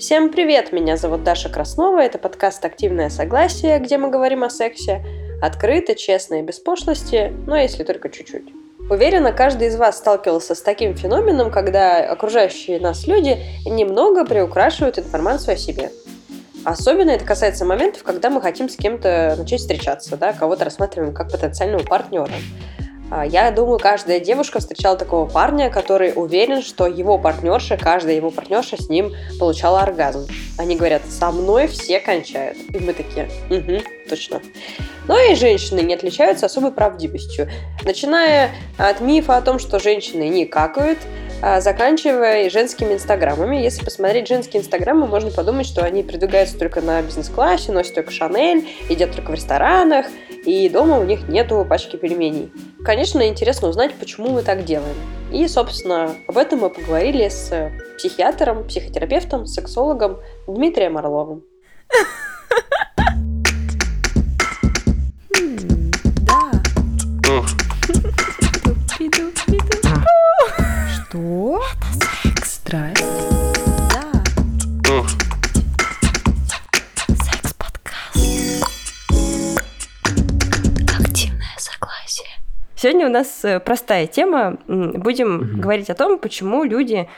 Всем 0.00 0.30
привет, 0.30 0.72
меня 0.72 0.96
зовут 0.96 1.24
Даша 1.24 1.50
Краснова, 1.50 2.00
это 2.00 2.16
подкаст 2.16 2.64
«Активное 2.64 3.10
согласие», 3.10 3.78
где 3.80 3.98
мы 3.98 4.08
говорим 4.08 4.42
о 4.42 4.48
сексе 4.48 5.04
открыто, 5.42 5.94
честно 5.94 6.36
и 6.36 6.42
без 6.42 6.58
пошлости, 6.58 7.30
но 7.46 7.54
если 7.54 7.84
только 7.84 8.08
чуть-чуть. 8.08 8.50
Уверена, 8.88 9.30
каждый 9.30 9.68
из 9.68 9.76
вас 9.76 9.98
сталкивался 9.98 10.54
с 10.54 10.62
таким 10.62 10.96
феноменом, 10.96 11.50
когда 11.50 11.98
окружающие 11.98 12.80
нас 12.80 13.06
люди 13.06 13.42
немного 13.66 14.24
приукрашивают 14.24 14.98
информацию 14.98 15.52
о 15.52 15.58
себе. 15.58 15.90
Особенно 16.64 17.10
это 17.10 17.26
касается 17.26 17.66
моментов, 17.66 18.02
когда 18.02 18.30
мы 18.30 18.40
хотим 18.40 18.70
с 18.70 18.76
кем-то 18.76 19.34
начать 19.36 19.60
встречаться, 19.60 20.16
да, 20.16 20.32
кого-то 20.32 20.64
рассматриваем 20.64 21.12
как 21.12 21.30
потенциального 21.30 21.82
партнера. 21.84 22.32
А, 23.10 23.26
я 23.26 23.50
думаю, 23.50 23.78
каждая 23.78 24.20
девушка 24.20 24.60
встречала 24.60 24.96
такого 24.96 25.28
парня, 25.28 25.68
который 25.68 26.12
уверен, 26.14 26.62
что 26.62 26.86
его 26.86 27.18
партнерша, 27.18 27.76
каждая 27.76 28.14
его 28.14 28.30
партнерша 28.30 28.80
с 28.80 28.88
ним 28.88 29.12
получала 29.38 29.80
оргазм. 29.80 30.26
Они 30.56 30.76
говорят, 30.76 31.02
со 31.08 31.32
мной 31.32 31.66
все 31.66 31.98
кончают. 31.98 32.56
И 32.72 32.78
мы 32.78 32.92
такие, 32.92 33.28
угу, 33.50 33.82
точно. 34.10 34.42
Но 35.08 35.18
и 35.18 35.34
женщины 35.34 35.80
не 35.80 35.94
отличаются 35.94 36.46
особой 36.46 36.72
правдивостью. 36.72 37.48
Начиная 37.84 38.50
от 38.76 39.00
мифа 39.00 39.36
о 39.36 39.42
том, 39.42 39.58
что 39.58 39.78
женщины 39.78 40.28
не 40.28 40.44
какают, 40.44 40.98
а, 41.42 41.60
заканчивая 41.60 42.50
женскими 42.50 42.92
инстаграмами. 42.92 43.56
Если 43.56 43.84
посмотреть 43.84 44.28
женские 44.28 44.60
инстаграмы, 44.60 45.06
можно 45.06 45.30
подумать, 45.30 45.66
что 45.66 45.82
они 45.82 46.02
продвигаются 46.02 46.58
только 46.58 46.82
на 46.82 47.00
бизнес-классе, 47.00 47.72
носят 47.72 47.94
только 47.94 48.10
Шанель, 48.10 48.68
едят 48.88 49.14
только 49.14 49.30
в 49.30 49.34
ресторанах, 49.34 50.06
и 50.44 50.68
дома 50.68 50.98
у 50.98 51.04
них 51.04 51.28
нету 51.28 51.64
пачки 51.68 51.96
пельменей. 51.96 52.52
Конечно, 52.84 53.26
интересно 53.26 53.68
узнать, 53.68 53.94
почему 53.94 54.30
мы 54.30 54.42
так 54.42 54.64
делаем. 54.64 54.96
И, 55.32 55.46
собственно, 55.46 56.14
об 56.26 56.36
этом 56.36 56.60
мы 56.60 56.70
поговорили 56.70 57.28
с 57.28 57.70
психиатром, 57.96 58.66
психотерапевтом, 58.66 59.46
сексологом 59.46 60.18
Дмитрием 60.46 60.98
Орловым. 60.98 61.44
Что? 71.10 71.60
Это 71.74 72.06
секс. 72.22 72.60
Драйв. 72.64 72.96
Сегодня 82.76 83.06
у 83.06 83.10
нас 83.10 83.44
э, 83.44 83.58
простая 83.58 84.06
тема. 84.06 84.58
Будем 84.68 85.36
угу. 85.36 85.60
говорить 85.60 85.90
о 85.90 85.94
том, 85.94 86.16
почему 86.16 86.62
люди 86.62 87.08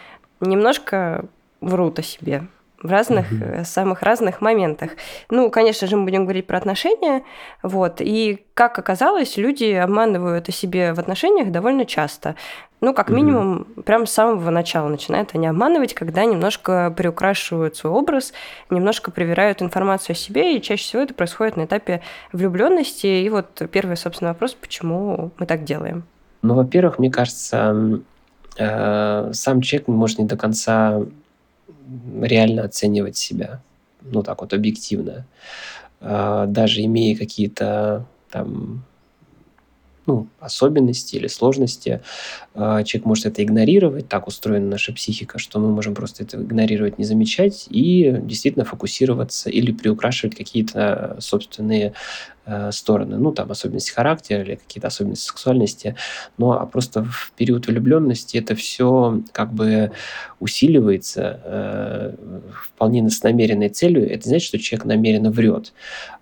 немножко 0.40 1.26
врут 1.60 1.98
о 1.98 2.02
себе 2.02 2.46
в 2.82 2.90
разных, 2.90 3.30
mm 3.30 3.64
самых 3.64 4.02
разных 4.02 4.40
моментах. 4.40 4.92
Ну, 5.30 5.50
конечно 5.50 5.86
же, 5.86 5.96
мы 5.96 6.04
будем 6.04 6.24
говорить 6.24 6.46
про 6.46 6.56
отношения, 6.58 7.22
вот, 7.62 8.00
и, 8.00 8.44
как 8.54 8.78
оказалось, 8.78 9.36
люди 9.36 9.72
обманывают 9.72 10.48
о 10.48 10.52
себе 10.52 10.94
в 10.94 10.98
отношениях 10.98 11.52
довольно 11.52 11.84
часто. 11.84 12.34
Ну, 12.82 12.92
как 12.94 13.10
минимум, 13.10 13.58
mm 13.58 13.82
прям 13.84 14.06
с 14.06 14.12
самого 14.12 14.50
начала 14.50 14.88
начинают 14.88 15.30
они 15.34 15.46
обманывать, 15.46 15.94
когда 15.94 16.24
немножко 16.24 16.92
приукрашивают 16.96 17.76
свой 17.76 17.92
образ, 17.92 18.32
немножко 18.70 19.10
проверяют 19.10 19.62
информацию 19.62 20.14
о 20.14 20.16
себе, 20.16 20.56
и 20.56 20.62
чаще 20.62 20.82
всего 20.82 21.02
это 21.02 21.14
происходит 21.14 21.56
на 21.56 21.64
этапе 21.64 22.02
влюбленности. 22.32 23.06
И 23.06 23.28
вот 23.28 23.62
первый, 23.70 23.96
собственно, 23.96 24.30
вопрос, 24.30 24.54
почему 24.54 25.30
мы 25.38 25.46
так 25.46 25.64
делаем? 25.64 26.04
Ну, 26.42 26.54
во-первых, 26.54 26.98
мне 26.98 27.10
кажется, 27.10 28.02
э, 28.58 29.30
сам 29.32 29.60
человек 29.62 29.88
может 29.88 30.18
не 30.18 30.26
до 30.26 30.36
конца 30.36 31.00
реально 32.20 32.64
оценивать 32.64 33.16
себя, 33.16 33.60
ну 34.00 34.22
так 34.22 34.40
вот 34.40 34.52
объективно, 34.54 35.24
а, 36.00 36.46
даже 36.46 36.82
имея 36.82 37.16
какие-то 37.16 38.06
там 38.30 38.84
ну, 40.06 40.28
особенности 40.40 41.16
или 41.16 41.26
сложности, 41.26 42.00
а, 42.54 42.82
человек 42.82 43.06
может 43.06 43.26
это 43.26 43.42
игнорировать, 43.42 44.08
так 44.08 44.26
устроена 44.26 44.66
наша 44.66 44.92
психика, 44.92 45.38
что 45.38 45.60
мы 45.60 45.70
можем 45.70 45.94
просто 45.94 46.24
это 46.24 46.38
игнорировать, 46.38 46.98
не 46.98 47.04
замечать 47.04 47.66
и 47.70 48.16
действительно 48.22 48.64
фокусироваться 48.64 49.50
или 49.50 49.72
приукрашивать 49.72 50.36
какие-то 50.36 51.16
собственные 51.20 51.94
Э, 52.41 52.41
стороны, 52.70 53.18
ну, 53.18 53.32
там, 53.32 53.50
особенности 53.50 53.92
характера 53.92 54.42
или 54.42 54.56
какие-то 54.56 54.88
особенности 54.88 55.26
сексуальности, 55.26 55.96
но 56.38 56.52
а 56.52 56.66
просто 56.66 57.04
в 57.04 57.32
период 57.36 57.66
влюбленности 57.66 58.36
это 58.36 58.54
все 58.54 59.22
как 59.32 59.52
бы 59.52 59.92
усиливается 60.42 61.40
э, 61.44 62.14
вполне 62.52 63.08
с 63.08 63.22
намеренной 63.22 63.68
целью. 63.68 64.10
Это 64.10 64.28
значит, 64.28 64.48
что 64.48 64.58
человек 64.58 64.86
намеренно 64.86 65.30
врет. 65.30 65.72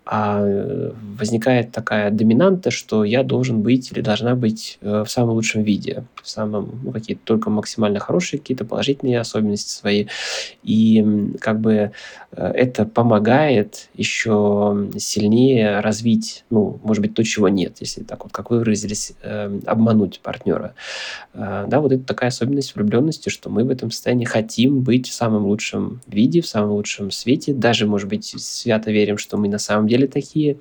А 0.05 0.43
э, 0.43 0.93
возникает 1.19 1.73
такая 1.73 2.11
доминанта, 2.11 2.71
что 2.71 3.05
я 3.05 3.23
должен 3.23 3.63
быть 3.63 3.93
или 3.93 4.01
должна 4.01 4.35
быть 4.35 4.79
э, 4.83 5.05
в 5.07 5.11
самом 5.11 5.31
лучшем 5.35 5.63
виде, 5.63 6.05
в 6.23 6.29
самом, 6.29 6.81
ну, 6.83 6.93
какие-то 6.93 7.23
только 7.25 7.49
максимально 7.49 7.99
хорошие 7.99 8.41
какие-то 8.41 8.65
положительные 8.65 9.21
особенности 9.21 9.71
свои. 9.71 10.07
И 10.63 11.33
как 11.41 11.61
бы 11.61 11.93
это 12.33 12.85
помогает 12.85 13.89
еще 13.95 14.89
сильнее 14.99 15.81
развить 15.81 16.10
развить, 16.11 16.45
ну, 16.51 16.81
может 16.83 17.03
быть, 17.03 17.15
то, 17.15 17.23
чего 17.23 17.49
нет, 17.49 17.77
если 17.81 18.03
так 18.03 18.25
вот, 18.25 18.33
как 18.33 18.51
вы 18.51 18.59
выразились, 18.59 19.13
э, 19.23 19.61
обмануть 19.67 20.21
партнера. 20.23 20.75
Э, 21.35 21.67
да, 21.69 21.81
вот 21.81 21.93
это 21.93 22.05
такая 22.05 22.29
особенность 22.29 22.75
влюбленности, 22.75 23.29
что 23.29 23.51
мы 23.51 23.65
в 23.65 23.71
этом 23.71 23.91
состоянии 23.91 24.25
хотим 24.25 24.81
быть 24.81 25.09
в 25.09 25.13
самом 25.13 25.47
лучшем 25.47 26.01
виде, 26.07 26.41
в 26.41 26.47
самом 26.47 26.73
лучшем 26.73 27.11
свете, 27.11 27.53
даже, 27.53 27.87
может 27.87 28.09
быть, 28.09 28.25
свято 28.25 28.91
верим, 28.91 29.19
что 29.19 29.37
мы 29.37 29.49
на 29.49 29.59
самом 29.59 29.87
деле 29.87 30.07
такие. 30.07 30.57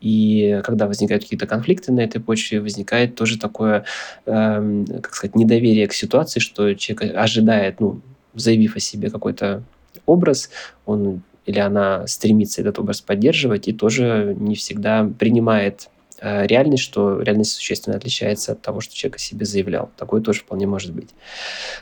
И 0.00 0.60
когда 0.64 0.86
возникают 0.86 1.24
какие-то 1.24 1.46
конфликты 1.46 1.92
на 1.92 2.00
этой 2.00 2.20
почве, 2.20 2.60
возникает 2.60 3.14
тоже 3.14 3.38
такое, 3.38 3.84
э, 4.26 4.84
как 5.02 5.14
сказать, 5.14 5.36
недоверие 5.36 5.86
к 5.86 5.94
ситуации, 5.94 6.40
что 6.40 6.74
человек 6.74 7.16
ожидает, 7.16 7.80
ну, 7.80 8.00
заявив 8.34 8.76
о 8.76 8.80
себе 8.80 9.10
какой-то 9.10 9.62
образ, 10.06 10.50
он 10.86 11.22
или 11.48 11.60
она 11.60 12.06
стремится 12.06 12.60
этот 12.60 12.78
образ 12.78 13.00
поддерживать 13.00 13.68
и 13.68 13.72
тоже 13.72 14.36
не 14.38 14.54
всегда 14.54 15.10
принимает 15.18 15.88
э, 16.20 16.46
реальность, 16.46 16.82
что 16.82 17.22
реальность 17.22 17.52
существенно 17.52 17.96
отличается 17.96 18.52
от 18.52 18.60
того, 18.60 18.82
что 18.82 18.94
человек 18.94 19.16
о 19.16 19.18
себе 19.18 19.46
заявлял. 19.46 19.90
Такое 19.96 20.20
тоже 20.20 20.40
вполне 20.40 20.66
может 20.66 20.92
быть. 20.92 21.08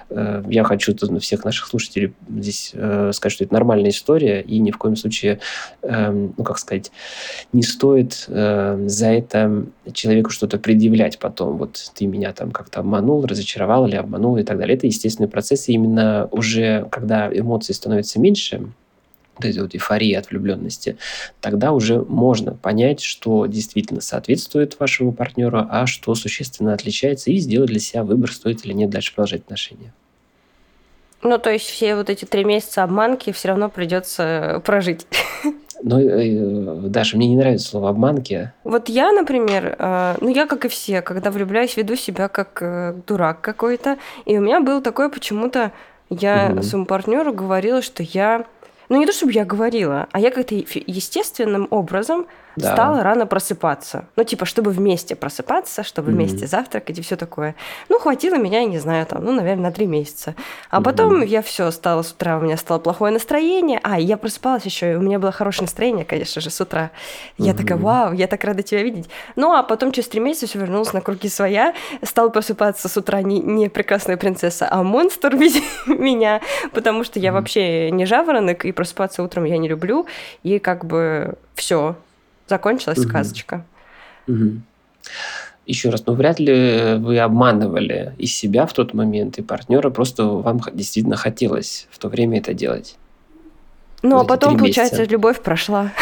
Э, 0.08 0.44
я 0.48 0.62
хочу 0.62 0.94
всех 1.18 1.44
наших 1.44 1.66
слушателей 1.66 2.14
здесь 2.28 2.70
э, 2.74 3.10
сказать, 3.12 3.32
что 3.32 3.42
это 3.42 3.54
нормальная 3.54 3.90
история, 3.90 4.40
и 4.40 4.60
ни 4.60 4.70
в 4.70 4.78
коем 4.78 4.94
случае, 4.94 5.40
эм, 5.82 6.32
ну, 6.38 6.44
как 6.44 6.58
сказать, 6.58 6.92
не 7.52 7.64
стоит 7.64 8.26
за 8.28 9.06
это 9.06 9.66
человеку 9.92 10.30
что-то 10.30 10.58
предъявлять 10.58 11.18
потом. 11.18 11.58
Вот 11.58 11.90
ты 11.92 12.06
меня 12.06 12.32
там 12.32 12.52
как-то 12.52 12.80
обманул, 12.80 13.26
разочаровал 13.26 13.88
или 13.88 13.96
обманул 13.96 14.36
и 14.36 14.44
так 14.44 14.58
далее. 14.58 14.76
Это 14.76 14.86
естественный 14.86 15.28
процесс, 15.28 15.68
и 15.68 15.72
именно 15.72 16.28
уже 16.30 16.86
когда 16.92 17.28
эмоции 17.36 17.72
становятся 17.72 18.20
меньше, 18.20 18.68
вот 19.36 19.44
эти 19.44 19.58
вот 19.58 19.74
эйфории 19.74 20.12
от 20.14 20.30
влюбленности, 20.30 20.96
тогда 21.40 21.72
уже 21.72 22.00
можно 22.02 22.54
понять, 22.54 23.00
что 23.00 23.46
действительно 23.46 24.00
соответствует 24.00 24.78
вашему 24.78 25.12
партнеру, 25.12 25.66
а 25.68 25.86
что 25.86 26.14
существенно 26.14 26.72
отличается, 26.72 27.30
и 27.30 27.36
сделать 27.36 27.70
для 27.70 27.80
себя 27.80 28.02
выбор, 28.02 28.32
стоит 28.32 28.64
или 28.64 28.72
нет 28.72 28.90
дальше 28.90 29.14
продолжать 29.14 29.42
отношения. 29.42 29.92
Ну, 31.22 31.38
то 31.38 31.50
есть 31.50 31.66
все 31.66 31.96
вот 31.96 32.10
эти 32.10 32.24
три 32.24 32.44
месяца 32.44 32.82
обманки 32.82 33.32
все 33.32 33.48
равно 33.48 33.68
придется 33.68 34.62
прожить. 34.64 35.06
Ну, 35.82 36.00
э, 36.00 36.88
Даша, 36.88 37.18
мне 37.18 37.28
не 37.28 37.36
нравится 37.36 37.68
слово 37.68 37.90
обманки. 37.90 38.50
Вот 38.64 38.88
я, 38.88 39.12
например, 39.12 39.76
э, 39.78 40.16
ну 40.22 40.30
я, 40.30 40.46
как 40.46 40.64
и 40.64 40.68
все, 40.68 41.02
когда 41.02 41.30
влюбляюсь, 41.30 41.76
веду 41.76 41.96
себя 41.96 42.28
как 42.28 42.62
э, 42.62 42.94
дурак 43.06 43.42
какой-то. 43.42 43.98
И 44.24 44.38
у 44.38 44.40
меня 44.40 44.60
было 44.60 44.80
такое 44.80 45.10
почему-то, 45.10 45.72
я 46.08 46.50
угу. 46.52 46.62
своему 46.62 46.86
партнеру 46.86 47.32
говорила, 47.32 47.82
что 47.82 48.02
я 48.02 48.46
ну, 48.88 48.98
не 48.98 49.06
то, 49.06 49.12
чтобы 49.12 49.32
я 49.32 49.44
говорила, 49.44 50.08
а 50.12 50.20
я 50.20 50.30
как-то 50.30 50.54
естественным 50.54 51.68
образом 51.70 52.26
да. 52.56 52.72
стала 52.72 53.02
рано 53.02 53.26
просыпаться. 53.26 54.06
Ну, 54.16 54.24
типа, 54.24 54.46
чтобы 54.46 54.70
вместе 54.70 55.14
просыпаться, 55.14 55.82
чтобы 55.82 56.10
mm-hmm. 56.10 56.14
вместе 56.14 56.46
завтракать 56.46 56.98
и 56.98 57.02
все 57.02 57.16
такое. 57.16 57.54
Ну, 57.88 57.98
хватило 57.98 58.36
меня, 58.36 58.64
не 58.64 58.78
знаю, 58.78 59.06
там, 59.06 59.24
ну, 59.24 59.32
наверное, 59.32 59.64
на 59.64 59.72
три 59.72 59.86
месяца. 59.86 60.34
А 60.70 60.78
mm-hmm. 60.78 60.82
потом 60.82 61.22
я 61.22 61.42
все 61.42 61.70
стала 61.70 62.02
с 62.02 62.12
утра, 62.12 62.38
у 62.38 62.40
меня 62.40 62.56
стало 62.56 62.78
плохое 62.78 63.12
настроение. 63.12 63.80
А, 63.82 64.00
я 64.00 64.16
просыпалась 64.16 64.64
еще, 64.64 64.92
и 64.92 64.94
у 64.96 65.00
меня 65.00 65.18
было 65.18 65.32
хорошее 65.32 65.64
настроение, 65.64 66.04
конечно 66.04 66.40
же, 66.40 66.50
с 66.50 66.60
утра. 66.60 66.90
Я 67.36 67.52
mm-hmm. 67.52 67.56
такая, 67.56 67.78
вау, 67.78 68.12
я 68.12 68.26
так 68.26 68.42
рада 68.44 68.62
тебя 68.62 68.82
видеть. 68.82 69.08
Ну, 69.36 69.52
а 69.52 69.62
потом 69.62 69.92
через 69.92 70.08
три 70.08 70.20
месяца 70.20 70.46
все 70.46 70.58
вернулось 70.58 70.92
на 70.92 71.00
круги 71.00 71.28
своя. 71.28 71.74
Стала 72.02 72.30
просыпаться 72.30 72.88
с 72.88 72.96
утра 72.96 73.22
не, 73.22 73.40
не 73.40 73.68
прекрасная 73.68 74.16
принцесса, 74.16 74.68
а 74.70 74.82
монстр 74.82 75.36
в 75.36 75.38
виде 75.38 75.60
меня, 75.86 76.40
потому 76.72 77.04
что 77.04 77.18
я 77.18 77.30
mm-hmm. 77.30 77.32
вообще 77.32 77.90
не 77.90 78.06
жаворонок, 78.06 78.64
и 78.64 78.72
просыпаться 78.72 79.22
утром 79.22 79.44
я 79.44 79.58
не 79.58 79.68
люблю. 79.68 80.06
И 80.42 80.58
как 80.58 80.84
бы 80.84 81.34
все, 81.54 81.96
закончилась 82.48 82.98
угу. 82.98 83.08
сказочка. 83.08 83.64
Угу. 84.28 84.60
Еще 85.66 85.90
раз, 85.90 86.04
ну 86.06 86.14
вряд 86.14 86.38
ли 86.38 86.94
вы 86.98 87.18
обманывали 87.18 88.14
и 88.18 88.26
себя 88.26 88.66
в 88.66 88.72
тот 88.72 88.94
момент, 88.94 89.38
и 89.38 89.42
партнера, 89.42 89.90
просто 89.90 90.24
вам 90.24 90.60
действительно 90.72 91.16
хотелось 91.16 91.88
в 91.90 91.98
то 91.98 92.08
время 92.08 92.38
это 92.38 92.54
делать. 92.54 92.96
Ну, 94.02 94.20
а 94.20 94.24
потом, 94.24 94.56
получается, 94.56 95.04
любовь 95.04 95.40
прошла. 95.40 95.92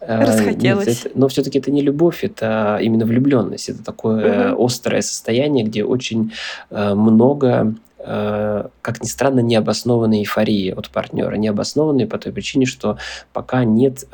Э, 0.00 0.20
Расхотелось. 0.26 1.06
но 1.14 1.28
все-таки 1.28 1.58
это 1.58 1.70
не 1.70 1.82
любовь, 1.82 2.24
это 2.24 2.78
именно 2.80 3.04
влюбленность. 3.04 3.68
Это 3.68 3.84
такое 3.84 4.52
угу. 4.52 4.64
острое 4.64 5.02
состояние, 5.02 5.64
где 5.64 5.84
очень 5.84 6.32
э, 6.70 6.94
много 6.94 7.74
как 8.04 9.02
ни 9.02 9.06
странно, 9.06 9.40
необоснованной 9.40 10.20
эйфории 10.20 10.70
от 10.70 10.90
партнера. 10.90 11.36
Необоснованной 11.36 12.06
по 12.06 12.18
той 12.18 12.32
причине, 12.32 12.66
что 12.66 12.98
пока 13.32 13.64
нет 13.64 14.04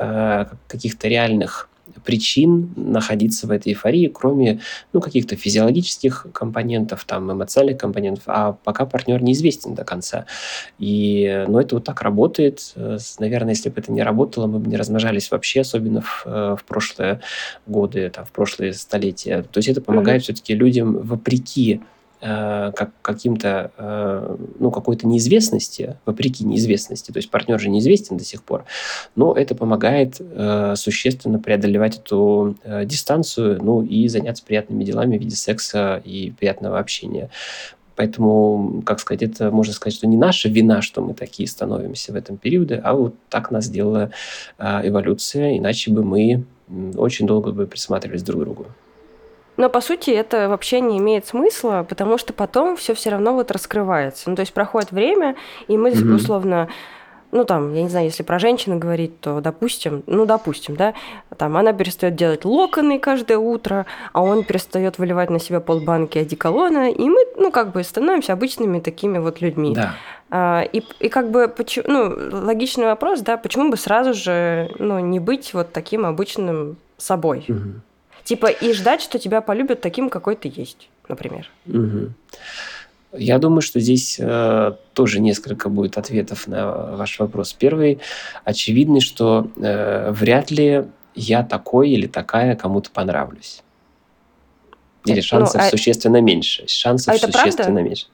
каких-то 0.67 1.07
реальных 1.07 1.69
причин 2.05 2.71
находиться 2.75 3.47
в 3.47 3.51
этой 3.51 3.73
эйфории, 3.73 4.07
кроме 4.07 4.61
ну, 4.93 5.01
каких-то 5.01 5.35
физиологических 5.35 6.27
компонентов, 6.33 7.03
там, 7.05 7.31
эмоциональных 7.31 7.79
компонентов, 7.79 8.23
а 8.27 8.53
пока 8.53 8.85
партнер 8.85 9.21
неизвестен 9.21 9.75
до 9.75 9.83
конца. 9.83 10.25
И, 10.79 11.45
ну, 11.47 11.59
это 11.59 11.75
вот 11.75 11.83
так 11.83 12.01
работает. 12.01 12.73
Наверное, 13.19 13.53
если 13.53 13.69
бы 13.69 13.79
это 13.79 13.91
не 13.91 14.03
работало, 14.03 14.47
мы 14.47 14.59
бы 14.59 14.69
не 14.69 14.77
размножались 14.77 15.31
вообще, 15.31 15.61
особенно 15.61 16.01
в, 16.01 16.23
э, 16.25 16.55
в 16.59 16.63
прошлые 16.65 17.21
годы, 17.67 18.09
там, 18.09 18.25
в 18.25 18.31
прошлые 18.31 18.73
столетия. 18.73 19.43
То 19.43 19.57
есть 19.57 19.69
это 19.69 19.81
помогает 19.81 20.21
mm-hmm. 20.21 20.25
все-таки 20.25 20.55
людям 20.55 20.97
вопреки 20.99 21.81
Э, 22.23 22.71
как 22.75 22.91
каким-то, 23.01 23.71
э, 23.77 24.37
ну, 24.59 24.69
какой-то 24.69 25.07
неизвестности, 25.07 25.97
вопреки 26.05 26.45
неизвестности, 26.45 27.09
то 27.11 27.17
есть 27.17 27.31
партнер 27.31 27.59
же 27.59 27.67
неизвестен 27.67 28.17
до 28.17 28.23
сих 28.23 28.43
пор, 28.43 28.65
но 29.15 29.33
это 29.33 29.55
помогает 29.55 30.17
э, 30.19 30.75
существенно 30.77 31.39
преодолевать 31.39 31.97
эту 31.97 32.57
дистанцию, 32.85 33.59
ну, 33.63 33.81
и 33.81 34.07
заняться 34.07 34.45
приятными 34.45 34.83
делами 34.83 35.17
в 35.17 35.19
виде 35.19 35.35
секса 35.35 35.99
и 36.05 36.31
приятного 36.39 36.77
общения. 36.77 37.31
Поэтому, 37.95 38.83
как 38.85 38.99
сказать, 38.99 39.23
это 39.23 39.49
можно 39.49 39.73
сказать, 39.73 39.97
что 39.97 40.05
не 40.05 40.17
наша 40.17 40.47
вина, 40.47 40.83
что 40.83 41.01
мы 41.01 41.15
такие 41.15 41.49
становимся 41.49 42.13
в 42.13 42.15
этом 42.15 42.37
периоде, 42.37 42.79
а 42.83 42.93
вот 42.93 43.15
так 43.29 43.49
нас 43.49 43.65
сделала 43.65 44.11
эволюция, 44.59 45.57
иначе 45.57 45.89
бы 45.89 46.03
мы 46.03 46.45
очень 46.95 47.25
долго 47.25 47.51
бы 47.51 47.65
присматривались 47.65 48.21
друг 48.21 48.41
к 48.41 48.43
другу. 48.43 48.67
Но 49.61 49.69
по 49.69 49.79
сути 49.79 50.09
это 50.09 50.49
вообще 50.49 50.81
не 50.81 50.97
имеет 50.97 51.27
смысла, 51.27 51.85
потому 51.87 52.17
что 52.17 52.33
потом 52.33 52.75
все 52.75 52.95
все 52.95 53.11
равно 53.11 53.35
вот 53.35 53.51
раскрывается. 53.51 54.27
Ну, 54.27 54.35
то 54.35 54.39
есть 54.39 54.53
проходит 54.55 54.91
время, 54.91 55.35
и 55.67 55.77
мы, 55.77 55.91
mm-hmm. 55.91 56.15
условно, 56.15 56.67
ну 57.31 57.45
там, 57.45 57.71
я 57.75 57.83
не 57.83 57.89
знаю, 57.89 58.05
если 58.05 58.23
про 58.23 58.39
женщину 58.39 58.79
говорить, 58.79 59.19
то 59.19 59.39
допустим, 59.39 60.01
ну 60.07 60.25
допустим, 60.25 60.75
да, 60.75 60.95
там 61.37 61.57
она 61.57 61.73
перестает 61.73 62.15
делать 62.15 62.43
локоны 62.43 62.97
каждое 62.97 63.37
утро, 63.37 63.85
а 64.13 64.23
он 64.23 64.45
перестает 64.45 64.97
выливать 64.97 65.29
на 65.29 65.37
себя 65.37 65.59
полбанки 65.59 66.17
одеколона, 66.17 66.89
и 66.89 67.03
мы, 67.07 67.23
ну 67.37 67.51
как 67.51 67.71
бы 67.71 67.83
становимся 67.83 68.33
обычными 68.33 68.79
такими 68.79 69.19
вот 69.19 69.41
людьми. 69.41 69.75
Да. 69.75 69.93
А, 70.31 70.63
и, 70.63 70.81
и 70.99 71.07
как 71.07 71.29
бы, 71.29 71.47
почему, 71.47 71.85
ну, 71.87 72.45
логичный 72.47 72.85
вопрос, 72.85 73.19
да, 73.19 73.37
почему 73.37 73.69
бы 73.69 73.77
сразу 73.77 74.15
же, 74.15 74.71
ну, 74.79 74.97
не 74.97 75.19
быть 75.19 75.53
вот 75.53 75.71
таким 75.71 76.07
обычным 76.07 76.77
собой? 76.97 77.45
Угу. 77.47 77.81
Типа 78.23 78.47
и 78.47 78.73
ждать, 78.73 79.01
что 79.01 79.19
тебя 79.19 79.41
полюбят 79.41 79.81
таким, 79.81 80.09
какой 80.09 80.35
ты 80.35 80.51
есть, 80.53 80.89
например. 81.07 81.49
Угу. 81.67 82.13
Я 83.13 83.39
думаю, 83.39 83.61
что 83.61 83.79
здесь 83.79 84.17
э, 84.19 84.73
тоже 84.93 85.19
несколько 85.19 85.67
будет 85.69 85.97
ответов 85.97 86.47
на 86.47 86.95
ваш 86.95 87.19
вопрос. 87.19 87.53
Первый, 87.53 87.99
очевидный, 88.45 89.01
что 89.01 89.49
э, 89.57 90.11
вряд 90.11 90.49
ли 90.49 90.85
я 91.13 91.43
такой 91.43 91.89
или 91.89 92.07
такая 92.07 92.55
кому-то 92.55 92.89
понравлюсь. 92.91 93.63
Или 95.05 95.17
ну, 95.17 95.21
шансов 95.21 95.61
ну, 95.61 95.67
а... 95.67 95.69
существенно 95.69 96.21
меньше. 96.21 96.67
Шансов 96.67 97.15
а 97.15 97.17
существенно 97.17 97.65
правда? 97.65 97.81
меньше. 97.81 98.05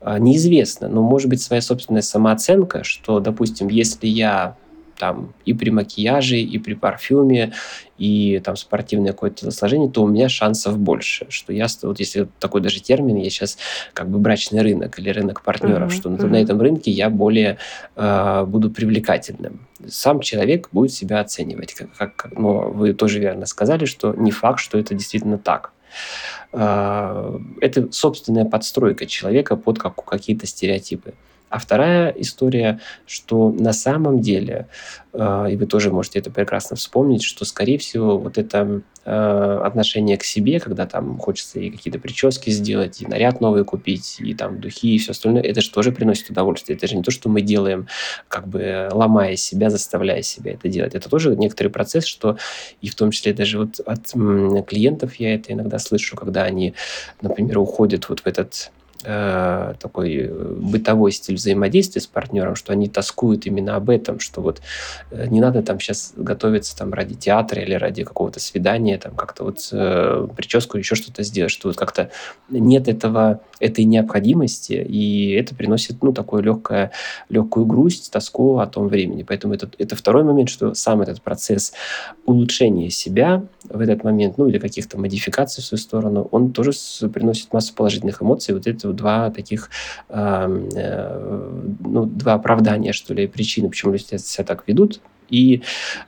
А, 0.00 0.18
неизвестно, 0.18 0.88
но 0.88 1.02
может 1.02 1.28
быть 1.28 1.42
своя 1.42 1.60
собственная 1.60 2.02
самооценка, 2.02 2.84
что, 2.84 3.20
допустим, 3.20 3.68
если 3.68 4.06
я 4.06 4.56
там 4.98 5.32
и 5.44 5.54
при 5.54 5.70
макияже, 5.70 6.38
и 6.38 6.58
при 6.58 6.74
парфюме, 6.74 7.52
и 7.98 8.40
там 8.44 8.56
спортивное 8.56 9.12
какое-то 9.12 9.42
телосложение, 9.42 9.90
то 9.90 10.02
у 10.02 10.08
меня 10.08 10.28
шансов 10.28 10.78
больше. 10.78 11.26
Что 11.28 11.52
я, 11.52 11.66
вот 11.82 11.98
если 11.98 12.28
такой 12.38 12.60
даже 12.60 12.80
термин, 12.80 13.16
я 13.16 13.30
сейчас 13.30 13.58
как 13.92 14.08
бы 14.08 14.18
брачный 14.18 14.62
рынок 14.62 14.98
или 14.98 15.10
рынок 15.10 15.42
партнеров, 15.42 15.92
uh-huh, 15.92 15.96
что 15.96 16.08
uh-huh. 16.10 16.26
на 16.26 16.36
этом 16.36 16.60
рынке 16.60 16.90
я 16.90 17.10
более 17.10 17.58
э, 17.96 18.44
буду 18.46 18.70
привлекательным. 18.70 19.60
Сам 19.86 20.20
человек 20.20 20.68
будет 20.72 20.92
себя 20.92 21.20
оценивать. 21.20 21.74
Как, 21.74 22.16
как, 22.16 22.32
но 22.32 22.70
вы 22.70 22.92
тоже 22.92 23.20
верно 23.20 23.46
сказали, 23.46 23.84
что 23.84 24.14
не 24.14 24.30
факт, 24.30 24.60
что 24.60 24.78
это 24.78 24.94
действительно 24.94 25.38
так 25.38 25.72
а, 26.52 27.38
это 27.60 27.92
собственная 27.92 28.44
подстройка 28.44 29.06
человека 29.06 29.56
под 29.56 29.78
как, 29.78 30.04
какие-то 30.04 30.46
стереотипы. 30.46 31.14
А 31.48 31.58
вторая 31.58 32.10
история, 32.10 32.80
что 33.06 33.50
на 33.52 33.72
самом 33.72 34.20
деле, 34.20 34.66
э, 35.12 35.46
и 35.52 35.56
вы 35.56 35.66
тоже 35.66 35.92
можете 35.92 36.18
это 36.18 36.28
прекрасно 36.30 36.74
вспомнить, 36.74 37.22
что, 37.22 37.44
скорее 37.44 37.78
всего, 37.78 38.18
вот 38.18 38.36
это 38.36 38.82
э, 39.04 39.60
отношение 39.64 40.16
к 40.16 40.24
себе, 40.24 40.58
когда 40.58 40.86
там 40.86 41.18
хочется 41.18 41.60
и 41.60 41.70
какие-то 41.70 42.00
прически 42.00 42.50
сделать, 42.50 43.00
и 43.00 43.06
наряд 43.06 43.40
новый 43.40 43.64
купить, 43.64 44.16
и 44.18 44.34
там 44.34 44.60
духи, 44.60 44.96
и 44.96 44.98
все 44.98 45.12
остальное, 45.12 45.42
это 45.42 45.60
же 45.60 45.70
тоже 45.70 45.92
приносит 45.92 46.30
удовольствие. 46.30 46.76
Это 46.76 46.88
же 46.88 46.96
не 46.96 47.04
то, 47.04 47.12
что 47.12 47.28
мы 47.28 47.42
делаем, 47.42 47.86
как 48.26 48.48
бы 48.48 48.88
ломая 48.90 49.36
себя, 49.36 49.70
заставляя 49.70 50.22
себя 50.22 50.54
это 50.54 50.68
делать. 50.68 50.96
Это 50.96 51.08
тоже 51.08 51.36
некоторый 51.36 51.68
процесс, 51.68 52.06
что 52.06 52.38
и 52.80 52.88
в 52.88 52.96
том 52.96 53.12
числе 53.12 53.32
даже 53.32 53.60
вот 53.60 53.78
от 53.86 54.10
клиентов 54.66 55.14
я 55.16 55.36
это 55.36 55.52
иногда 55.52 55.78
слышу, 55.78 56.16
когда 56.16 56.42
они, 56.42 56.74
например, 57.20 57.58
уходят 57.58 58.08
вот 58.08 58.20
в 58.20 58.26
этот 58.26 58.72
э, 59.06 59.74
такой 59.80 60.16
э, 60.16 60.54
бытовой 60.56 61.12
стиль 61.12 61.36
взаимодействия 61.36 62.00
с 62.00 62.06
партнером, 62.06 62.56
что 62.56 62.72
они 62.72 62.88
тоскуют 62.88 63.46
именно 63.46 63.76
об 63.76 63.88
этом, 63.88 64.18
что 64.20 64.40
вот 64.40 64.60
э, 65.10 65.26
не 65.28 65.40
надо 65.40 65.62
там 65.62 65.78
сейчас 65.78 66.12
готовиться 66.16 66.76
там 66.76 66.92
ради 66.92 67.14
театра 67.14 67.62
или 67.62 67.74
ради 67.74 68.02
какого-то 68.04 68.40
свидания, 68.40 68.98
там 68.98 69.14
как-то 69.14 69.44
вот 69.44 69.68
э, 69.72 70.26
прическу 70.36 70.78
еще 70.78 70.96
что-то 70.96 71.22
сделать, 71.22 71.52
что 71.52 71.68
вот 71.68 71.76
как-то 71.76 72.10
нет 72.50 72.88
этого, 72.88 73.40
этой 73.60 73.84
необходимости, 73.84 74.72
и 74.72 75.32
это 75.32 75.54
приносит, 75.54 76.02
ну, 76.02 76.12
такую 76.12 76.42
легкое, 76.42 76.90
легкую 77.28 77.66
грусть, 77.66 78.10
тоску 78.10 78.58
о 78.58 78.66
том 78.66 78.88
времени. 78.88 79.22
Поэтому 79.22 79.54
это, 79.54 79.70
это 79.78 79.94
второй 79.94 80.24
момент, 80.24 80.48
что 80.48 80.74
сам 80.74 81.02
этот 81.02 81.22
процесс 81.22 81.72
улучшения 82.24 82.90
себя 82.90 83.44
в 83.68 83.80
этот 83.80 84.04
момент, 84.04 84.38
ну, 84.38 84.48
или 84.48 84.58
каких-то 84.58 84.98
модификаций 84.98 85.62
в 85.62 85.66
свою 85.66 85.80
сторону, 85.80 86.28
он 86.30 86.52
тоже 86.52 86.72
приносит 87.12 87.52
массу 87.52 87.74
положительных 87.74 88.22
эмоций. 88.22 88.54
Вот 88.54 88.66
это 88.66 88.88
два 88.96 89.30
таких, 89.30 89.70
э, 90.08 90.46
ну, 91.80 92.06
два 92.06 92.34
оправдания, 92.34 92.92
что 92.92 93.14
ли, 93.14 93.26
причины, 93.26 93.68
почему 93.68 93.92
люди 93.92 94.16
себя 94.16 94.44
так 94.44 94.64
ведут. 94.66 95.00
И 95.28 95.62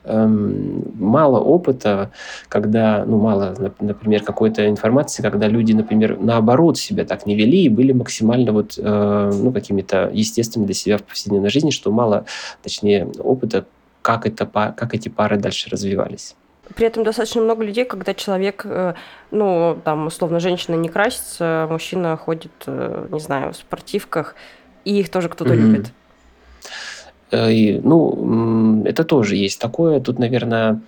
эм, 0.05 0.85
мало 0.95 1.41
опыта, 1.41 2.11
когда, 2.49 3.05
ну, 3.05 3.19
мало, 3.19 3.55
например, 3.81 4.23
какой-то 4.23 4.69
информации, 4.69 5.23
когда 5.23 5.49
люди, 5.49 5.73
например, 5.73 6.19
наоборот 6.21 6.79
себя 6.79 7.05
так 7.05 7.27
не 7.27 7.35
вели 7.35 7.65
и 7.65 7.69
были 7.69 7.93
максимально 7.93 8.53
вот, 8.53 8.79
э, 8.79 9.33
ну, 9.35 9.53
какими-то 9.53 10.11
естественными 10.13 10.67
для 10.67 10.75
себя 10.75 10.99
в 10.99 11.03
повседневной 11.03 11.51
жизни, 11.51 11.71
что 11.71 11.91
мало, 11.91 12.27
точнее, 12.63 13.09
опыта, 13.19 13.65
как, 14.03 14.27
это, 14.27 14.47
как 14.47 14.95
эти 14.95 15.09
пары 15.09 15.37
дальше 15.37 15.69
развивались. 15.71 16.37
При 16.75 16.87
этом 16.87 17.05
достаточно 17.05 17.41
много 17.41 17.65
людей, 17.65 17.85
когда 17.85 18.15
человек, 18.15 18.63
э, 18.65 18.95
ну, 19.31 19.79
там, 19.85 20.07
условно, 20.07 20.41
женщина 20.41 20.75
не 20.75 20.89
красится, 20.89 21.67
мужчина 21.71 22.17
ходит, 22.17 22.53
э, 22.67 23.09
не 23.11 23.21
знаю, 23.21 23.53
в 23.53 23.57
спортивках, 23.57 24.35
и 24.85 25.01
их 25.01 25.09
тоже 25.11 25.29
кто-то 25.29 25.55
mm-hmm. 25.55 25.57
любит. 25.57 25.93
Э, 27.31 27.53
и, 27.53 27.81
ну, 27.81 28.85
это 28.85 29.05
тоже 29.05 29.37
есть 29.37 29.61
такое. 29.61 30.01
Тут, 30.01 30.19
наверное, 30.19 30.81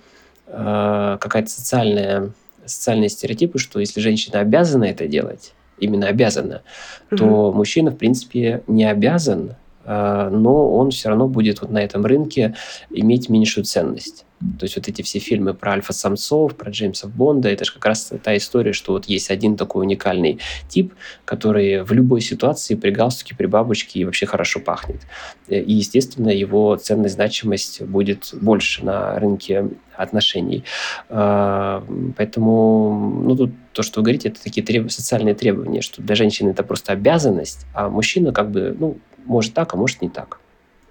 какая-то 0.47 1.49
социальная, 1.49 2.31
социальные 2.65 3.07
стереотипы, 3.07 3.57
что 3.57 3.79
если 3.79 4.01
женщина 4.01 4.41
обязана 4.41 4.83
это 4.83 5.07
делать, 5.07 5.53
именно 5.79 6.07
обязана, 6.07 6.61
mm-hmm. 7.09 7.17
то 7.17 7.51
мужчина, 7.53 7.91
в 7.91 7.95
принципе, 7.95 8.61
не 8.67 8.83
обязан, 8.83 9.55
но 9.85 10.75
он 10.75 10.91
все 10.91 11.09
равно 11.09 11.27
будет 11.27 11.61
вот 11.61 11.71
на 11.71 11.79
этом 11.79 12.05
рынке 12.05 12.55
иметь 12.89 13.29
меньшую 13.29 13.63
ценность. 13.63 14.25
То 14.59 14.65
есть 14.65 14.75
вот 14.75 14.87
эти 14.87 15.01
все 15.01 15.19
фильмы 15.19 15.53
про 15.53 15.73
альфа-самцов, 15.73 16.55
про 16.55 16.71
Джеймса 16.71 17.07
Бонда, 17.07 17.49
это 17.49 17.65
же 17.65 17.73
как 17.73 17.85
раз 17.85 18.11
та 18.23 18.35
история, 18.35 18.73
что 18.73 18.93
вот 18.93 19.05
есть 19.05 19.29
один 19.29 19.55
такой 19.55 19.85
уникальный 19.85 20.39
тип, 20.67 20.93
который 21.25 21.83
в 21.83 21.91
любой 21.93 22.21
ситуации 22.21 22.75
при 22.75 22.91
галстуке, 22.91 23.35
при 23.35 23.45
бабочке 23.45 23.99
и 23.99 24.05
вообще 24.05 24.25
хорошо 24.25 24.59
пахнет. 24.59 25.01
И, 25.47 25.73
естественно, 25.73 26.29
его 26.29 26.75
ценность, 26.75 27.15
значимость 27.15 27.81
будет 27.83 28.33
больше 28.33 28.83
на 28.83 29.19
рынке 29.19 29.69
отношений. 29.95 30.63
А, 31.09 31.85
поэтому, 32.17 33.21
ну, 33.23 33.35
тут 33.35 33.51
то, 33.73 33.83
что 33.83 33.99
вы 33.99 34.05
говорите, 34.05 34.29
это 34.29 34.41
такие 34.41 34.65
треб... 34.65 34.91
социальные 34.91 35.35
требования, 35.35 35.81
что 35.81 36.01
для 36.01 36.15
женщины 36.15 36.49
это 36.49 36.63
просто 36.63 36.93
обязанность, 36.93 37.65
а 37.73 37.89
мужчина 37.89 38.33
как 38.33 38.51
бы, 38.51 38.75
ну, 38.77 38.97
может 39.25 39.53
так, 39.53 39.73
а 39.73 39.77
может 39.77 40.01
не 40.01 40.09
так. 40.09 40.40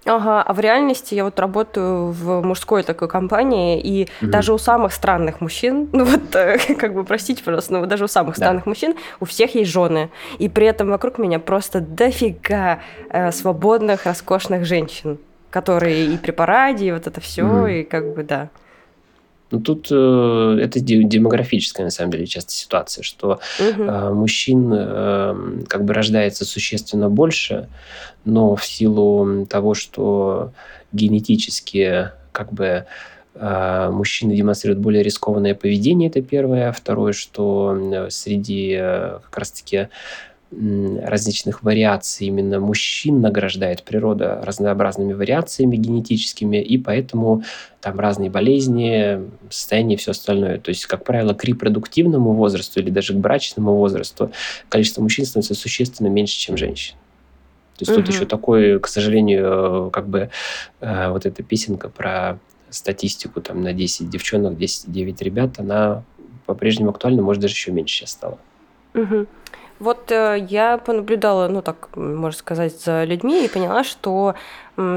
Ага, 0.05 0.41
а 0.41 0.53
в 0.53 0.59
реальности 0.59 1.13
я 1.13 1.23
вот 1.23 1.39
работаю 1.39 2.07
в 2.07 2.41
мужской 2.41 2.81
такой 2.81 3.07
компании, 3.07 3.79
и 3.79 4.09
угу. 4.21 4.31
даже 4.31 4.53
у 4.53 4.57
самых 4.57 4.93
странных 4.93 5.41
мужчин, 5.41 5.89
ну 5.93 6.05
вот, 6.05 6.35
э, 6.35 6.57
как 6.75 6.93
бы, 6.93 7.03
простите, 7.03 7.43
пожалуйста, 7.43 7.73
но 7.73 7.85
даже 7.85 8.05
у 8.05 8.07
самых 8.07 8.35
да. 8.35 8.45
странных 8.45 8.65
мужчин 8.65 8.95
у 9.19 9.25
всех 9.25 9.53
есть 9.53 9.69
жены. 9.69 10.09
И 10.39 10.49
при 10.49 10.65
этом 10.65 10.89
вокруг 10.89 11.19
меня 11.19 11.39
просто 11.39 11.81
дофига 11.81 12.79
э, 13.09 13.31
свободных, 13.31 14.05
роскошных 14.05 14.65
женщин. 14.65 15.17
которые 15.51 16.05
и 16.05 16.17
при 16.17 16.31
параде, 16.31 16.87
и 16.87 16.91
вот 16.93 17.07
это 17.07 17.19
все, 17.19 17.41
mm. 17.41 17.81
и 17.81 17.83
как 17.83 18.15
бы 18.15 18.23
да. 18.23 18.47
Ну, 19.51 19.59
тут 19.59 19.87
э, 19.91 20.57
это 20.61 20.79
демографическая, 20.79 21.85
на 21.85 21.91
самом 21.91 22.11
деле, 22.11 22.25
часто 22.25 22.51
ситуация, 22.53 23.03
что 23.03 23.39
угу. 23.59 23.83
э, 23.83 24.13
мужчин 24.13 24.71
э, 24.73 25.63
как 25.67 25.83
бы 25.83 25.93
рождается 25.93 26.45
существенно 26.45 27.09
больше, 27.09 27.67
но 28.23 28.55
в 28.55 28.65
силу 28.65 29.45
того, 29.45 29.73
что 29.73 30.53
генетически 30.93 32.09
как 32.31 32.53
бы 32.53 32.85
э, 33.35 33.89
мужчины 33.91 34.35
демонстрируют 34.35 34.79
более 34.79 35.03
рискованное 35.03 35.55
поведение, 35.55 36.09
это 36.09 36.21
первое. 36.21 36.71
Второе, 36.71 37.11
что 37.13 38.07
среди 38.09 38.77
э, 38.79 39.19
как 39.23 39.37
раз-таки 39.37 39.89
различных 40.51 41.63
вариаций 41.63 42.27
именно 42.27 42.59
мужчин 42.59 43.21
награждает 43.21 43.83
природа 43.83 44.41
разнообразными 44.43 45.13
вариациями 45.13 45.77
генетическими, 45.77 46.57
и 46.57 46.77
поэтому 46.77 47.43
там 47.79 47.99
разные 47.99 48.29
болезни, 48.29 49.21
состояние 49.49 49.95
и 49.95 49.99
все 49.99 50.11
остальное. 50.11 50.59
То 50.59 50.69
есть, 50.69 50.85
как 50.87 51.05
правило, 51.05 51.33
к 51.33 51.45
репродуктивному 51.45 52.33
возрасту 52.33 52.81
или 52.81 52.89
даже 52.89 53.13
к 53.13 53.17
брачному 53.17 53.75
возрасту 53.75 54.31
количество 54.67 55.01
мужчин 55.01 55.25
становится 55.25 55.55
существенно 55.55 56.07
меньше, 56.07 56.37
чем 56.37 56.57
женщин. 56.57 56.95
То 57.77 57.83
есть 57.83 57.91
угу. 57.91 58.01
тут 58.01 58.13
еще 58.13 58.25
такой, 58.25 58.79
к 58.79 58.87
сожалению, 58.87 59.89
как 59.91 60.07
бы 60.07 60.29
э, 60.81 61.09
вот 61.09 61.25
эта 61.25 61.43
песенка 61.43 61.89
про 61.89 62.39
статистику 62.69 63.41
там 63.41 63.63
на 63.63 63.73
10 63.73 64.09
девчонок, 64.09 64.57
10, 64.57 64.91
9 64.91 65.21
ребят, 65.21 65.59
она 65.59 66.03
по-прежнему 66.45 66.89
актуальна, 66.89 67.21
может, 67.21 67.41
даже 67.41 67.53
еще 67.53 67.71
меньше 67.71 67.95
сейчас 67.95 68.11
стала. 68.11 68.37
Угу. 68.93 69.27
Вот 69.81 70.11
э, 70.11 70.45
я 70.47 70.77
понаблюдала, 70.77 71.47
ну 71.47 71.63
так, 71.63 71.95
можно 71.95 72.37
сказать, 72.37 72.79
за 72.79 73.03
людьми 73.03 73.43
и 73.43 73.49
поняла, 73.49 73.83
что 73.83 74.35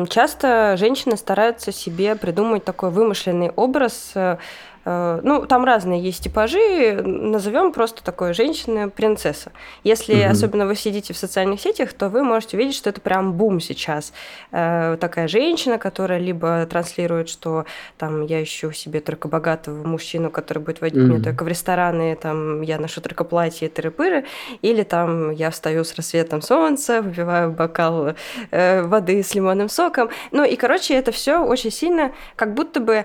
часто 0.09 0.76
женщины 0.76 1.17
стараются 1.17 1.73
себе 1.73 2.14
придумать 2.17 2.64
такой 2.64 2.91
вымышленный 2.91 3.50
образ 3.50 4.12
Э, 4.14 4.37
ну, 4.85 5.47
там 5.47 5.64
разные 5.64 6.00
есть 6.00 6.23
типажи, 6.23 7.00
назовем 7.03 7.73
просто 7.73 8.05
такое 8.05 8.35
женщина-принцесса. 8.35 9.53
Если 9.83 10.14
угу. 10.14 10.31
особенно 10.31 10.67
вы 10.67 10.75
сидите 10.75 11.14
в 11.14 11.17
социальных 11.17 11.61
сетях, 11.61 11.93
то 11.93 12.09
вы 12.09 12.23
можете 12.23 12.57
увидеть, 12.57 12.75
что 12.75 12.91
это 12.91 13.00
прям 13.00 13.33
бум 13.33 13.61
сейчас. 13.61 14.12
Э, 14.53 14.97
такая 15.00 15.29
женщина, 15.29 15.79
которая 15.79 16.19
либо 16.19 16.67
транслирует, 16.67 17.29
что 17.29 17.64
там 17.97 18.23
я 18.26 18.43
ищу 18.43 18.73
себе 18.73 19.00
только 19.00 19.29
богатого 19.29 19.87
мужчину, 19.87 20.31
который 20.31 20.59
будет 20.59 20.81
водить 20.81 21.03
угу. 21.03 21.12
меня 21.12 21.25
только 21.25 21.45
в 21.45 21.49
рестораны, 21.49 22.17
там 22.17 22.61
я 22.61 22.79
ношу 22.79 23.00
только 23.00 23.25
платье, 23.25 23.69
тыры-пыры, 23.69 24.25
или 24.62 24.83
там 24.83 25.31
я 25.31 25.50
встаю 25.50 25.85
с 25.85 25.95
рассветом 25.95 26.43
солнца, 26.43 27.00
выпиваю 27.00 27.53
бокал 27.53 28.14
э, 28.50 28.83
воды 28.83 29.23
с 29.23 29.35
лимонным 29.35 29.69
соком. 29.69 30.11
Ну 30.31 30.45
и, 30.45 30.57
короче, 30.57 30.95
это 30.95 31.12
все 31.12 31.43
очень 31.45 31.71
сильно 31.71 32.12
как 32.37 32.55
будто 32.55 32.81
бы 32.81 33.05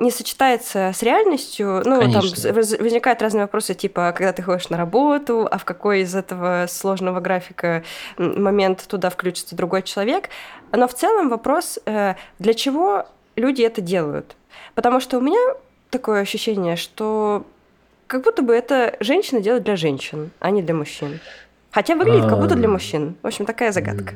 не 0.00 0.10
сочетается 0.10 0.92
с 0.94 1.02
реальностью. 1.02 1.82
Ну, 1.84 2.00
Конечно. 2.00 2.52
там 2.52 2.54
возникают 2.54 3.22
разные 3.22 3.42
вопросы, 3.42 3.74
типа, 3.74 4.12
когда 4.16 4.32
ты 4.32 4.42
ходишь 4.42 4.68
на 4.68 4.76
работу, 4.76 5.48
а 5.50 5.58
в 5.58 5.64
какой 5.64 6.00
из 6.00 6.14
этого 6.14 6.66
сложного 6.68 7.20
графика 7.20 7.82
момент 8.16 8.86
туда 8.88 9.10
включится 9.10 9.56
другой 9.56 9.82
человек. 9.82 10.30
Но 10.72 10.88
в 10.88 10.94
целом 10.94 11.28
вопрос, 11.28 11.78
э, 11.86 12.14
для 12.38 12.54
чего 12.54 13.06
люди 13.36 13.62
это 13.62 13.80
делают? 13.80 14.36
Потому 14.74 15.00
что 15.00 15.18
у 15.18 15.20
меня 15.20 15.40
такое 15.90 16.22
ощущение, 16.22 16.76
что 16.76 17.44
как 18.06 18.24
будто 18.24 18.42
бы 18.42 18.54
это 18.54 18.96
женщина 19.00 19.40
делает 19.40 19.64
для 19.64 19.76
женщин, 19.76 20.30
а 20.40 20.50
не 20.50 20.62
для 20.62 20.74
мужчин. 20.74 21.20
Хотя 21.70 21.94
выглядит 21.94 22.28
как 22.28 22.38
будто 22.38 22.54
для 22.54 22.68
мужчин. 22.68 23.16
В 23.22 23.26
общем, 23.26 23.44
такая 23.44 23.72
загадка. 23.72 24.14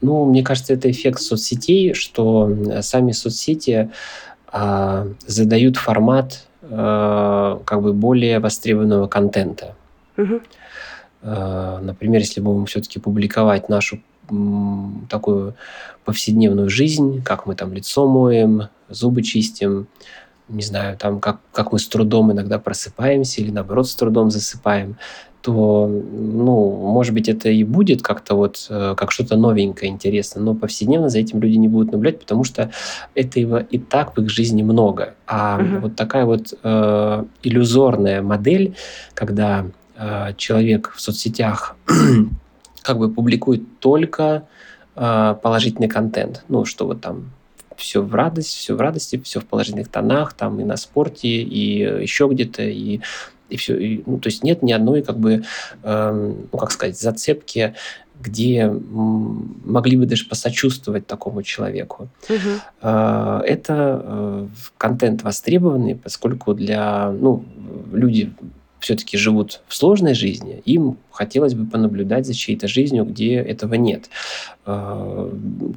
Ну, 0.00 0.24
мне 0.24 0.42
кажется, 0.42 0.74
это 0.74 0.90
эффект 0.90 1.20
соцсетей, 1.20 1.94
что 1.94 2.54
сами 2.82 3.12
соцсети 3.12 3.90
а, 4.48 5.06
задают 5.26 5.76
формат 5.76 6.46
а, 6.62 7.60
как 7.64 7.82
бы 7.82 7.92
более 7.92 8.38
востребованного 8.38 9.06
контента. 9.06 9.74
Угу. 10.16 10.40
А, 11.22 11.80
например, 11.80 12.20
если 12.20 12.40
мы 12.40 12.52
будем 12.52 12.66
все-таки 12.66 12.98
публиковать 12.98 13.68
нашу 13.68 14.00
м, 14.30 15.06
такую 15.10 15.54
повседневную 16.04 16.68
жизнь, 16.68 17.22
как 17.22 17.46
мы 17.46 17.54
там 17.54 17.72
лицо 17.72 18.06
моем, 18.06 18.68
зубы 18.88 19.22
чистим, 19.22 19.88
не 20.48 20.62
знаю, 20.62 20.96
там, 20.96 21.20
как, 21.20 21.40
как 21.52 21.72
мы 21.72 21.78
с 21.78 21.88
трудом 21.88 22.30
иногда 22.30 22.58
просыпаемся 22.58 23.40
или, 23.40 23.50
наоборот, 23.50 23.88
с 23.88 23.94
трудом 23.94 24.30
засыпаем, 24.30 24.96
то, 25.42 25.86
ну, 25.86 26.70
может 26.70 27.14
быть, 27.14 27.28
это 27.28 27.48
и 27.48 27.62
будет 27.62 28.02
как-то 28.02 28.34
вот, 28.34 28.66
э, 28.68 28.94
как 28.96 29.12
что-то 29.12 29.36
новенькое, 29.36 29.90
интересно, 29.90 30.42
но 30.42 30.54
повседневно 30.54 31.08
за 31.08 31.20
этим 31.20 31.40
люди 31.40 31.56
не 31.56 31.68
будут 31.68 31.92
наблюдать, 31.92 32.20
потому 32.20 32.44
что 32.44 32.70
этого 33.14 33.58
и 33.58 33.78
так 33.78 34.16
в 34.16 34.20
их 34.20 34.28
жизни 34.28 34.62
много. 34.62 35.14
А 35.26 35.58
угу. 35.60 35.82
вот 35.82 35.96
такая 35.96 36.24
вот 36.24 36.52
э, 36.62 37.24
иллюзорная 37.42 38.22
модель, 38.22 38.74
когда 39.14 39.66
э, 39.96 40.34
человек 40.36 40.92
в 40.94 41.00
соцсетях 41.00 41.76
как 42.82 42.98
бы 42.98 43.10
публикует 43.10 43.78
только 43.78 44.48
э, 44.96 45.36
положительный 45.40 45.88
контент, 45.88 46.44
ну, 46.48 46.64
что 46.64 46.86
вот 46.86 47.00
там 47.00 47.30
все 47.76 48.02
в 48.02 48.14
радость, 48.14 48.54
все 48.54 48.74
в 48.74 48.80
радости, 48.80 49.20
все 49.22 49.40
в 49.40 49.46
положительных 49.46 49.88
тонах, 49.88 50.32
там 50.32 50.58
и 50.60 50.64
на 50.64 50.76
спорте, 50.76 51.28
и 51.28 51.78
еще 52.02 52.28
где-то, 52.30 52.62
и 52.62 53.00
и 53.48 53.56
все. 53.56 53.76
И, 53.78 54.02
ну, 54.06 54.18
то 54.18 54.28
есть 54.28 54.42
нет 54.42 54.62
ни 54.62 54.72
одной, 54.72 55.02
как 55.02 55.18
бы, 55.18 55.44
э, 55.82 56.32
ну, 56.52 56.58
как 56.58 56.70
сказать, 56.70 56.98
зацепки, 56.98 57.74
где 58.20 58.68
могли 58.68 59.96
бы 59.96 60.06
даже 60.06 60.26
посочувствовать 60.26 61.06
такому 61.06 61.42
человеку. 61.42 62.08
Угу. 62.28 62.38
Э, 62.82 63.40
это 63.44 64.02
э, 64.02 64.46
контент 64.78 65.22
востребованный, 65.22 65.96
поскольку 65.96 66.54
для, 66.54 67.10
ну, 67.10 67.44
люди 67.92 68.32
все-таки 68.80 69.16
живут 69.16 69.62
в 69.66 69.74
сложной 69.74 70.14
жизни, 70.14 70.62
им 70.64 70.98
хотелось 71.10 71.54
бы 71.54 71.66
понаблюдать 71.66 72.26
за 72.26 72.34
чьей-то 72.34 72.68
жизнью, 72.68 73.04
где 73.04 73.36
этого 73.36 73.74
нет. 73.74 74.08
Э, 74.66 75.30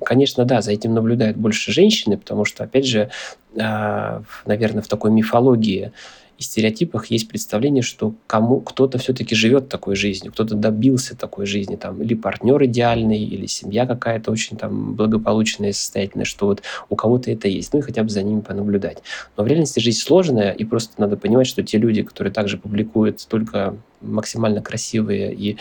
конечно, 0.03 0.45
да, 0.45 0.61
за 0.61 0.71
этим 0.71 0.93
наблюдают 0.93 1.37
больше 1.37 1.71
женщины, 1.71 2.17
потому 2.17 2.45
что, 2.45 2.63
опять 2.63 2.85
же, 2.85 3.09
э, 3.55 4.21
наверное, 4.45 4.81
в 4.81 4.87
такой 4.87 5.11
мифологии 5.11 5.91
и 6.39 6.43
стереотипах 6.43 7.07
есть 7.07 7.27
представление, 7.27 7.83
что 7.83 8.15
кому 8.25 8.61
кто-то 8.61 8.97
все-таки 8.97 9.35
живет 9.35 9.67
такой 9.67 9.95
жизнью, 9.95 10.31
кто-то 10.31 10.55
добился 10.55 11.15
такой 11.15 11.45
жизни, 11.45 11.75
там, 11.75 12.01
или 12.01 12.13
партнер 12.13 12.63
идеальный, 12.63 13.21
или 13.21 13.45
семья 13.45 13.85
какая-то 13.85 14.31
очень 14.31 14.55
там 14.55 14.95
благополучная 14.95 15.69
и 15.69 15.73
состоятельная, 15.73 16.25
что 16.25 16.45
вот 16.45 16.63
у 16.89 16.95
кого-то 16.95 17.29
это 17.29 17.49
есть, 17.49 17.73
ну 17.73 17.79
и 17.79 17.81
хотя 17.81 18.03
бы 18.03 18.09
за 18.09 18.23
ними 18.23 18.39
понаблюдать. 18.39 18.99
Но 19.35 19.43
в 19.43 19.47
реальности 19.47 19.81
жизнь 19.81 19.99
сложная, 19.99 20.51
и 20.51 20.63
просто 20.63 20.93
надо 20.97 21.17
понимать, 21.17 21.47
что 21.47 21.61
те 21.61 21.77
люди, 21.77 22.03
которые 22.03 22.33
также 22.33 22.57
публикуют 22.57 23.27
только 23.27 23.75
максимально 24.01 24.61
красивые 24.61 25.33
и 25.33 25.57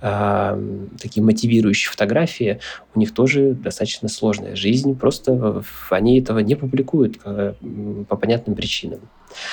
э, 0.00 0.86
такие 1.00 1.22
мотивирующие 1.22 1.90
фотографии, 1.90 2.60
у 2.94 2.98
них 2.98 3.14
тоже 3.14 3.52
достаточно 3.52 4.08
сложная 4.08 4.56
жизнь, 4.56 4.96
просто 4.96 5.62
они 5.90 6.20
этого 6.20 6.40
не 6.40 6.54
публикуют 6.54 7.18
э, 7.24 7.54
по 8.08 8.16
понятным 8.16 8.54
причинам. 8.54 9.00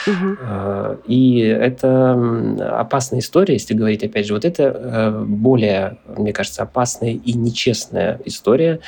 Угу. 0.08 1.02
И 1.06 1.40
это 1.40 2.80
опасная 2.80 3.20
история, 3.20 3.54
если 3.54 3.74
говорить, 3.74 4.04
опять 4.04 4.26
же, 4.26 4.34
вот 4.34 4.46
это 4.46 4.64
э, 4.64 5.24
более, 5.24 5.98
мне 6.08 6.34
кажется, 6.34 6.64
опасная 6.64 7.12
и 7.12 7.34
нечестная 7.34 8.20
история, 8.26 8.80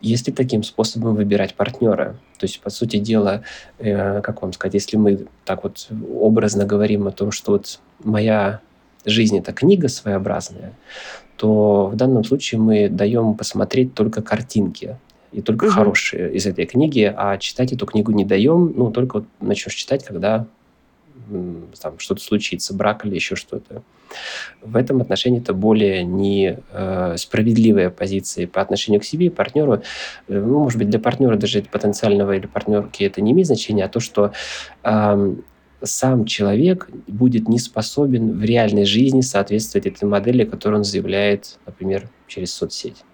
если 0.00 0.32
таким 0.32 0.62
способом 0.64 1.14
выбирать 1.14 1.54
партнера. 1.54 2.16
То 2.38 2.46
есть, 2.46 2.60
по 2.60 2.70
сути 2.70 2.96
дела, 2.96 3.42
э, 3.78 4.20
как 4.20 4.42
вам 4.42 4.52
сказать, 4.52 4.74
если 4.74 4.96
мы 4.96 5.26
так 5.44 5.62
вот 5.62 5.88
образно 6.12 6.64
говорим 6.64 7.06
о 7.06 7.12
том, 7.12 7.30
что 7.30 7.52
вот 7.52 7.78
моя 8.02 8.60
жизнь 9.04 9.38
это 9.38 9.52
книга 9.52 9.88
своеобразная, 9.88 10.72
то 11.36 11.86
в 11.86 11.96
данном 11.96 12.24
случае 12.24 12.60
мы 12.60 12.88
даем 12.88 13.34
посмотреть 13.34 13.94
только 13.94 14.22
картинки 14.22 14.96
и 15.32 15.40
только 15.40 15.64
угу. 15.64 15.72
хорошие 15.72 16.32
из 16.32 16.46
этой 16.46 16.66
книги, 16.66 17.12
а 17.14 17.38
читать 17.38 17.72
эту 17.72 17.86
книгу 17.86 18.12
не 18.12 18.24
даем, 18.24 18.72
ну, 18.76 18.90
только 18.90 19.18
вот 19.18 19.24
начнешь 19.40 19.74
читать, 19.74 20.04
когда 20.04 20.46
там 21.80 21.98
что-то 21.98 22.22
случится, 22.22 22.74
брак 22.74 23.06
или 23.06 23.14
еще 23.14 23.36
что-то. 23.36 23.82
В 24.60 24.76
этом 24.76 25.00
отношении 25.00 25.40
это 25.40 25.54
более 25.54 26.04
не 26.04 26.58
э, 26.70 27.14
справедливая 27.16 27.90
позиция 27.90 28.46
по 28.46 28.60
отношению 28.60 29.00
к 29.00 29.04
себе 29.04 29.26
и 29.26 29.30
партнеру. 29.30 29.74
Э, 29.74 29.80
ну, 30.28 30.58
может 30.58 30.78
быть, 30.78 30.90
для 30.90 30.98
партнера 30.98 31.36
даже 31.36 31.62
потенциального 31.62 32.36
или 32.36 32.46
партнерки 32.46 33.04
это 33.04 33.20
не 33.20 33.32
имеет 33.32 33.46
значения, 33.46 33.84
а 33.84 33.88
то, 33.88 34.00
что 34.00 34.32
э, 34.82 35.34
сам 35.84 36.24
человек 36.24 36.88
будет 37.06 37.48
не 37.48 37.58
способен 37.58 38.38
в 38.38 38.42
реальной 38.44 38.84
жизни 38.84 39.20
соответствовать 39.20 39.86
этой 39.86 40.04
модели, 40.04 40.44
которую 40.44 40.80
он 40.80 40.84
заявляет, 40.84 41.58
например, 41.66 42.08
через 42.26 42.52
соцсеть. 42.52 43.04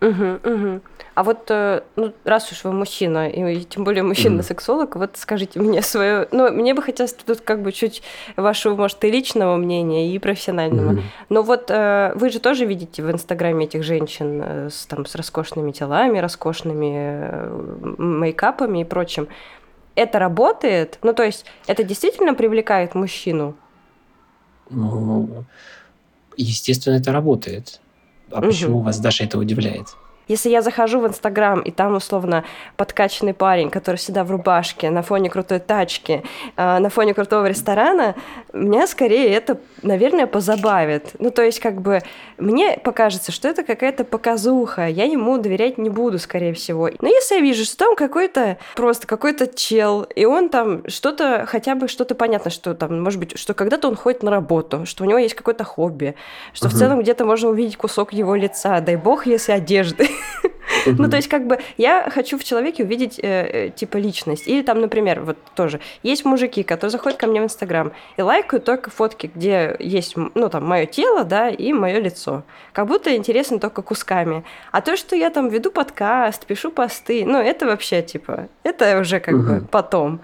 Угу, 0.00 0.40
угу. 0.44 0.80
А 1.14 1.22
вот, 1.22 1.50
э, 1.50 1.82
ну, 1.96 2.14
раз 2.24 2.50
уж 2.52 2.64
вы 2.64 2.72
мужчина, 2.72 3.28
и 3.28 3.64
тем 3.64 3.84
более 3.84 4.02
мужчина-сексолог, 4.02 4.96
вот 4.96 5.10
скажите 5.16 5.60
мне 5.60 5.82
свое... 5.82 6.26
Ну, 6.32 6.50
мне 6.50 6.72
бы 6.72 6.82
хотелось 6.82 7.12
тут 7.12 7.42
как 7.42 7.62
бы 7.62 7.72
чуть 7.72 8.02
вашего, 8.36 8.76
может, 8.76 9.04
и 9.04 9.10
личного 9.10 9.56
мнения, 9.56 10.14
и 10.14 10.18
профессионального. 10.18 10.92
Mm-hmm. 10.92 11.02
Но 11.28 11.42
вот 11.42 11.70
э, 11.70 12.12
вы 12.14 12.30
же 12.30 12.38
тоже 12.38 12.64
видите 12.64 13.02
в 13.02 13.10
Инстаграме 13.10 13.66
этих 13.66 13.82
женщин 13.82 14.40
э, 14.42 14.68
с, 14.70 14.86
там, 14.86 15.04
с 15.04 15.14
роскошными 15.14 15.72
телами, 15.72 16.18
роскошными 16.18 17.98
мейкапами 17.98 18.80
и 18.80 18.84
прочим. 18.84 19.28
Это 20.00 20.18
работает? 20.18 20.98
Ну, 21.02 21.12
то 21.12 21.22
есть 21.22 21.44
это 21.66 21.84
действительно 21.84 22.32
привлекает 22.32 22.94
мужчину? 22.94 23.54
Ну, 24.70 25.44
естественно, 26.38 26.94
это 26.94 27.12
работает. 27.12 27.82
А 28.30 28.38
угу. 28.38 28.46
почему 28.46 28.80
вас 28.80 28.98
даже 28.98 29.24
это 29.24 29.36
удивляет? 29.36 29.88
Если 30.30 30.48
я 30.48 30.62
захожу 30.62 31.00
в 31.00 31.08
Инстаграм, 31.08 31.60
и 31.60 31.72
там, 31.72 31.96
условно, 31.96 32.44
подкачанный 32.76 33.34
парень, 33.34 33.68
который 33.68 33.96
всегда 33.96 34.22
в 34.22 34.30
рубашке, 34.30 34.88
на 34.88 35.02
фоне 35.02 35.28
крутой 35.28 35.58
тачки, 35.58 36.22
э, 36.56 36.78
на 36.78 36.88
фоне 36.88 37.14
крутого 37.14 37.46
ресторана, 37.46 38.14
меня 38.52 38.86
скорее 38.86 39.28
это, 39.30 39.58
наверное, 39.82 40.28
позабавит. 40.28 41.14
Ну, 41.18 41.32
то 41.32 41.42
есть, 41.42 41.58
как 41.58 41.80
бы, 41.80 42.02
мне 42.38 42.78
покажется, 42.78 43.32
что 43.32 43.48
это 43.48 43.64
какая-то 43.64 44.04
показуха, 44.04 44.86
я 44.86 45.02
ему 45.04 45.36
доверять 45.36 45.78
не 45.78 45.90
буду, 45.90 46.20
скорее 46.20 46.54
всего. 46.54 46.90
Но 47.00 47.08
если 47.08 47.34
я 47.34 47.40
вижу, 47.40 47.64
что 47.64 47.76
там 47.78 47.96
какой-то, 47.96 48.56
просто 48.76 49.08
какой-то 49.08 49.48
чел, 49.48 50.02
и 50.02 50.26
он 50.26 50.48
там 50.48 50.86
что-то, 50.86 51.44
хотя 51.48 51.74
бы 51.74 51.88
что-то 51.88 52.14
понятно, 52.14 52.52
что 52.52 52.74
там, 52.74 53.02
может 53.02 53.18
быть, 53.18 53.36
что 53.36 53.52
когда-то 53.52 53.88
он 53.88 53.96
ходит 53.96 54.22
на 54.22 54.30
работу, 54.30 54.86
что 54.86 55.02
у 55.02 55.08
него 55.08 55.18
есть 55.18 55.34
какое-то 55.34 55.64
хобби, 55.64 56.14
что 56.52 56.68
угу. 56.68 56.76
в 56.76 56.78
целом 56.78 57.00
где-то 57.02 57.24
можно 57.24 57.48
увидеть 57.48 57.76
кусок 57.76 58.12
его 58.12 58.36
лица, 58.36 58.80
дай 58.80 58.94
бог, 58.94 59.26
если 59.26 59.50
одежды. 59.50 60.08
Ну, 60.86 61.08
то 61.08 61.16
есть, 61.16 61.28
как 61.28 61.46
бы, 61.46 61.58
я 61.76 62.08
хочу 62.10 62.38
в 62.38 62.44
человеке 62.44 62.84
увидеть, 62.84 63.18
э, 63.18 63.66
э, 63.66 63.70
типа, 63.70 63.96
личность. 63.96 64.46
Или 64.46 64.62
там, 64.62 64.80
например, 64.80 65.20
вот 65.20 65.36
тоже, 65.54 65.80
есть 66.02 66.24
мужики, 66.24 66.62
которые 66.62 66.90
заходят 66.90 67.18
ко 67.18 67.26
мне 67.26 67.40
в 67.40 67.44
Инстаграм 67.44 67.92
и 68.16 68.22
лайкают 68.22 68.64
только 68.64 68.90
фотки, 68.90 69.30
где 69.34 69.76
есть, 69.78 70.14
ну, 70.16 70.48
там, 70.48 70.66
мое 70.66 70.86
тело, 70.86 71.24
да, 71.24 71.48
и 71.48 71.72
мое 71.72 71.98
лицо. 71.98 72.44
Как 72.72 72.86
будто 72.86 73.14
интересно 73.14 73.58
только 73.58 73.82
кусками. 73.82 74.44
А 74.72 74.80
то, 74.80 74.96
что 74.96 75.16
я 75.16 75.30
там 75.30 75.48
веду 75.48 75.70
подкаст, 75.70 76.46
пишу 76.46 76.70
посты, 76.70 77.24
ну, 77.26 77.38
это 77.38 77.66
вообще, 77.66 78.02
типа, 78.02 78.48
это 78.62 78.98
уже 79.00 79.20
как 79.20 79.38
бы 79.38 79.66
потом. 79.70 80.20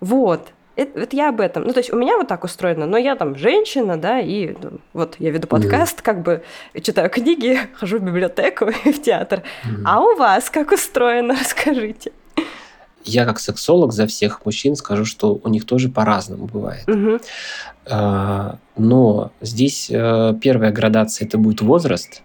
Вот. 0.00 0.48
Это, 0.80 1.00
это 1.00 1.14
я 1.14 1.28
об 1.28 1.40
этом. 1.42 1.64
Ну, 1.64 1.74
то 1.74 1.80
есть 1.80 1.92
у 1.92 1.96
меня 1.96 2.16
вот 2.16 2.26
так 2.26 2.42
устроено, 2.42 2.86
но 2.86 2.96
я 2.96 3.14
там 3.14 3.36
женщина, 3.36 3.98
да, 3.98 4.18
и 4.18 4.54
ну, 4.62 4.80
вот 4.94 5.16
я 5.18 5.30
веду 5.30 5.46
подкаст, 5.46 5.98
mm-hmm. 5.98 6.02
как 6.02 6.22
бы 6.22 6.42
читаю 6.80 7.10
книги, 7.10 7.58
хожу 7.74 7.98
в 7.98 8.02
библиотеку 8.02 8.70
и 8.86 8.92
в 8.92 9.02
театр. 9.02 9.42
Mm-hmm. 9.64 9.82
А 9.84 10.00
у 10.00 10.16
вас 10.16 10.48
как 10.48 10.72
устроено, 10.72 11.34
расскажите. 11.40 12.12
Я 13.04 13.26
как 13.26 13.40
сексолог 13.40 13.92
за 13.92 14.06
всех 14.06 14.46
мужчин 14.46 14.74
скажу, 14.74 15.04
что 15.04 15.38
у 15.44 15.48
них 15.50 15.66
тоже 15.66 15.90
по-разному 15.90 16.46
бывает. 16.46 16.86
Угу. 16.86 17.18
Но 18.76 19.32
здесь 19.40 19.90
э, 19.90 20.34
первая 20.38 20.70
градация 20.70 21.26
это 21.26 21.38
будет 21.38 21.62
возраст. 21.62 22.22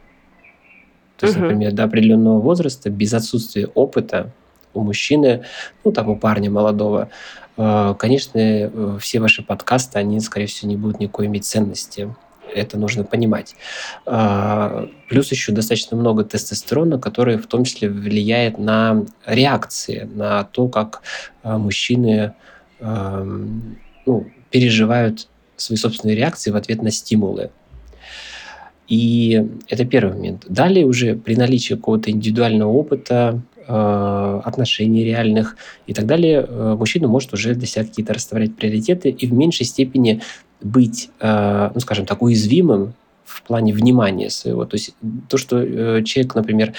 То 1.16 1.28
есть, 1.28 1.38
угу. 1.38 1.46
например, 1.46 1.72
до 1.72 1.86
определенного 1.86 2.42
возраста 2.42 2.90
без 2.90 3.14
отсутствия 3.14 3.68
опыта 3.68 4.34
у 4.74 4.82
мужчины, 4.82 5.46
ну 5.86 5.94
там 5.94 6.10
у 6.10 6.18
парня 6.18 6.52
молодого, 6.52 7.10
конечно, 7.56 8.38
э, 8.38 8.98
все 9.00 9.20
ваши 9.20 9.42
подкасты, 9.42 10.00
они, 10.00 10.20
скорее 10.20 10.48
всего, 10.48 10.70
не 10.70 10.78
будут 10.78 11.00
никакой 11.00 11.28
иметь 11.28 11.46
ценности. 11.46 12.14
Это 12.54 12.78
нужно 12.78 13.04
понимать. 13.04 13.56
А, 14.06 14.88
плюс 15.10 15.32
еще 15.32 15.52
достаточно 15.52 15.98
много 15.98 16.24
тестостерона, 16.24 17.00
который 17.00 17.38
в 17.38 17.48
том 17.48 17.64
числе 17.66 17.90
влияет 17.90 18.58
на 18.58 19.06
реакции, 19.26 20.08
на 20.14 20.44
то, 20.44 20.70
как 20.70 21.02
мужчины 21.44 22.34
ну, 22.80 24.28
переживают 24.52 25.28
свои 25.58 25.78
собственные 25.78 26.16
реакции 26.16 26.52
в 26.52 26.56
ответ 26.56 26.82
на 26.82 26.92
стимулы. 26.92 27.50
И 28.88 29.46
это 29.68 29.84
первый 29.84 30.14
момент. 30.14 30.46
Далее 30.48 30.86
уже 30.86 31.16
при 31.16 31.36
наличии 31.36 31.74
какого-то 31.74 32.12
индивидуального 32.12 32.72
опыта, 32.72 33.42
Э, 33.55 33.55
отношений 33.68 35.04
реальных 35.04 35.58
и 35.88 35.94
так 35.94 36.06
далее, 36.06 36.46
э, 36.48 36.76
мужчина 36.78 37.08
может 37.08 37.34
уже 37.34 37.56
для 37.56 37.68
себя 37.68 37.86
какие-то 37.86 38.14
расставлять 38.14 38.56
приоритеты 38.56 39.10
и 39.10 39.28
в 39.28 39.34
меньшей 39.34 39.66
степени 39.66 40.22
быть, 40.62 41.10
э, 41.20 41.72
ну, 41.74 41.80
скажем 41.80 42.06
так, 42.06 42.22
уязвимым 42.22 42.94
в 43.24 43.42
плане 43.44 43.74
внимания 43.74 44.30
своего. 44.30 44.66
То 44.66 44.76
есть 44.76 44.96
то, 45.30 45.38
что 45.38 46.02
человек, 46.04 46.36
например, 46.36 46.74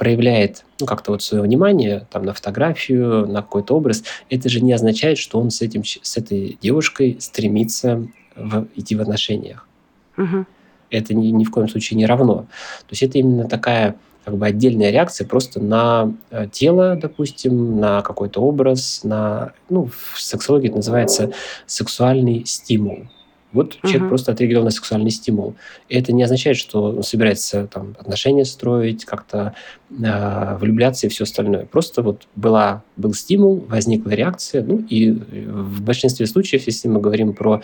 проявляет 0.00 0.64
ну, 0.80 0.86
как-то 0.86 1.12
вот 1.12 1.22
свое 1.22 1.42
внимание 1.42 2.06
там, 2.10 2.24
на 2.24 2.32
фотографию, 2.32 3.26
на 3.26 3.42
какой-то 3.42 3.76
образ, 3.76 4.02
это 4.30 4.48
же 4.48 4.62
не 4.62 4.72
означает, 4.72 5.18
что 5.18 5.38
он 5.38 5.50
с, 5.50 5.60
этим, 5.60 5.84
с 5.84 6.16
этой 6.16 6.56
девушкой 6.62 7.18
стремится 7.20 8.08
в, 8.34 8.66
идти 8.76 8.96
в 8.96 9.02
отношениях. 9.02 9.68
Угу. 10.16 10.46
Это 10.88 11.14
ни, 11.14 11.26
ни 11.26 11.44
в 11.44 11.50
коем 11.50 11.68
случае 11.68 11.98
не 11.98 12.06
равно. 12.06 12.46
То 12.86 12.92
есть 12.92 13.02
это 13.02 13.18
именно 13.18 13.46
такая 13.46 13.96
как 14.24 14.36
бы 14.36 14.46
отдельная 14.46 14.90
реакция 14.90 15.26
просто 15.26 15.60
на 15.60 16.12
э, 16.30 16.46
тело, 16.50 16.96
допустим, 17.00 17.80
на 17.80 18.02
какой-то 18.02 18.40
образ, 18.40 19.00
на, 19.02 19.52
ну, 19.68 19.88
в 20.14 20.20
сексологии 20.20 20.68
это 20.68 20.76
называется 20.76 21.32
сексуальный 21.66 22.44
стимул. 22.44 23.08
Вот 23.52 23.74
uh-huh. 23.74 23.88
человек 23.88 24.08
просто 24.08 24.32
отреагировал 24.32 24.64
на 24.64 24.70
сексуальный 24.70 25.10
стимул. 25.10 25.56
И 25.88 25.98
это 25.98 26.12
не 26.12 26.22
означает, 26.22 26.56
что 26.56 26.84
он 26.84 27.02
собирается 27.02 27.66
там, 27.66 27.96
отношения 27.98 28.44
строить, 28.44 29.04
как-то 29.04 29.54
э, 29.90 30.56
влюбляться 30.58 31.06
и 31.06 31.10
все 31.10 31.24
остальное. 31.24 31.66
Просто 31.66 32.02
вот 32.02 32.28
была, 32.36 32.84
был 32.96 33.12
стимул, 33.12 33.64
возникла 33.68 34.10
реакция. 34.10 34.62
Ну 34.62 34.78
и 34.88 35.10
в 35.10 35.82
большинстве 35.82 36.26
случаев, 36.26 36.66
если 36.66 36.86
мы 36.86 37.00
говорим 37.00 37.32
про 37.32 37.62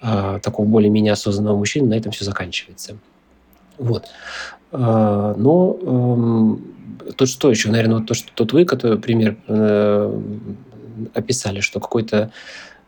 э, 0.00 0.38
такого 0.42 0.66
более-менее 0.66 1.12
осознанного 1.12 1.58
мужчину, 1.58 1.88
на 1.88 1.94
этом 1.94 2.12
все 2.12 2.24
заканчивается. 2.24 2.96
Вот. 3.76 4.06
А, 4.72 5.34
но 5.36 5.78
эм, 5.82 7.12
тут 7.16 7.28
что 7.28 7.50
еще, 7.50 7.70
наверное, 7.70 7.98
вот 7.98 8.06
то, 8.06 8.14
что 8.14 8.32
тот 8.34 8.52
вы, 8.52 8.64
который 8.64 8.98
пример 8.98 9.36
э, 9.48 10.20
описали, 11.14 11.60
что 11.60 11.80
какой-то 11.80 12.30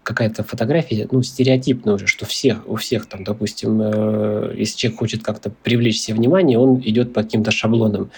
какая-то 0.02 0.42
фотография, 0.42 1.06
ну, 1.12 1.22
стереотипная 1.22 1.94
уже, 1.94 2.06
что 2.06 2.26
всех, 2.26 2.68
у 2.68 2.74
всех 2.74 3.06
там, 3.06 3.22
допустим, 3.24 3.80
э, 3.80 4.54
если 4.56 4.76
человек 4.76 4.98
хочет 4.98 5.22
как-то 5.22 5.50
привлечь 5.50 6.00
себе 6.00 6.16
внимание, 6.16 6.58
он 6.58 6.80
идет 6.80 7.12
по 7.12 7.22
каким-то 7.22 7.50
шаблонам. 7.50 8.10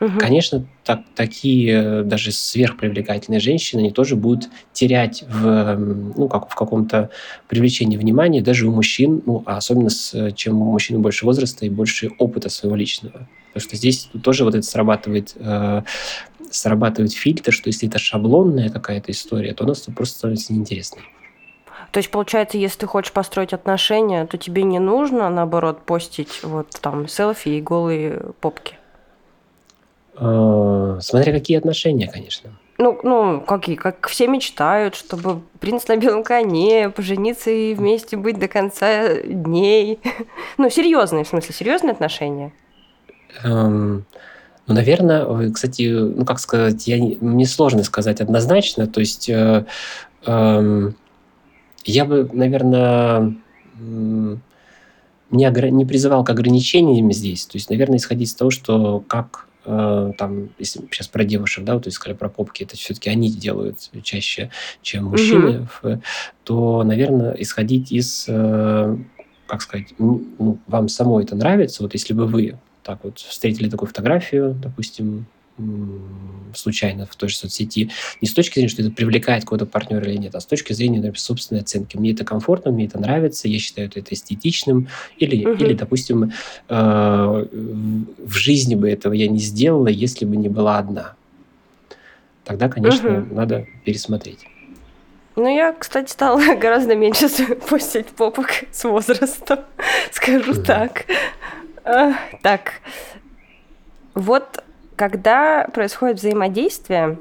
Угу. 0.00 0.18
Конечно, 0.18 0.66
так, 0.84 1.02
такие 1.14 2.02
даже 2.02 2.32
сверхпривлекательные 2.32 3.40
женщины, 3.40 3.80
они 3.80 3.90
тоже 3.92 4.16
будут 4.16 4.48
терять 4.72 5.24
в, 5.28 5.76
ну, 5.76 6.28
как 6.28 6.50
в 6.50 6.54
каком-то 6.54 7.10
привлечении 7.48 7.96
внимания 7.96 8.42
даже 8.42 8.66
у 8.66 8.72
мужчин, 8.72 9.22
ну, 9.26 9.42
а 9.46 9.58
особенно 9.58 9.90
с, 9.90 10.32
чем 10.32 10.60
у 10.60 10.72
мужчин 10.72 11.00
больше 11.00 11.24
возраста 11.24 11.66
и 11.66 11.68
больше 11.68 12.10
опыта 12.18 12.48
своего 12.48 12.74
личного. 12.74 13.28
Потому 13.52 13.68
что 13.68 13.76
здесь 13.76 14.08
тоже 14.22 14.44
вот 14.44 14.54
это 14.54 14.66
срабатывает, 14.66 15.34
э, 15.36 15.82
срабатывает 16.50 17.12
фильтр, 17.12 17.52
что 17.52 17.68
если 17.68 17.86
это 17.88 17.98
шаблонная 17.98 18.70
какая-то 18.70 19.12
история, 19.12 19.52
то 19.52 19.64
она 19.64 19.74
просто 19.94 20.18
становится 20.18 20.52
неинтересной. 20.52 21.02
То 21.90 21.98
есть, 21.98 22.10
получается, 22.10 22.56
если 22.56 22.78
ты 22.80 22.86
хочешь 22.86 23.12
построить 23.12 23.52
отношения, 23.52 24.24
то 24.26 24.38
тебе 24.38 24.62
не 24.62 24.78
нужно, 24.78 25.28
наоборот, 25.28 25.84
постить 25.84 26.40
вот 26.42 26.70
там 26.80 27.06
селфи 27.06 27.50
и 27.50 27.60
голые 27.60 28.32
попки? 28.40 28.76
Э, 30.14 30.98
смотря 31.00 31.32
какие 31.32 31.58
отношения, 31.58 32.08
конечно. 32.08 32.50
Ну, 32.78 32.98
ну, 33.02 33.40
какие? 33.40 33.76
Как 33.76 34.08
все 34.08 34.26
мечтают, 34.26 34.94
чтобы 34.94 35.40
принц 35.60 35.86
на 35.88 35.96
белом 35.96 36.24
коне, 36.24 36.90
пожениться 36.90 37.50
и 37.50 37.74
вместе 37.74 38.16
быть 38.16 38.38
до 38.38 38.48
конца 38.48 39.14
дней. 39.22 40.00
Ну, 40.58 40.68
серьезные, 40.68 41.24
в 41.24 41.28
смысле, 41.28 41.54
серьезные 41.54 41.92
отношения. 41.92 42.52
Эм, 43.42 44.04
ну, 44.66 44.74
наверное, 44.74 45.50
кстати, 45.50 45.88
ну, 45.88 46.24
как 46.24 46.38
сказать, 46.40 46.86
я, 46.86 46.98
мне 47.20 47.46
сложно 47.46 47.84
сказать 47.84 48.20
однозначно. 48.20 48.86
То 48.86 49.00
есть 49.00 49.28
э, 49.28 49.64
э, 50.26 50.90
я 51.84 52.04
бы, 52.04 52.28
наверное, 52.32 53.34
не, 55.30 55.44
огр... 55.44 55.66
не 55.68 55.86
призывал 55.86 56.24
к 56.24 56.30
ограничениям 56.30 57.10
здесь. 57.12 57.46
То 57.46 57.56
есть, 57.56 57.70
наверное, 57.70 57.96
исходить 57.96 58.28
из 58.28 58.34
того, 58.34 58.50
что 58.50 59.02
как 59.08 59.48
Э, 59.64 60.12
там, 60.18 60.50
если 60.58 60.80
сейчас 60.90 61.08
про 61.08 61.24
девушек, 61.24 61.64
да, 61.64 61.74
вот 61.74 61.86
вы 61.86 61.92
сказали 61.92 62.16
про 62.16 62.28
попки, 62.28 62.64
это 62.64 62.76
все-таки 62.76 63.10
они 63.10 63.30
делают 63.30 63.90
чаще, 64.02 64.50
чем 64.82 65.04
мужчины, 65.06 65.68
угу. 65.82 66.02
то, 66.44 66.82
наверное, 66.82 67.32
исходить 67.34 67.92
из, 67.92 68.26
э, 68.28 68.96
как 69.46 69.62
сказать, 69.62 69.94
ну, 69.98 70.58
вам 70.66 70.88
самой 70.88 71.24
это 71.24 71.36
нравится, 71.36 71.82
вот 71.82 71.94
если 71.94 72.12
бы 72.12 72.26
вы 72.26 72.58
так 72.82 73.04
вот 73.04 73.18
встретили 73.18 73.68
такую 73.70 73.88
фотографию, 73.88 74.56
допустим, 74.60 75.26
случайно 76.54 77.06
в 77.06 77.14
той 77.16 77.28
же 77.28 77.36
соцсети, 77.36 77.90
не 78.20 78.28
с 78.28 78.32
точки 78.32 78.54
зрения, 78.54 78.68
что 78.68 78.82
это 78.82 78.90
привлекает 78.90 79.44
кого-то 79.44 79.66
партнера 79.66 80.04
или 80.04 80.16
нет, 80.16 80.34
а 80.34 80.40
с 80.40 80.46
точки 80.46 80.72
зрения, 80.72 80.96
например, 80.96 81.18
собственной 81.18 81.62
оценки. 81.62 81.96
Мне 81.96 82.12
это 82.12 82.24
комфортно, 82.24 82.70
мне 82.70 82.86
это 82.86 82.98
нравится, 82.98 83.48
я 83.48 83.58
считаю 83.58 83.88
это 83.88 84.14
эстетичным, 84.14 84.88
или, 85.18 85.44
угу. 85.44 85.62
или 85.62 85.74
допустим, 85.74 86.32
э, 86.68 87.46
в 88.18 88.32
жизни 88.32 88.74
бы 88.74 88.90
этого 88.90 89.12
я 89.12 89.28
не 89.28 89.38
сделала, 89.38 89.88
если 89.88 90.24
бы 90.24 90.36
не 90.36 90.48
была 90.48 90.78
одна. 90.78 91.14
Тогда, 92.44 92.68
конечно, 92.68 93.20
угу. 93.20 93.34
надо 93.34 93.66
пересмотреть. 93.84 94.46
Ну, 95.36 95.48
я, 95.48 95.72
кстати, 95.72 96.10
стала 96.10 96.40
гораздо 96.56 96.94
меньше 96.94 97.28
постить 97.70 98.08
попок 98.08 98.50
с 98.70 98.84
возрастом, 98.84 99.60
скажу 100.12 100.52
угу. 100.52 100.62
так. 100.62 101.06
А, 101.84 102.12
так, 102.42 102.74
вот 104.14 104.61
когда 104.96 105.68
происходит 105.72 106.18
взаимодействие, 106.18 107.18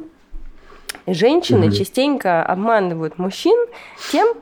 женщины 1.07 1.67
угу. 1.67 1.75
частенько 1.75 2.43
обманывают 2.43 3.17
мужчин 3.17 3.57
тем, 4.11 4.35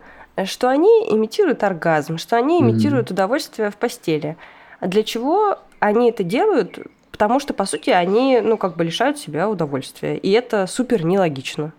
что 0.46 0.70
они 0.70 0.90
имитируют 1.10 1.64
оргазм, 1.64 2.18
что 2.18 2.38
они 2.38 2.62
имитируют 2.62 3.08
угу. 3.08 3.14
удовольствие 3.14 3.70
в 3.72 3.76
постели. 3.76 4.38
А 4.80 4.88
для 4.88 5.04
чего 5.04 5.58
они 5.80 6.10
это 6.10 6.24
делают? 6.24 6.80
Потому 7.12 7.40
что, 7.40 7.54
по 7.54 7.66
сути, 7.66 7.90
они, 7.90 8.40
ну, 8.42 8.58
как 8.58 8.78
бы 8.78 8.84
лишают 8.84 9.18
себя 9.18 9.50
удовольствия. 9.50 10.18
И 10.18 10.32
это 10.32 10.68
супер 10.68 11.04
нелогично. 11.04 11.74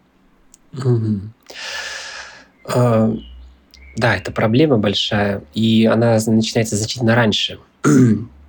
Угу. 0.74 1.20
А, 2.74 3.12
да, 3.96 4.16
это 4.16 4.32
проблема 4.32 4.76
большая, 4.76 5.42
и 5.54 5.86
она 5.86 6.18
начинается 6.26 6.76
значительно 6.76 7.14
раньше 7.14 7.58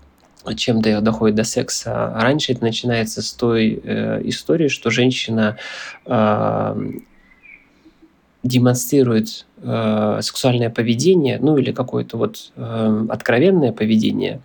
чем 0.56 0.82
до, 0.82 1.02
доходит 1.02 1.36
до 1.36 1.44
секса. 1.44 2.14
Раньше 2.16 2.54
это 2.54 2.64
начинается 2.64 3.22
с 3.22 3.32
той 3.34 3.80
э, 3.84 4.22
истории, 4.26 4.68
что 4.68 4.90
женщина 4.90 5.58
э, 6.06 6.92
демонстрирует 8.44 9.46
э, 9.58 10.20
сексуальное 10.22 10.70
поведение, 10.70 11.38
ну 11.40 11.58
или 11.58 11.72
какое-то 11.72 12.18
вот 12.18 12.52
э, 12.56 13.06
откровенное 13.10 13.72
поведение, 13.72 14.42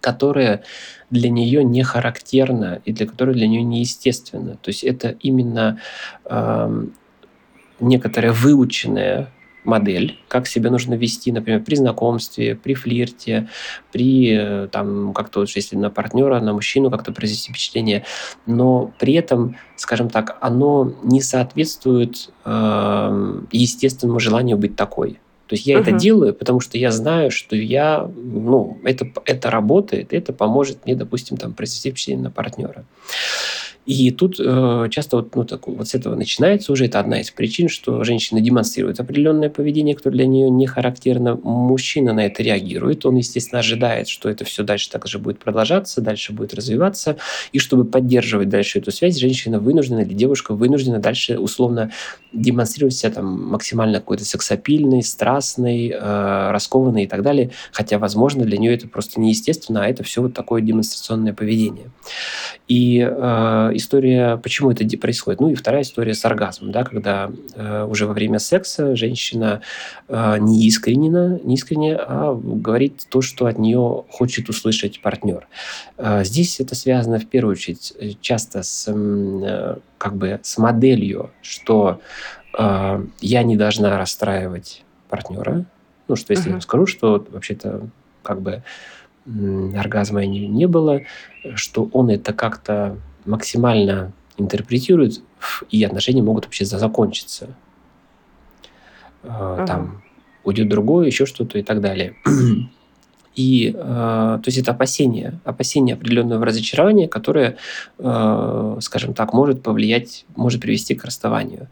которое 0.00 0.62
для 1.10 1.28
нее 1.28 1.64
не 1.64 1.82
характерно 1.82 2.80
и 2.84 2.92
для 2.92 3.06
которого 3.06 3.34
для 3.34 3.48
нее 3.48 3.62
неестественно. 3.62 4.56
То 4.62 4.70
есть 4.70 4.84
это 4.84 5.16
именно 5.20 5.78
э, 6.24 6.84
некоторое 7.80 8.32
выученное 8.32 9.28
модель, 9.70 10.18
как 10.28 10.46
себя 10.46 10.70
нужно 10.70 10.94
вести, 10.94 11.32
например, 11.32 11.62
при 11.62 11.76
знакомстве, 11.76 12.54
при 12.56 12.74
флирте, 12.74 13.48
при 13.92 14.36
э, 14.36 14.68
там 14.68 15.14
как-то, 15.14 15.44
если 15.46 15.76
на 15.76 15.90
партнера, 15.90 16.40
на 16.40 16.52
мужчину 16.52 16.90
как-то 16.90 17.12
произвести 17.12 17.52
впечатление, 17.52 18.04
но 18.46 18.92
при 18.98 19.14
этом, 19.14 19.56
скажем 19.76 20.10
так, 20.10 20.36
оно 20.40 20.92
не 21.02 21.22
соответствует 21.22 22.30
э, 22.44 23.40
естественному 23.52 24.20
желанию 24.20 24.58
быть 24.58 24.76
такой. 24.76 25.20
То 25.46 25.54
есть 25.54 25.66
я 25.66 25.78
uh-huh. 25.78 25.80
это 25.80 25.92
делаю, 25.92 26.34
потому 26.34 26.60
что 26.60 26.78
я 26.78 26.92
знаю, 26.92 27.32
что 27.32 27.56
я, 27.56 28.08
ну, 28.16 28.78
это, 28.84 29.10
это 29.24 29.50
работает, 29.50 30.12
это 30.12 30.32
поможет 30.32 30.86
мне, 30.86 30.94
допустим, 30.94 31.36
там, 31.36 31.54
произвести 31.54 31.90
впечатление 31.90 32.24
на 32.24 32.30
партнера. 32.30 32.84
И 33.86 34.10
тут 34.10 34.36
э, 34.38 34.88
часто 34.90 35.16
вот, 35.16 35.34
ну, 35.34 35.44
так, 35.44 35.66
вот 35.66 35.88
с 35.88 35.94
этого 35.94 36.14
начинается 36.14 36.72
уже. 36.72 36.84
Это 36.84 37.00
одна 37.00 37.20
из 37.20 37.30
причин, 37.30 37.68
что 37.68 38.04
женщина 38.04 38.40
демонстрирует 38.40 39.00
определенное 39.00 39.48
поведение, 39.48 39.94
которое 39.94 40.16
для 40.16 40.26
нее 40.26 40.50
не 40.50 40.66
характерно. 40.66 41.34
Мужчина 41.36 42.12
на 42.12 42.26
это 42.26 42.42
реагирует. 42.42 43.06
Он, 43.06 43.16
естественно, 43.16 43.60
ожидает, 43.60 44.08
что 44.08 44.28
это 44.28 44.44
все 44.44 44.62
дальше 44.62 44.90
так 44.90 45.06
же 45.08 45.18
будет 45.18 45.38
продолжаться, 45.38 46.00
дальше 46.00 46.32
будет 46.32 46.52
развиваться. 46.54 47.16
И 47.52 47.58
чтобы 47.58 47.84
поддерживать 47.84 48.50
дальше 48.50 48.78
эту 48.78 48.92
связь, 48.92 49.16
женщина 49.16 49.58
вынуждена 49.58 50.00
или 50.00 50.12
девушка 50.12 50.54
вынуждена 50.54 50.98
дальше 50.98 51.38
условно 51.38 51.90
демонстрировать 52.32 52.94
себя 52.94 53.12
там 53.12 53.48
максимально 53.48 53.98
какой-то 54.00 54.24
сексапильный, 54.24 55.02
страстный, 55.02 55.88
э, 55.88 56.50
раскованный 56.50 57.04
и 57.04 57.06
так 57.06 57.22
далее. 57.22 57.50
Хотя, 57.72 57.98
возможно, 57.98 58.44
для 58.44 58.58
нее 58.58 58.74
это 58.74 58.88
просто 58.88 59.20
неестественно, 59.20 59.84
а 59.84 59.88
это 59.88 60.04
все 60.04 60.22
вот 60.22 60.34
такое 60.34 60.60
демонстрационное 60.60 61.32
поведение. 61.32 61.90
И 62.68 63.00
э, 63.00 63.69
история, 63.76 64.36
почему 64.36 64.70
это 64.70 64.84
происходит? 64.98 65.40
Ну 65.40 65.48
и 65.48 65.54
вторая 65.54 65.82
история 65.82 66.14
с 66.14 66.24
оргазмом, 66.24 66.72
да, 66.72 66.84
когда 66.84 67.30
э, 67.54 67.84
уже 67.84 68.06
во 68.06 68.12
время 68.12 68.38
секса 68.38 68.96
женщина 68.96 69.62
э, 70.08 70.36
не 70.38 70.66
искренне, 70.66 71.40
не 71.44 71.54
искренне, 71.54 71.96
а 71.96 72.34
говорит 72.34 73.06
то, 73.08 73.20
что 73.20 73.46
от 73.46 73.58
нее 73.58 74.04
хочет 74.10 74.48
услышать 74.48 75.00
партнер. 75.00 75.46
Э, 75.96 76.24
здесь 76.24 76.60
это 76.60 76.74
связано 76.74 77.18
в 77.18 77.26
первую 77.26 77.52
очередь 77.52 77.92
э, 77.98 78.12
часто 78.20 78.62
с 78.62 78.86
э, 78.88 79.76
как 79.98 80.16
бы 80.16 80.40
с 80.42 80.58
моделью, 80.58 81.30
что 81.42 82.00
э, 82.58 83.04
я 83.20 83.42
не 83.42 83.56
должна 83.56 83.98
расстраивать 83.98 84.84
партнера. 85.08 85.64
Ну, 86.08 86.16
что 86.16 86.32
если 86.32 86.50
uh-huh. 86.50 86.56
я 86.56 86.60
скажу, 86.60 86.86
что 86.86 87.24
вообще-то 87.30 87.88
как 88.22 88.40
бы 88.40 88.62
оргазма 89.76 90.24
не, 90.24 90.46
не 90.46 90.66
было, 90.66 91.02
что 91.54 91.88
он 91.92 92.10
это 92.10 92.32
как-то 92.32 92.96
максимально 93.24 94.12
интерпретирует, 94.36 95.22
и 95.70 95.82
отношения 95.84 96.22
могут 96.22 96.44
вообще 96.44 96.64
закончиться. 96.64 97.48
Uh-huh. 99.22 99.66
Там 99.66 100.02
уйдет 100.44 100.68
другое, 100.68 101.06
еще 101.06 101.26
что-то 101.26 101.58
и 101.58 101.62
так 101.62 101.80
далее. 101.80 102.16
И, 103.36 103.72
э, 103.74 103.78
то 103.78 104.42
есть 104.46 104.58
это 104.58 104.72
опасение, 104.72 105.38
опасение 105.44 105.94
определенного 105.94 106.44
разочарования, 106.44 107.06
которое, 107.06 107.56
э, 107.98 108.76
скажем 108.80 109.14
так, 109.14 109.32
может 109.32 109.62
повлиять, 109.62 110.24
может 110.34 110.60
привести 110.60 110.94
к 110.94 111.04
расставанию. 111.04 111.68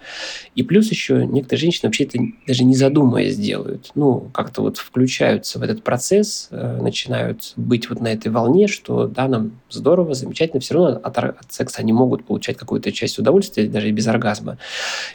И 0.55 0.63
плюс 0.63 0.91
еще 0.91 1.27
некоторые 1.27 1.61
женщины 1.61 1.89
вообще 1.89 2.05
это 2.05 2.19
даже 2.47 2.65
не 2.65 2.77
задумываясь 2.77 3.37
делают. 3.37 3.91
Ну, 3.97 4.31
как-то 4.33 4.63
вот 4.63 4.79
включаются 4.79 5.59
в 5.59 5.63
этот 5.63 5.83
процесс, 5.83 6.49
э, 6.53 6.81
начинают 6.81 7.55
быть 7.57 7.91
вот 7.91 8.01
на 8.01 8.09
этой 8.09 8.29
волне, 8.29 8.69
что 8.69 9.09
да, 9.09 9.27
нам 9.27 9.53
здорово, 9.69 10.15
замечательно, 10.15 10.61
все 10.61 10.75
равно 10.75 11.01
от, 11.03 11.19
от 11.19 11.53
секса 11.53 11.81
они 11.81 11.93
могут 11.93 12.25
получать 12.25 12.57
какую-то 12.57 12.93
часть 12.93 13.19
удовольствия, 13.19 13.67
даже 13.67 13.89
и 13.89 13.93
без 13.93 14.07
оргазма. 14.07 14.59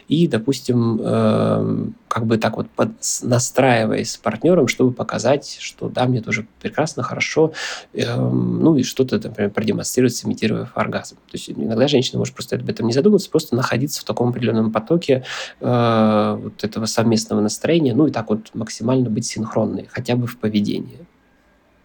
И, 0.08 0.28
допустим, 0.28 1.00
э, 1.02 1.86
как 2.14 2.26
бы 2.26 2.38
так 2.38 2.56
вот 2.56 2.70
под, 2.70 2.90
настраиваясь 3.22 4.12
с 4.12 4.16
партнером, 4.16 4.68
чтобы 4.68 4.92
показать, 4.92 5.58
что 5.58 5.88
да, 5.88 6.06
мне 6.06 6.20
тоже 6.20 6.46
прекрасно, 6.60 7.02
хорошо, 7.02 7.52
э, 7.92 8.16
ну 8.16 8.76
и 8.76 8.84
что-то, 8.84 9.16
например, 9.16 9.50
продемонстрировать, 9.50 10.14
сымитируя 10.14 10.70
оргазм. 10.76 11.16
То 11.16 11.32
есть 11.32 11.50
иногда 11.50 11.88
женщина 11.88 12.20
может 12.20 12.32
просто 12.32 12.54
об 12.54 12.70
этом 12.70 12.86
не 12.86 12.92
задумываться, 12.92 13.28
просто 13.28 13.56
находиться 13.56 14.00
в 14.00 14.04
таком 14.04 14.28
определенном 14.28 14.70
потоке 14.70 15.24
э, 15.60 16.38
вот 16.40 16.62
этого 16.62 16.86
совместного 16.86 17.40
настроения, 17.40 17.94
ну 17.94 18.06
и 18.06 18.12
так 18.12 18.30
вот 18.30 18.54
максимально 18.54 19.10
быть 19.10 19.26
синхронной, 19.26 19.88
хотя 19.90 20.14
бы 20.14 20.28
в 20.28 20.38
поведении. 20.38 21.04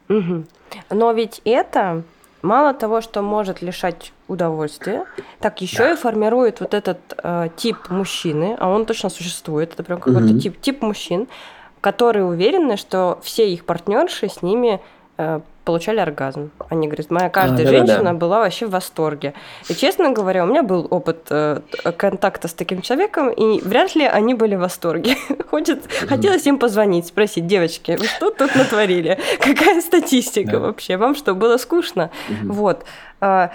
Угу. 0.09 0.43
Но 0.91 1.11
ведь 1.11 1.41
это 1.43 2.03
мало 2.41 2.73
того, 2.73 3.01
что 3.01 3.21
может 3.21 3.61
лишать 3.61 4.13
удовольствия, 4.27 5.05
так 5.39 5.61
еще 5.61 5.79
да. 5.79 5.91
и 5.93 5.95
формирует 5.95 6.59
вот 6.59 6.73
этот 6.73 6.99
э, 7.21 7.49
тип 7.55 7.89
мужчины, 7.89 8.55
а 8.59 8.69
он 8.69 8.85
точно 8.85 9.09
существует, 9.09 9.73
это 9.73 9.83
прям 9.83 9.99
какой-то 9.99 10.33
угу. 10.33 10.39
тип, 10.39 10.59
тип 10.61 10.81
мужчин, 10.81 11.27
которые 11.81 12.25
уверены, 12.25 12.77
что 12.77 13.19
все 13.23 13.51
их 13.51 13.65
партнерши 13.65 14.29
с 14.29 14.41
ними 14.41 14.81
э, 15.17 15.41
получали 15.69 15.99
оргазм. 15.99 16.49
Они 16.69 16.87
говорят, 16.87 17.11
моя 17.11 17.29
каждая 17.29 17.61
а, 17.61 17.65
да, 17.65 17.77
женщина 17.77 18.03
да, 18.03 18.11
да. 18.11 18.13
была 18.13 18.39
вообще 18.39 18.65
в 18.65 18.71
восторге. 18.71 19.35
И 19.69 19.75
честно 19.75 20.09
говоря, 20.09 20.43
у 20.43 20.47
меня 20.47 20.63
был 20.63 20.87
опыт 20.89 21.27
э, 21.29 21.61
контакта 21.95 22.47
с 22.47 22.53
таким 22.53 22.81
человеком, 22.81 23.29
и 23.29 23.61
вряд 23.61 23.93
ли 23.93 24.03
они 24.03 24.33
были 24.33 24.55
в 24.55 24.61
восторге. 24.61 25.15
Хочет, 25.51 25.85
mm 25.85 26.07
Хотелось 26.07 26.47
им 26.47 26.57
позвонить, 26.57 27.05
спросить, 27.05 27.45
девочки, 27.45 27.97
вы 27.99 28.07
что 28.07 28.31
тут 28.31 28.55
натворили? 28.55 29.19
Какая 29.39 29.79
статистика 29.81 30.53
да. 30.53 30.59
вообще? 30.59 30.97
Вам 30.97 31.13
что, 31.13 31.35
было 31.35 31.57
скучно? 31.57 32.09
mm 32.29 32.51
Вот. 32.51 32.83
Э, 33.21 33.49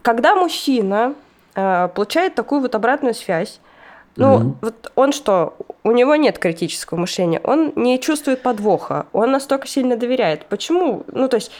когда 0.00 0.34
мужчина 0.34 1.12
э, 1.54 1.88
получает 1.94 2.34
такую 2.34 2.62
вот 2.62 2.74
обратную 2.74 3.12
связь, 3.12 3.60
ну, 4.18 4.34
угу. 4.34 4.56
вот 4.62 4.92
он 4.96 5.12
что, 5.12 5.54
у 5.84 5.92
него 5.92 6.16
нет 6.16 6.40
критического 6.40 6.98
мышления, 6.98 7.40
он 7.44 7.72
не 7.76 8.00
чувствует 8.00 8.42
подвоха, 8.42 9.06
он 9.12 9.30
настолько 9.30 9.68
сильно 9.68 9.96
доверяет. 9.96 10.46
Почему? 10.46 11.04
Ну, 11.12 11.28
то 11.28 11.36
есть, 11.36 11.52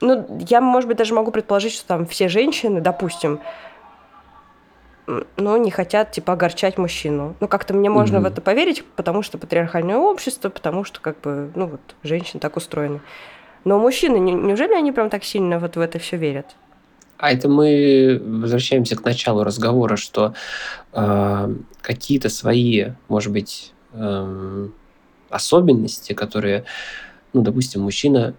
ну, 0.00 0.26
я, 0.48 0.60
может 0.60 0.88
быть, 0.88 0.96
даже 0.96 1.14
могу 1.14 1.30
предположить, 1.30 1.72
что 1.72 1.86
там 1.86 2.06
все 2.06 2.28
женщины, 2.28 2.80
допустим, 2.80 3.38
ну, 5.06 5.56
не 5.56 5.70
хотят, 5.70 6.10
типа, 6.10 6.32
огорчать 6.32 6.78
мужчину. 6.78 7.36
Ну, 7.38 7.46
как-то 7.46 7.74
мне 7.74 7.90
можно 7.90 8.18
угу. 8.18 8.24
в 8.24 8.32
это 8.32 8.40
поверить, 8.40 8.84
потому 8.96 9.22
что 9.22 9.38
патриархальное 9.38 9.98
общество, 9.98 10.48
потому 10.48 10.82
что, 10.82 11.00
как 11.00 11.20
бы, 11.20 11.52
ну, 11.54 11.66
вот, 11.66 11.80
женщины 12.02 12.40
так 12.40 12.56
устроены. 12.56 13.00
Но 13.64 13.78
мужчины, 13.78 14.16
неужели 14.16 14.74
они 14.74 14.90
прям 14.90 15.10
так 15.10 15.22
сильно 15.22 15.60
вот 15.60 15.76
в 15.76 15.80
это 15.80 16.00
все 16.00 16.16
верят? 16.16 16.56
А 17.22 17.30
это 17.30 17.48
мы 17.48 18.20
возвращаемся 18.20 18.96
к 18.96 19.04
началу 19.04 19.44
разговора, 19.44 19.94
что 19.94 20.34
э, 20.92 21.54
какие-то 21.80 22.28
свои, 22.28 22.86
может 23.06 23.30
быть, 23.30 23.72
э, 23.92 24.68
особенности, 25.30 26.14
которые, 26.14 26.64
ну, 27.32 27.42
допустим, 27.42 27.82
мужчина 27.82 28.34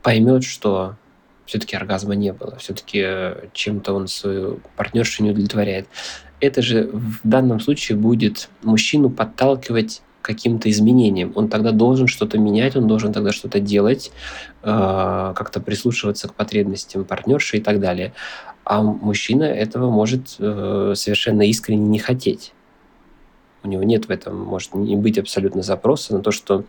поймет, 0.00 0.44
что 0.44 0.94
все-таки 1.44 1.74
оргазма 1.74 2.14
не 2.14 2.32
было, 2.32 2.54
все-таки 2.58 3.04
чем-то 3.52 3.94
он 3.94 4.06
свою 4.06 4.60
партнершу 4.76 5.24
не 5.24 5.32
удовлетворяет. 5.32 5.88
Это 6.38 6.62
же 6.62 6.88
в 6.92 7.18
данном 7.24 7.58
случае 7.58 7.98
будет 7.98 8.48
мужчину 8.62 9.10
подталкивать 9.10 10.02
каким-то 10.22 10.70
изменениям. 10.70 11.32
Он 11.34 11.48
тогда 11.48 11.72
должен 11.72 12.06
что-то 12.06 12.38
менять, 12.38 12.76
он 12.76 12.86
должен 12.86 13.12
тогда 13.12 13.32
что-то 13.32 13.60
делать, 13.60 14.10
э, 14.62 15.32
как-то 15.36 15.60
прислушиваться 15.60 16.28
к 16.28 16.34
потребностям 16.34 17.04
партнерши 17.04 17.58
и 17.58 17.60
так 17.60 17.80
далее. 17.80 18.12
А 18.64 18.82
мужчина 18.82 19.44
этого 19.44 19.90
может 19.90 20.36
э, 20.38 20.92
совершенно 20.94 21.42
искренне 21.42 21.86
не 21.86 21.98
хотеть. 21.98 22.52
У 23.62 23.68
него 23.68 23.82
нет 23.82 24.06
в 24.06 24.10
этом, 24.10 24.38
может 24.38 24.74
не 24.74 24.96
быть 24.96 25.18
абсолютно 25.18 25.62
запроса 25.62 26.14
на 26.14 26.22
то, 26.22 26.30
что 26.30 26.64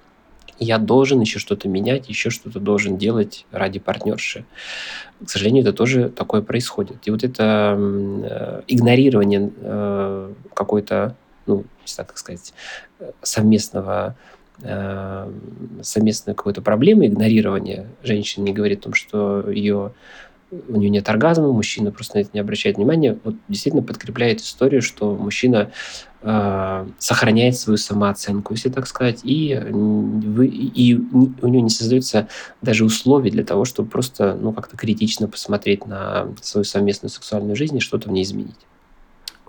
я 0.59 0.77
должен 0.77 1.21
еще 1.21 1.39
что-то 1.39 1.67
менять, 1.67 2.09
еще 2.09 2.29
что-то 2.29 2.59
должен 2.59 2.97
делать 2.97 3.45
ради 3.51 3.79
партнерши. 3.79 4.45
К 5.25 5.29
сожалению, 5.29 5.63
это 5.63 5.73
тоже 5.73 6.09
такое 6.09 6.41
происходит. 6.41 6.97
И 7.05 7.11
вот 7.11 7.23
это 7.23 7.75
э, 7.77 8.61
игнорирование 8.67 9.51
э, 9.55 10.33
какой-то, 10.53 11.15
ну, 11.49 11.65
так 11.95 12.17
сказать, 12.17 12.53
совместного 13.21 14.15
э, 14.61 15.31
совместной 15.81 16.35
какой-то 16.35 16.61
проблемы, 16.61 17.07
игнорирование 17.07 17.87
женщины 18.03 18.45
не 18.45 18.53
говорит 18.53 18.79
о 18.79 18.83
том, 18.83 18.93
что 18.93 19.49
ее 19.49 19.93
у 20.51 20.77
нее 20.77 20.89
нет 20.89 21.07
оргазма, 21.09 21.51
мужчина 21.51 21.91
просто 21.91 22.17
на 22.17 22.21
это 22.21 22.31
не 22.33 22.39
обращает 22.39 22.77
внимания, 22.77 23.17
вот 23.23 23.35
действительно 23.47 23.83
подкрепляет 23.83 24.41
историю, 24.41 24.81
что 24.81 25.15
мужчина 25.15 25.71
э, 26.21 26.87
сохраняет 26.97 27.55
свою 27.55 27.77
самооценку, 27.77 28.53
если 28.53 28.69
так 28.69 28.87
сказать, 28.87 29.19
и, 29.23 29.59
вы, 29.69 30.47
и 30.47 30.95
у 30.95 31.47
него 31.47 31.63
не 31.63 31.69
создаются 31.69 32.27
даже 32.61 32.83
условий 32.83 33.29
для 33.29 33.43
того, 33.43 33.65
чтобы 33.65 33.89
просто 33.89 34.37
ну, 34.41 34.51
как-то 34.51 34.75
критично 34.75 35.27
посмотреть 35.27 35.85
на 35.85 36.29
свою 36.41 36.63
совместную 36.65 37.11
сексуальную 37.11 37.55
жизнь 37.55 37.77
и 37.77 37.81
что-то 37.81 38.09
в 38.09 38.11
ней 38.11 38.23
изменить. 38.23 38.59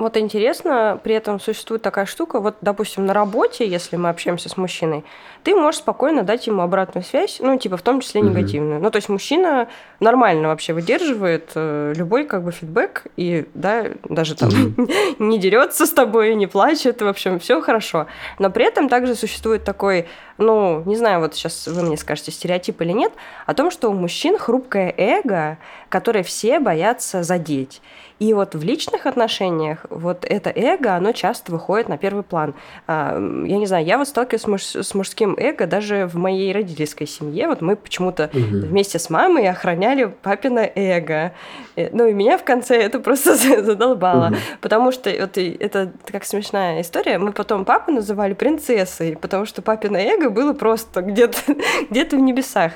Вот 0.00 0.16
интересно, 0.16 0.98
при 1.04 1.14
этом 1.14 1.38
существует 1.38 1.82
такая 1.82 2.06
штука, 2.06 2.40
вот, 2.40 2.56
допустим, 2.62 3.04
на 3.04 3.12
работе, 3.12 3.68
если 3.68 3.96
мы 3.96 4.08
общаемся 4.08 4.48
с 4.48 4.56
мужчиной, 4.56 5.04
ты 5.42 5.54
можешь 5.54 5.80
спокойно 5.80 6.22
дать 6.22 6.46
ему 6.46 6.62
обратную 6.62 7.04
связь, 7.04 7.38
ну, 7.38 7.58
типа, 7.58 7.76
в 7.76 7.82
том 7.82 8.00
числе 8.00 8.22
негативную. 8.22 8.76
Угу. 8.76 8.84
Ну, 8.84 8.90
то 8.90 8.96
есть 8.96 9.10
мужчина 9.10 9.68
нормально 10.00 10.48
вообще 10.48 10.72
выдерживает 10.72 11.50
э, 11.54 11.92
любой, 11.94 12.24
как 12.24 12.44
бы, 12.44 12.50
фидбэк, 12.50 13.08
и, 13.18 13.44
да, 13.52 13.88
даже 14.08 14.36
там 14.36 14.48
угу. 14.48 14.88
не 15.18 15.38
дерется 15.38 15.84
с 15.84 15.90
тобой, 15.90 16.34
не 16.34 16.46
плачет, 16.46 17.02
в 17.02 17.06
общем, 17.06 17.38
все 17.38 17.60
хорошо. 17.60 18.06
Но 18.38 18.48
при 18.48 18.64
этом 18.64 18.88
также 18.88 19.14
существует 19.14 19.64
такой, 19.64 20.08
ну, 20.40 20.83
не 20.87 20.96
знаю, 20.96 21.20
вот 21.20 21.35
сейчас 21.35 21.66
вы 21.66 21.83
мне 21.83 21.96
скажете, 21.96 22.33
стереотип 22.33 22.81
или 22.81 22.92
нет, 22.92 23.12
о 23.46 23.55
том, 23.55 23.70
что 23.70 23.90
у 23.90 23.94
мужчин 23.94 24.38
хрупкое 24.38 24.92
эго, 24.96 25.59
которое 25.88 26.22
все 26.22 26.59
боятся 26.59 27.22
задеть. 27.22 27.81
И 28.20 28.35
вот 28.35 28.55
в 28.55 28.62
личных 28.62 29.07
отношениях 29.07 29.87
вот 29.88 30.26
это 30.29 30.53
эго, 30.55 30.94
оно 30.94 31.12
часто 31.12 31.53
выходит 31.53 31.88
на 31.88 31.96
первый 31.96 32.22
план. 32.22 32.55
А, 32.87 33.14
я 33.16 33.57
не 33.57 33.66
знаю, 33.66 33.87
я 33.87 33.96
вот 33.96 34.09
сталкиваюсь 34.09 34.42
с, 34.42 34.46
муж, 34.46 34.62
с 34.62 34.94
мужским 34.94 35.35
эго 35.38 35.66
даже 35.66 36.07
в 36.07 36.16
моей 36.16 36.53
родительской 36.53 37.07
семье. 37.07 37.48
Вот 37.48 37.62
мы 37.62 37.76
почему-то 37.76 38.31
угу. 38.31 38.66
вместе 38.66 38.98
с 38.98 39.09
мамой 39.09 39.48
охраняли 39.48 40.14
папина 40.22 40.70
эго. 40.74 41.33
Э, 41.76 41.88
ну 41.92 42.07
и 42.07 42.12
меня 42.12 42.37
в 42.37 42.44
конце 42.44 42.76
это 42.76 42.98
просто 43.00 43.37
задолбало. 43.62 44.26
Угу. 44.26 44.37
Потому 44.61 44.92
что 44.92 45.11
вот 45.18 45.38
это 45.38 45.90
как 46.05 46.26
смешная 46.26 46.83
история. 46.83 47.16
Мы 47.16 47.33
потом 47.33 47.64
папу 47.64 47.90
называли 47.90 48.35
принцессой, 48.35 49.16
потому 49.18 49.46
что 49.46 49.62
папина 49.62 49.96
эго 49.96 50.29
было 50.30 50.52
просто 50.52 51.02
где-то 51.02 51.38
где 51.90 52.04
в 52.04 52.14
небесах. 52.14 52.72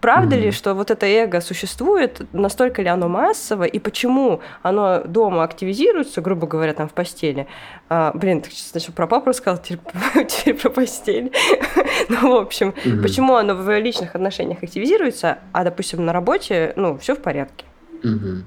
Правда 0.00 0.36
mm-hmm. 0.36 0.40
ли, 0.40 0.50
что 0.52 0.74
вот 0.74 0.90
это 0.90 1.06
эго 1.06 1.40
существует, 1.40 2.20
настолько 2.32 2.82
ли 2.82 2.88
оно 2.88 3.08
массово, 3.08 3.64
и 3.64 3.78
почему 3.78 4.40
оно 4.62 5.02
дома 5.04 5.42
активизируется, 5.42 6.20
грубо 6.20 6.46
говоря, 6.46 6.72
там 6.72 6.88
в 6.88 6.92
постели? 6.92 7.46
А, 7.88 8.12
блин, 8.14 8.42
ты 8.42 8.50
сначала 8.52 8.94
про 8.94 9.06
папу 9.06 9.30
рассказал, 9.30 9.60
теперь, 9.62 10.26
теперь 10.28 10.54
про 10.54 10.70
постель. 10.70 11.32
ну, 12.08 12.32
в 12.32 12.40
общем, 12.40 12.74
mm-hmm. 12.84 13.02
почему 13.02 13.34
оно 13.34 13.54
в 13.54 13.78
личных 13.80 14.14
отношениях 14.14 14.62
активизируется, 14.62 15.38
а, 15.52 15.64
допустим, 15.64 16.04
на 16.04 16.12
работе, 16.12 16.72
ну, 16.76 16.96
все 16.98 17.14
в 17.14 17.20
порядке? 17.20 17.64
Mm-hmm. 18.02 18.42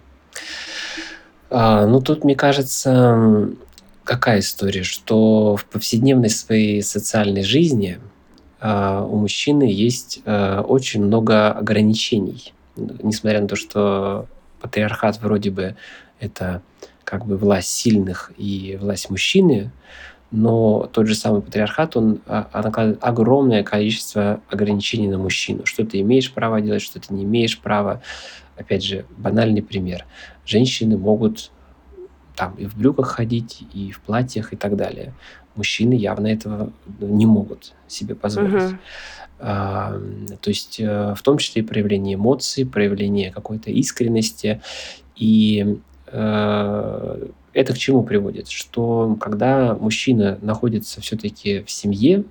А, 1.49 1.85
ну, 1.85 2.01
тут, 2.01 2.23
мне 2.23 2.35
кажется, 2.35 3.49
какая 4.05 4.39
история, 4.39 4.83
что 4.83 5.57
в 5.57 5.65
повседневной 5.65 6.29
своей 6.29 6.81
социальной 6.81 7.43
жизни– 7.43 7.99
у 8.61 9.17
мужчины 9.17 9.63
есть 9.63 10.21
э, 10.23 10.59
очень 10.59 11.03
много 11.03 11.51
ограничений. 11.51 12.53
Несмотря 12.75 13.41
на 13.41 13.47
то, 13.47 13.55
что 13.55 14.27
патриархат 14.61 15.19
вроде 15.21 15.49
бы 15.49 15.75
это 16.19 16.61
как 17.03 17.25
бы 17.25 17.37
власть 17.37 17.69
сильных 17.69 18.31
и 18.37 18.77
власть 18.79 19.09
мужчины, 19.09 19.71
но 20.29 20.87
тот 20.93 21.07
же 21.07 21.15
самый 21.15 21.41
патриархат, 21.41 21.97
он 21.97 22.21
а, 22.25 22.47
накладывает 22.63 23.03
огромное 23.03 23.63
количество 23.63 24.39
ограничений 24.49 25.09
на 25.09 25.17
мужчину. 25.17 25.65
Что 25.65 25.85
ты 25.85 25.99
имеешь 25.99 26.31
право 26.31 26.61
делать, 26.61 26.81
что 26.81 27.01
ты 27.01 27.13
не 27.13 27.23
имеешь 27.25 27.59
права. 27.59 28.01
Опять 28.55 28.83
же, 28.83 29.05
банальный 29.17 29.61
пример. 29.61 30.05
Женщины 30.45 30.97
могут 30.97 31.51
там 32.35 32.55
и 32.55 32.65
в 32.65 32.77
брюках 32.77 33.07
ходить, 33.07 33.63
и 33.73 33.91
в 33.91 33.99
платьях, 33.99 34.53
и 34.53 34.55
так 34.55 34.77
далее 34.77 35.13
мужчины 35.55 35.93
явно 35.93 36.27
этого 36.27 36.71
не 36.99 37.25
могут 37.25 37.73
себе 37.87 38.15
позволить. 38.15 38.71
Угу. 38.71 38.79
А, 39.39 39.99
то 40.39 40.49
есть 40.49 40.79
э, 40.79 41.15
в 41.15 41.21
том 41.23 41.39
числе 41.39 41.63
и 41.63 41.65
проявление 41.65 42.15
эмоций, 42.15 42.65
проявление 42.65 43.31
какой-то 43.31 43.71
искренности. 43.71 44.61
И 45.15 45.79
э, 46.07 47.27
это 47.53 47.73
к 47.73 47.77
чему 47.77 48.03
приводит? 48.03 48.49
Что 48.49 49.17
когда 49.19 49.75
мужчина 49.75 50.37
находится 50.41 51.01
все-таки 51.01 51.63
в 51.63 51.71
семье, 51.71 52.23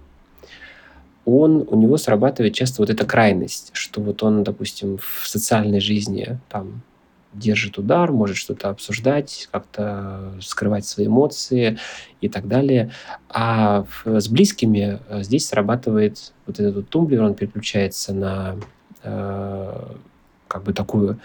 он, 1.25 1.67
у 1.69 1.77
него 1.77 1.97
срабатывает 1.97 2.55
часто 2.55 2.81
вот 2.81 2.91
эта 2.91 3.05
крайность, 3.05 3.71
что 3.73 4.01
вот 4.01 4.23
он, 4.23 4.43
допустим, 4.43 4.99
в 4.99 5.27
социальной 5.27 5.81
жизни 5.81 6.39
там 6.49 6.83
держит 7.33 7.79
удар, 7.79 8.11
может 8.13 8.37
что-то 8.37 8.71
обсуждать, 8.71 9.49
как-то 9.53 10.35
скрывать 10.41 10.85
свои 10.85 11.07
эмоции 11.07 11.79
и 12.21 12.29
так 12.29 12.49
далее. 12.49 12.91
А 13.29 13.85
с 14.05 14.29
близкими 14.29 15.01
э, 15.09 15.23
здесь 15.23 15.47
срабатывает 15.49 16.33
вот 16.47 16.59
этот 16.59 16.89
тумблер, 16.89 17.23
он 17.23 17.35
переключается 17.35 18.13
на 18.13 18.57
э, 19.03 19.95
как 20.49 20.65
бы 20.65 20.73
такую 20.73 21.21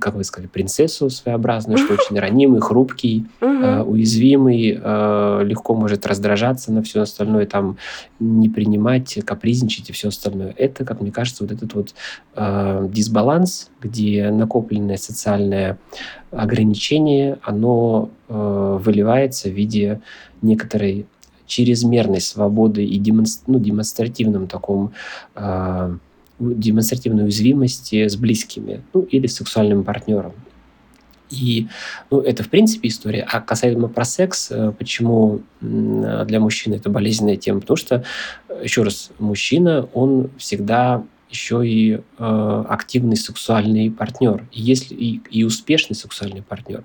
как 0.00 0.14
вы 0.14 0.24
сказали, 0.24 0.48
принцессу 0.48 1.10
своеобразную, 1.10 1.78
что 1.78 1.94
очень 2.00 2.18
ранимый, 2.18 2.60
хрупкий, 2.60 3.26
э, 3.40 3.82
уязвимый, 3.82 4.78
э, 4.80 5.40
легко 5.44 5.74
может 5.74 6.06
раздражаться 6.06 6.72
на 6.72 6.82
все 6.82 7.02
остальное, 7.02 7.46
там 7.46 7.76
не 8.20 8.48
принимать, 8.48 9.18
капризничать 9.24 9.90
и 9.90 9.92
все 9.92 10.08
остальное. 10.08 10.54
Это, 10.56 10.84
как 10.84 11.00
мне 11.00 11.10
кажется, 11.10 11.44
вот 11.44 11.52
этот 11.52 11.74
вот 11.74 11.94
э, 12.34 12.88
дисбаланс, 12.90 13.70
где 13.80 14.30
накопленное 14.30 14.96
социальное 14.96 15.78
ограничение, 16.30 17.38
оно 17.42 18.10
э, 18.28 18.78
выливается 18.82 19.48
в 19.48 19.52
виде 19.52 20.00
некоторой 20.40 21.06
чрезмерной 21.46 22.20
свободы 22.20 22.84
и 22.84 22.98
демонстр, 22.98 23.44
ну, 23.46 23.58
демонстративном 23.58 24.46
таком 24.46 24.92
э, 25.34 25.96
демонстративной 26.54 27.24
уязвимости 27.24 28.06
с 28.06 28.16
близкими, 28.16 28.82
ну, 28.92 29.02
или 29.02 29.26
с 29.26 29.36
сексуальным 29.36 29.84
партнером. 29.84 30.32
И 31.30 31.68
ну, 32.10 32.20
это, 32.20 32.42
в 32.42 32.50
принципе, 32.50 32.88
история. 32.88 33.26
А 33.30 33.40
касаемо 33.40 33.88
про 33.88 34.04
секс, 34.04 34.50
э, 34.50 34.72
почему 34.78 35.40
для 35.60 36.40
мужчины 36.40 36.74
это 36.74 36.90
болезненная 36.90 37.36
тема? 37.36 37.60
Потому 37.60 37.76
что, 37.76 38.04
еще 38.62 38.82
раз, 38.82 39.10
мужчина, 39.18 39.88
он 39.94 40.30
всегда 40.36 41.04
еще 41.30 41.66
и 41.66 42.00
э, 42.18 42.64
активный 42.68 43.16
сексуальный 43.16 43.90
партнер, 43.90 44.46
и, 44.52 44.60
если, 44.60 44.94
и, 44.94 45.20
и 45.30 45.44
успешный 45.44 45.94
сексуальный 45.94 46.42
партнер. 46.42 46.84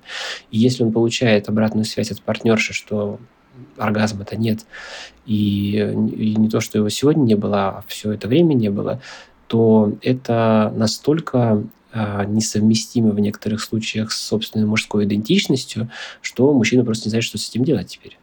И 0.52 0.58
если 0.58 0.84
он 0.84 0.94
получает 0.94 1.50
обратную 1.50 1.84
связь 1.84 2.12
от 2.12 2.22
партнерши, 2.22 2.74
что 2.74 3.20
оргазма-то 3.78 4.38
нет, 4.38 4.66
и, 5.26 5.94
и 6.16 6.36
не 6.36 6.50
то, 6.50 6.62
что 6.62 6.78
его 6.78 6.90
сегодня 6.90 7.24
не 7.24 7.36
было, 7.36 7.68
а 7.68 7.84
все 7.88 8.14
это 8.14 8.28
время 8.28 8.54
не 8.54 8.70
было, 8.70 9.02
то 9.48 9.94
это 10.02 10.74
настолько 10.76 11.64
а, 11.92 12.26
несовместимо 12.26 13.12
в 13.12 13.20
некоторых 13.20 13.62
случаях 13.62 14.12
с 14.12 14.22
собственной 14.22 14.66
мужской 14.66 15.06
идентичностью, 15.06 15.90
что 16.22 16.54
мужчина 16.54 16.84
просто 16.84 17.08
не 17.08 17.12
знает, 17.12 17.24
что 17.24 17.38
с 17.38 17.50
этим 17.50 17.64
делать 17.64 17.88
теперь. 17.88 18.18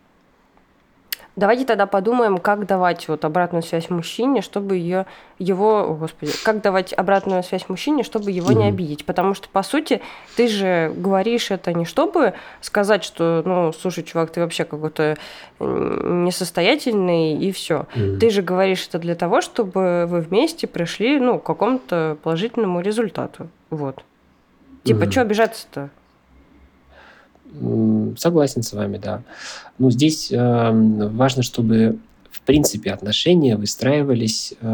Давайте 1.36 1.64
тогда 1.64 1.86
подумаем, 1.86 2.38
как 2.38 2.64
давать 2.66 3.08
вот 3.08 3.24
обратную 3.24 3.62
связь 3.62 3.90
мужчине, 3.90 4.40
чтобы 4.40 4.76
ее, 4.76 5.06
его, 5.40 5.80
о, 5.80 5.94
господи, 5.94 6.30
как 6.44 6.60
давать 6.60 6.92
обратную 6.92 7.42
связь 7.42 7.68
мужчине, 7.68 8.04
чтобы 8.04 8.30
его 8.30 8.52
mm-hmm. 8.52 8.58
не 8.58 8.68
обидеть. 8.68 9.04
Потому 9.04 9.34
что, 9.34 9.48
по 9.48 9.64
сути, 9.64 10.00
ты 10.36 10.46
же 10.46 10.92
говоришь 10.96 11.50
это 11.50 11.72
не 11.72 11.84
чтобы 11.84 12.34
сказать, 12.60 13.02
что, 13.02 13.42
ну, 13.44 13.72
слушай, 13.72 14.04
чувак, 14.04 14.30
ты 14.30 14.40
вообще 14.40 14.64
какой-то 14.64 15.16
несостоятельный, 15.58 17.36
и 17.36 17.50
все. 17.50 17.86
Mm-hmm. 17.94 18.18
Ты 18.18 18.30
же 18.30 18.42
говоришь 18.42 18.86
это 18.86 19.00
для 19.00 19.16
того, 19.16 19.40
чтобы 19.40 20.06
вы 20.06 20.20
вместе 20.20 20.68
пришли, 20.68 21.18
ну, 21.18 21.40
к 21.40 21.42
какому-то 21.42 22.16
положительному 22.22 22.80
результату. 22.80 23.48
Вот. 23.70 24.04
Типа, 24.84 25.02
mm-hmm. 25.02 25.10
что 25.10 25.20
обижаться-то? 25.22 25.90
Согласен 28.18 28.62
с 28.62 28.72
вами, 28.72 28.98
да. 28.98 29.22
Ну, 29.78 29.90
здесь 29.90 30.30
э, 30.32 30.70
важно, 31.12 31.42
чтобы 31.42 31.98
в 32.30 32.40
принципе 32.42 32.90
отношения 32.90 33.56
выстраивались 33.56 34.54
э, 34.60 34.66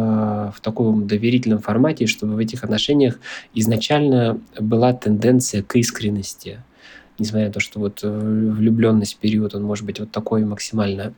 в 0.55 0.61
таком 0.61 1.07
доверительном 1.07 1.61
формате, 1.61 2.07
чтобы 2.07 2.35
в 2.35 2.39
этих 2.39 2.65
отношениях 2.65 3.19
изначально 3.55 4.41
была 4.59 4.93
тенденция 4.93 5.63
к 5.63 5.77
искренности. 5.77 6.63
Несмотря 7.19 7.49
на 7.49 7.53
то, 7.53 7.61
что 7.61 7.81
вот 7.81 8.01
э, 8.03 8.09
влюбленность 8.09 9.19
период, 9.19 9.55
он 9.55 9.63
может 9.63 9.85
быть 9.85 10.01
вот 10.01 10.11
такой 10.11 10.45
максимально 10.45 11.13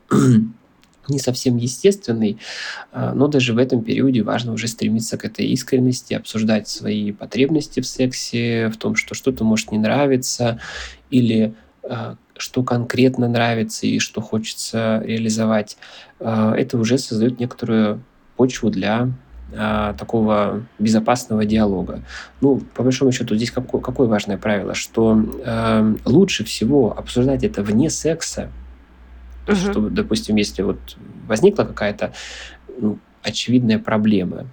не 1.09 1.19
совсем 1.19 1.57
естественный, 1.57 2.39
а, 2.93 3.13
но 3.15 3.29
даже 3.29 3.55
в 3.55 3.59
этом 3.59 3.83
периоде 3.83 4.23
важно 4.23 4.53
уже 4.53 4.69
стремиться 4.69 5.17
к 5.19 5.25
этой 5.25 5.47
искренности, 5.47 6.15
обсуждать 6.15 6.69
свои 6.69 7.13
потребности 7.13 7.81
в 7.81 7.87
сексе, 7.87 8.69
в 8.69 8.77
том, 8.77 8.97
что 8.97 9.15
что-то 9.15 9.45
может 9.45 9.73
не 9.73 9.79
нравиться, 9.79 10.61
или 11.11 11.55
а, 11.83 12.17
что 12.37 12.63
конкретно 12.63 13.29
нравится 13.29 13.87
и 13.87 13.99
что 13.99 14.21
хочется 14.21 15.03
реализовать. 15.05 15.77
А, 16.21 16.55
это 16.55 16.79
уже 16.79 16.99
создает 16.99 17.41
некоторую 17.41 18.03
почву 18.37 18.71
для 18.71 19.09
такого 19.99 20.65
безопасного 20.79 21.45
диалога. 21.45 22.01
Ну, 22.41 22.63
по 22.75 22.83
большому 22.83 23.13
счету, 23.13 23.35
здесь 23.35 23.51
какое, 23.51 23.83
какое 23.83 24.09
важное 24.09 24.39
правило, 24.39 24.73
что 24.73 25.23
э, 25.45 25.95
лучше 26.07 26.45
всего 26.45 26.97
обсуждать 26.97 27.45
это 27.45 27.63
вне 27.63 27.91
секса, 27.91 28.49
то 29.47 29.53
есть, 29.53 29.65
что, 29.71 29.89
допустим, 29.89 30.37
если 30.37 30.63
вот 30.63 30.79
возникла 31.27 31.65
какая-то 31.65 32.13
ну, 32.79 32.99
очевидная 33.23 33.79
проблема, 33.79 34.47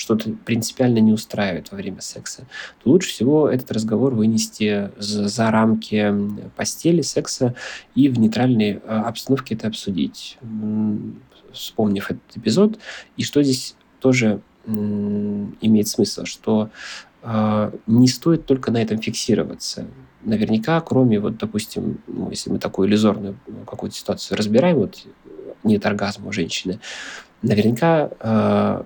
что-то 0.00 0.30
принципиально 0.30 0.98
не 0.98 1.12
устраивает 1.12 1.70
во 1.70 1.76
время 1.76 2.00
секса, 2.00 2.46
то 2.82 2.90
лучше 2.90 3.10
всего 3.10 3.48
этот 3.48 3.70
разговор 3.70 4.14
вынести 4.14 4.90
за 4.98 5.50
рамки 5.50 6.12
постели, 6.56 7.02
секса 7.02 7.54
и 7.94 8.08
в 8.08 8.18
нейтральной 8.18 8.80
а, 8.86 9.02
обстановке 9.02 9.54
это 9.54 9.68
обсудить, 9.68 10.38
вспомнив 11.52 12.10
этот 12.10 12.36
эпизод. 12.36 12.78
И 13.16 13.24
что 13.24 13.42
здесь 13.42 13.76
тоже 14.00 14.40
имеет 14.66 15.88
смысл, 15.88 16.24
что 16.24 16.70
э, 17.22 17.72
не 17.86 18.08
стоит 18.08 18.46
только 18.46 18.70
на 18.70 18.80
этом 18.80 18.98
фиксироваться 18.98 19.86
наверняка, 20.22 20.80
кроме 20.80 21.18
вот, 21.20 21.36
допустим, 21.36 21.98
ну, 22.06 22.30
если 22.30 22.50
мы 22.50 22.58
такую 22.58 22.88
иллюзорную 22.88 23.36
какую-то 23.66 23.96
ситуацию 23.96 24.36
разбираем, 24.36 24.76
вот 24.76 25.06
нет 25.64 25.84
оргазма 25.86 26.28
у 26.28 26.32
женщины, 26.32 26.80
наверняка 27.42 28.10
э, 28.20 28.82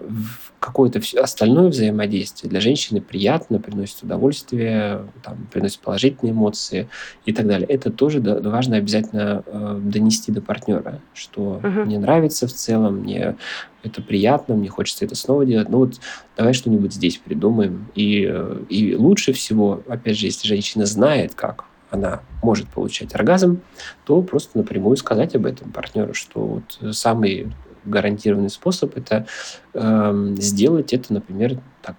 какое-то 0.60 1.00
остальное 1.20 1.68
взаимодействие 1.68 2.48
для 2.48 2.60
женщины 2.60 3.00
приятно, 3.00 3.58
приносит 3.58 4.02
удовольствие, 4.02 5.06
там, 5.22 5.46
приносит 5.52 5.80
положительные 5.80 6.32
эмоции 6.32 6.88
и 7.26 7.32
так 7.32 7.46
далее. 7.46 7.68
Это 7.68 7.90
тоже 7.90 8.20
важно 8.20 8.76
обязательно 8.76 9.42
э, 9.44 9.80
донести 9.82 10.32
до 10.32 10.40
партнера, 10.40 11.00
что 11.12 11.60
угу. 11.62 11.68
мне 11.68 11.98
нравится 11.98 12.46
в 12.46 12.52
целом, 12.52 13.00
мне 13.00 13.36
это 13.82 14.00
приятно, 14.00 14.54
мне 14.54 14.68
хочется 14.68 15.04
это 15.04 15.14
снова 15.14 15.44
делать. 15.44 15.68
Ну 15.68 15.78
вот 15.78 16.00
давай 16.36 16.54
что-нибудь 16.54 16.94
здесь 16.94 17.18
придумаем. 17.18 17.88
И, 17.94 18.26
э, 18.26 18.62
и 18.70 18.94
лучше 18.94 19.34
всего, 19.34 19.82
опять 19.86 20.16
же, 20.16 20.26
если 20.26 20.48
женщина 20.48 20.86
знает, 20.86 21.34
как 21.34 21.64
она 21.90 22.22
может 22.42 22.68
получать 22.68 23.14
оргазм, 23.14 23.60
то 24.04 24.22
просто 24.22 24.58
напрямую 24.58 24.96
сказать 24.96 25.34
об 25.34 25.46
этом 25.46 25.70
партнеру, 25.70 26.14
что 26.14 26.40
вот 26.40 26.96
самый 26.96 27.52
гарантированный 27.85 28.51
способ 28.51 28.97
это 28.97 29.27
э, 29.73 30.35
сделать 30.38 30.92
это, 30.92 31.12
например, 31.12 31.59
так, 31.83 31.97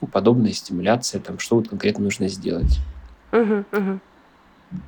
ну, 0.00 0.08
подобная 0.08 0.52
стимуляция, 0.52 1.20
там, 1.20 1.38
что 1.38 1.56
вот 1.56 1.68
конкретно 1.68 2.04
нужно 2.04 2.28
сделать. 2.28 2.78
Uh-huh, 3.32 3.64
uh-huh. 3.72 3.98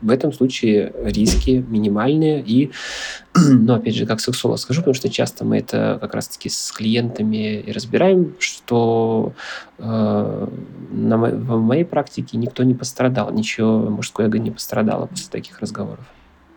В 0.03 0.11
этом 0.11 0.33
случае 0.33 0.93
риски 1.05 1.65
минимальные. 1.67 2.43
И, 2.43 2.71
ну, 3.35 3.75
опять 3.75 3.95
же, 3.95 4.07
как 4.07 4.21
сексолог 4.21 4.59
скажу, 4.59 4.83
потому 4.83 4.95
что 4.95 5.09
часто 5.09 5.45
мы 5.45 5.59
это 5.59 5.99
как 6.01 6.15
раз-таки 6.15 6.49
с 6.51 6.71
клиентами 6.71 7.61
и 7.61 7.73
разбираем, 7.73 8.35
что 8.39 9.33
э, 9.79 10.49
на, 10.91 11.17
в 11.17 11.61
моей 11.61 11.85
практике 11.85 12.37
никто 12.37 12.63
не 12.63 12.75
пострадал, 12.75 13.33
ничего 13.33 13.79
мужское 13.79 14.27
эго 14.27 14.39
не 14.39 14.51
пострадало 14.51 15.07
после 15.07 15.31
таких 15.31 15.61
разговоров. 15.61 16.05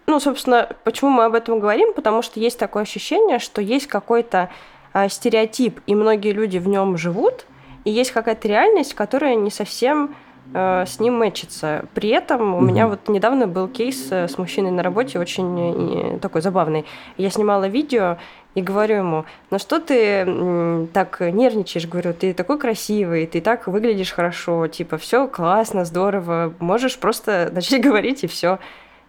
Ну, 0.06 0.20
собственно, 0.20 0.70
почему 0.84 1.12
мы 1.12 1.26
об 1.26 1.34
этом 1.34 1.60
говорим? 1.60 1.94
Потому 1.94 2.22
что 2.22 2.40
есть 2.40 2.60
такое 2.60 2.84
ощущение, 2.84 3.40
что 3.40 3.62
есть 3.62 3.88
какой-то 3.88 4.50
э, 4.94 5.08
стереотип, 5.10 5.80
и 5.88 5.96
многие 5.96 6.32
люди 6.32 6.58
в 6.58 6.68
нем 6.68 6.98
живут, 6.98 7.46
и 7.86 7.92
есть 7.92 8.12
какая-то 8.12 8.48
реальность, 8.48 8.94
которая 8.94 9.36
не 9.36 9.50
совсем 9.50 10.16
э, 10.54 10.86
с 10.86 11.00
ним 11.00 11.18
мэчится. 11.18 11.86
При 11.94 12.10
этом 12.10 12.56
у 12.56 12.62
меня 12.62 12.88
вот 12.88 13.08
недавно 13.08 13.48
был 13.48 13.68
кейс 13.68 14.08
э, 14.12 14.28
с 14.28 14.38
мужчиной 14.38 14.72
на 14.72 14.84
работе, 14.84 15.20
очень 15.20 16.16
э, 16.16 16.20
такой 16.20 16.42
забавный. 16.42 16.86
Я 17.18 17.30
снимала 17.30 17.68
видео 17.68 18.18
и 18.56 18.62
говорю 18.62 18.98
ему, 18.98 19.26
ну 19.50 19.58
что 19.58 19.80
ты 19.80 20.88
так 20.94 21.20
нервничаешь? 21.22 21.88
Говорю, 21.88 22.14
ты 22.14 22.34
такой 22.34 22.60
красивый, 22.60 23.26
ты 23.26 23.42
так 23.42 23.68
выглядишь 23.68 24.12
хорошо, 24.12 24.68
типа, 24.68 24.98
все 24.98 25.28
классно, 25.28 25.86
здорово, 25.86 26.54
можешь 26.60 27.00
просто 27.00 27.50
начать 27.52 27.82
говорить 27.84 28.24
и 28.24 28.28
все. 28.28 28.60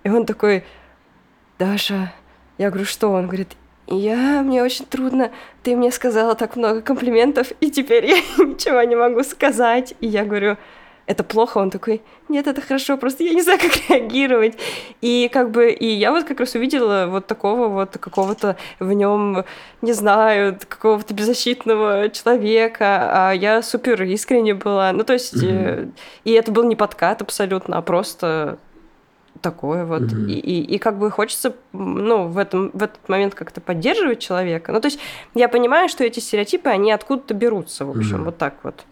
И 0.02 0.08
он 0.08 0.26
такой, 0.26 0.64
Даша, 1.58 2.12
я 2.58 2.70
говорю, 2.70 2.84
что? 2.84 3.10
Он 3.10 3.26
говорит, 3.26 3.56
я, 3.86 4.42
мне 4.42 4.62
очень 4.62 4.86
трудно, 4.86 5.30
ты 5.62 5.76
мне 5.76 5.90
сказала 5.92 6.34
так 6.34 6.56
много 6.56 6.80
комплиментов, 6.80 7.52
и 7.60 7.70
теперь 7.70 8.06
я 8.06 8.16
ничего 8.38 8.82
не 8.82 8.96
могу 8.96 9.22
сказать. 9.22 9.94
И 10.00 10.06
я 10.06 10.24
говорю, 10.24 10.56
это 11.06 11.22
плохо, 11.22 11.58
он 11.58 11.70
такой, 11.70 12.00
нет, 12.28 12.46
это 12.46 12.62
хорошо, 12.62 12.96
просто 12.96 13.24
я 13.24 13.34
не 13.34 13.42
знаю, 13.42 13.58
как 13.62 13.72
реагировать. 13.90 14.56
И 15.00 15.28
как 15.32 15.50
бы, 15.50 15.70
и 15.70 15.86
я 15.86 16.12
вот 16.12 16.24
как 16.24 16.40
раз 16.40 16.54
увидела 16.54 17.06
вот 17.08 17.26
такого 17.26 17.68
вот 17.68 17.98
какого-то 17.98 18.56
в 18.80 18.92
нем, 18.92 19.44
не 19.82 19.92
знаю, 19.92 20.58
какого-то 20.66 21.12
беззащитного 21.12 22.08
человека, 22.08 23.28
а 23.28 23.32
я 23.32 23.62
супер 23.62 24.02
искренне 24.04 24.54
была. 24.54 24.92
Ну, 24.92 25.04
то 25.04 25.12
есть, 25.12 25.34
mm-hmm. 25.34 25.92
и 26.24 26.32
это 26.32 26.50
был 26.50 26.64
не 26.64 26.76
подкат 26.76 27.20
абсолютно, 27.20 27.76
а 27.76 27.82
просто 27.82 28.58
такое 29.40 29.84
вот. 29.84 30.02
Угу. 30.02 30.22
И, 30.26 30.32
и, 30.34 30.74
и 30.74 30.78
как 30.78 30.98
бы 30.98 31.10
хочется, 31.10 31.54
ну, 31.72 32.28
в, 32.28 32.38
этом, 32.38 32.70
в 32.72 32.82
этот 32.82 33.08
момент 33.08 33.34
как-то 33.34 33.60
поддерживать 33.60 34.20
человека. 34.20 34.72
Ну, 34.72 34.80
то 34.80 34.88
есть 34.88 34.98
я 35.34 35.48
понимаю, 35.48 35.88
что 35.88 36.04
эти 36.04 36.20
стереотипы, 36.20 36.68
они 36.68 36.92
откуда-то 36.92 37.34
берутся, 37.34 37.84
в 37.84 37.90
общем, 37.90 38.16
угу. 38.16 38.24
вот 38.26 38.38
так 38.38 38.54
вот. 38.62 38.84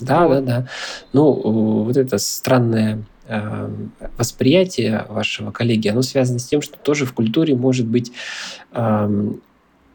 Да, 0.00 0.26
вот. 0.26 0.44
да, 0.44 0.60
да. 0.60 0.68
Ну, 1.12 1.84
вот 1.84 1.96
это 1.96 2.18
странное 2.18 3.04
э, 3.26 3.70
восприятие 4.18 5.06
вашего 5.08 5.50
коллеги, 5.50 5.88
оно 5.88 6.02
связано 6.02 6.38
с 6.38 6.46
тем, 6.46 6.62
что 6.62 6.78
тоже 6.78 7.06
в 7.06 7.12
культуре 7.12 7.54
может 7.54 7.86
быть, 7.86 8.12
э, 8.72 9.08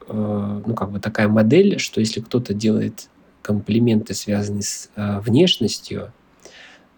э, 0.07 0.61
ну, 0.65 0.73
как 0.73 0.91
бы 0.91 0.99
такая 0.99 1.27
модель, 1.27 1.79
что 1.79 1.99
если 1.99 2.21
кто-то 2.21 2.53
делает 2.53 3.09
комплименты, 3.41 4.13
связанные 4.13 4.63
с 4.63 4.89
э, 4.95 5.19
внешностью, 5.19 6.11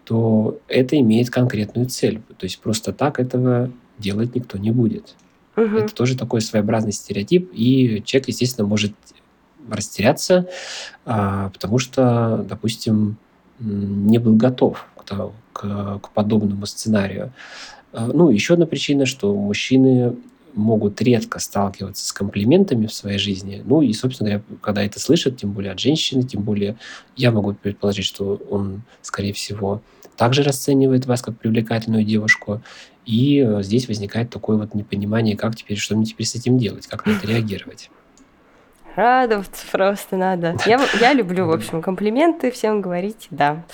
то 0.04 0.58
это 0.68 0.98
имеет 0.98 1.30
конкретную 1.30 1.88
цель. 1.88 2.20
То 2.38 2.44
есть 2.44 2.60
просто 2.60 2.92
так 2.92 3.20
этого 3.20 3.70
делать 3.98 4.34
никто 4.34 4.58
не 4.58 4.70
будет. 4.70 5.14
Угу. 5.56 5.76
Это 5.76 5.94
тоже 5.94 6.16
такой 6.16 6.40
своеобразный 6.40 6.92
стереотип, 6.92 7.50
и 7.52 8.02
человек, 8.04 8.28
естественно, 8.28 8.66
может 8.66 8.92
растеряться, 9.70 10.48
а, 11.04 11.50
потому 11.50 11.78
что, 11.78 12.44
допустим, 12.48 13.16
не 13.60 14.18
был 14.18 14.34
готов 14.34 14.86
к, 14.96 15.32
к, 15.52 15.98
к 16.00 16.10
подобному 16.10 16.66
сценарию. 16.66 17.32
А, 17.92 18.06
ну, 18.06 18.30
еще 18.30 18.54
одна 18.54 18.66
причина, 18.66 19.06
что 19.06 19.34
мужчины 19.34 20.16
могут 20.54 21.00
редко 21.02 21.38
сталкиваться 21.38 22.06
с 22.06 22.12
комплиментами 22.12 22.86
в 22.86 22.92
своей 22.92 23.18
жизни. 23.18 23.62
Ну 23.64 23.82
и, 23.82 23.92
собственно 23.92 24.30
говоря, 24.30 24.44
когда 24.60 24.84
это 24.84 25.00
слышат, 25.00 25.38
тем 25.38 25.52
более 25.52 25.72
от 25.72 25.78
женщины, 25.78 26.22
тем 26.22 26.42
более 26.42 26.76
я 27.16 27.30
могу 27.30 27.54
предположить, 27.54 28.04
что 28.04 28.40
он, 28.50 28.82
скорее 29.02 29.32
всего, 29.32 29.82
также 30.16 30.42
расценивает 30.42 31.06
вас 31.06 31.22
как 31.22 31.38
привлекательную 31.38 32.04
девушку. 32.04 32.62
И 33.04 33.44
э, 33.44 33.62
здесь 33.62 33.88
возникает 33.88 34.30
такое 34.30 34.56
вот 34.56 34.74
непонимание, 34.74 35.36
как 35.36 35.56
теперь, 35.56 35.76
что 35.76 35.96
мне 35.96 36.06
теперь 36.06 36.26
с 36.26 36.34
этим 36.34 36.58
делать, 36.58 36.86
как 36.86 37.06
на 37.06 37.12
это 37.12 37.26
реагировать. 37.26 37.90
Радоваться 38.94 39.64
просто 39.72 40.16
надо. 40.16 40.56
Я, 40.66 40.80
я 41.00 41.14
люблю, 41.14 41.46
в 41.46 41.50
общем, 41.50 41.80
комплименты 41.80 42.50
всем 42.50 42.80
говорить, 42.82 43.26
да. 43.30 43.64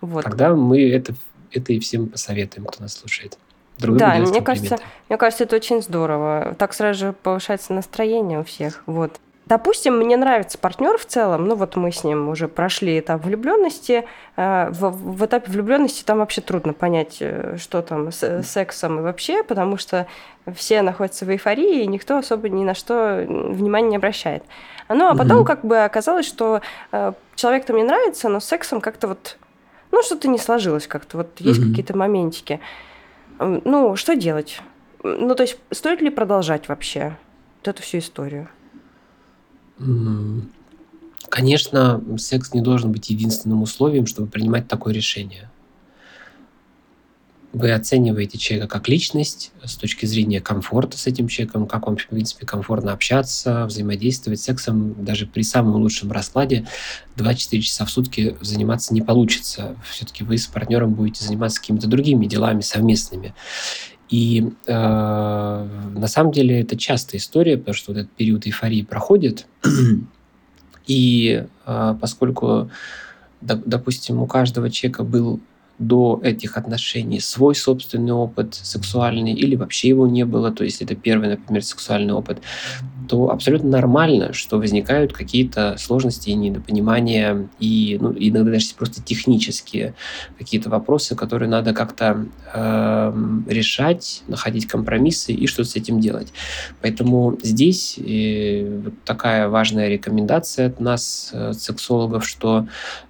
Вот. 0.00 0.24
Тогда 0.24 0.54
мы 0.54 0.88
это, 0.88 1.14
это 1.50 1.72
и 1.72 1.80
всем 1.80 2.06
посоветуем, 2.06 2.66
кто 2.66 2.82
нас 2.82 2.94
слушает. 2.94 3.38
Друг 3.78 3.96
Да, 3.96 4.14
мне 4.14 4.40
кажется, 4.40 4.78
мне 5.08 5.18
кажется, 5.18 5.44
это 5.44 5.56
очень 5.56 5.82
здорово. 5.82 6.54
Так 6.58 6.72
сразу 6.74 6.98
же 6.98 7.12
повышается 7.12 7.72
настроение 7.72 8.40
у 8.40 8.44
всех. 8.44 8.82
Вот. 8.86 9.20
Допустим, 9.46 9.98
мне 9.98 10.16
нравится 10.16 10.56
партнер 10.56 10.96
в 10.96 11.04
целом, 11.04 11.46
ну 11.46 11.56
вот 11.56 11.74
мы 11.74 11.90
с 11.90 12.04
ним 12.04 12.28
уже 12.28 12.46
прошли 12.46 13.00
этап 13.00 13.24
влюбленности. 13.24 14.06
Э, 14.36 14.70
в, 14.70 14.90
в 14.90 15.26
этапе 15.26 15.50
влюбленности 15.50 16.04
там 16.04 16.18
вообще 16.18 16.40
трудно 16.40 16.72
понять, 16.72 17.16
э, 17.20 17.56
что 17.58 17.82
там 17.82 18.12
с 18.12 18.42
сексом 18.44 19.00
и 19.00 19.02
вообще, 19.02 19.42
потому 19.42 19.76
что 19.76 20.06
все 20.54 20.80
находятся 20.82 21.24
в 21.24 21.30
эйфории, 21.30 21.82
и 21.82 21.86
никто 21.88 22.18
особо 22.18 22.48
ни 22.48 22.62
на 22.62 22.74
что 22.74 23.26
внимания 23.28 23.88
не 23.88 23.96
обращает. 23.96 24.44
Ну 24.88 25.08
а 25.08 25.16
потом 25.16 25.38
угу. 25.38 25.44
как 25.44 25.64
бы 25.64 25.84
оказалось, 25.84 26.26
что 26.26 26.60
э, 26.92 27.12
человек-то 27.34 27.72
мне 27.72 27.84
нравится, 27.84 28.28
но 28.28 28.38
с 28.38 28.44
сексом 28.44 28.80
как-то 28.80 29.08
вот, 29.08 29.38
ну 29.90 30.02
что-то 30.02 30.28
не 30.28 30.38
сложилось 30.38 30.86
как-то, 30.86 31.18
вот 31.18 31.40
есть 31.40 31.58
угу. 31.58 31.70
какие-то 31.70 31.96
моментики. 31.96 32.60
Ну, 33.38 33.96
что 33.96 34.14
делать? 34.14 34.60
Ну, 35.02 35.34
то 35.34 35.42
есть, 35.42 35.58
стоит 35.70 36.00
ли 36.00 36.10
продолжать 36.10 36.68
вообще 36.68 37.16
вот 37.58 37.68
эту 37.68 37.82
всю 37.82 37.98
историю? 37.98 38.48
Конечно, 41.28 42.02
секс 42.18 42.52
не 42.52 42.60
должен 42.60 42.92
быть 42.92 43.10
единственным 43.10 43.62
условием, 43.62 44.06
чтобы 44.06 44.28
принимать 44.28 44.68
такое 44.68 44.92
решение. 44.92 45.50
Вы 47.52 47.72
оцениваете 47.72 48.38
человека 48.38 48.68
как 48.68 48.88
личность 48.88 49.52
с 49.62 49.76
точки 49.76 50.06
зрения 50.06 50.40
комфорта 50.40 50.96
с 50.96 51.06
этим 51.06 51.28
человеком, 51.28 51.66
как 51.66 51.86
вам, 51.86 51.98
в 51.98 52.06
принципе, 52.06 52.46
комфортно 52.46 52.92
общаться, 52.92 53.66
взаимодействовать. 53.66 54.40
Сексом 54.40 55.04
даже 55.04 55.26
при 55.26 55.42
самом 55.42 55.74
лучшем 55.74 56.10
раскладе 56.10 56.66
2-4 57.16 57.60
часа 57.60 57.84
в 57.84 57.90
сутки 57.90 58.36
заниматься 58.40 58.94
не 58.94 59.02
получится. 59.02 59.76
Все-таки 59.90 60.24
вы 60.24 60.38
с 60.38 60.46
партнером 60.46 60.94
будете 60.94 61.24
заниматься 61.24 61.60
какими-то 61.60 61.88
другими 61.88 62.24
делами 62.24 62.62
совместными. 62.62 63.34
И 64.08 64.50
э, 64.66 64.72
на 64.72 66.06
самом 66.06 66.32
деле 66.32 66.60
это 66.60 66.78
частая 66.78 67.20
история, 67.20 67.58
потому 67.58 67.74
что 67.74 67.92
вот 67.92 68.00
этот 68.00 68.12
период 68.12 68.46
эйфории 68.46 68.82
проходит. 68.82 69.46
И 70.86 71.44
э, 71.66 71.96
поскольку, 72.00 72.70
допустим, 73.42 74.22
у 74.22 74.26
каждого 74.26 74.70
человека 74.70 75.04
был 75.04 75.40
до 75.78 76.20
этих 76.22 76.56
отношений 76.56 77.20
свой 77.20 77.54
собственный 77.54 78.12
опыт 78.12 78.54
сексуальный 78.54 79.32
или 79.32 79.56
вообще 79.56 79.88
его 79.88 80.06
не 80.06 80.24
было, 80.24 80.50
то 80.52 80.64
есть 80.64 80.82
это 80.82 80.94
первый, 80.94 81.28
например, 81.28 81.64
сексуальный 81.64 82.14
опыт, 82.14 82.40
то 83.08 83.30
абсолютно 83.30 83.70
нормально, 83.70 84.32
что 84.32 84.58
возникают 84.58 85.12
какие-то 85.12 85.76
сложности 85.78 86.30
и 86.30 86.34
недопонимания, 86.34 87.48
и 87.58 87.98
ну, 88.00 88.14
иногда 88.16 88.52
даже 88.52 88.74
просто 88.74 89.02
технические 89.02 89.94
какие-то 90.38 90.70
вопросы, 90.70 91.16
которые 91.16 91.48
надо 91.48 91.74
как-то 91.74 92.26
э, 92.54 93.12
решать, 93.48 94.22
находить 94.28 94.66
компромиссы 94.66 95.32
и 95.32 95.46
что-то 95.46 95.70
с 95.70 95.76
этим 95.76 96.00
делать. 96.00 96.32
Поэтому 96.80 97.38
здесь 97.42 97.98
э, 97.98 98.80
вот 98.84 98.94
такая 99.04 99.48
важная 99.48 99.88
рекомендация 99.88 100.68
от 100.68 100.80
нас, 100.80 101.30
э, 101.32 101.52
сексологов, 101.52 102.26
что 102.26 102.66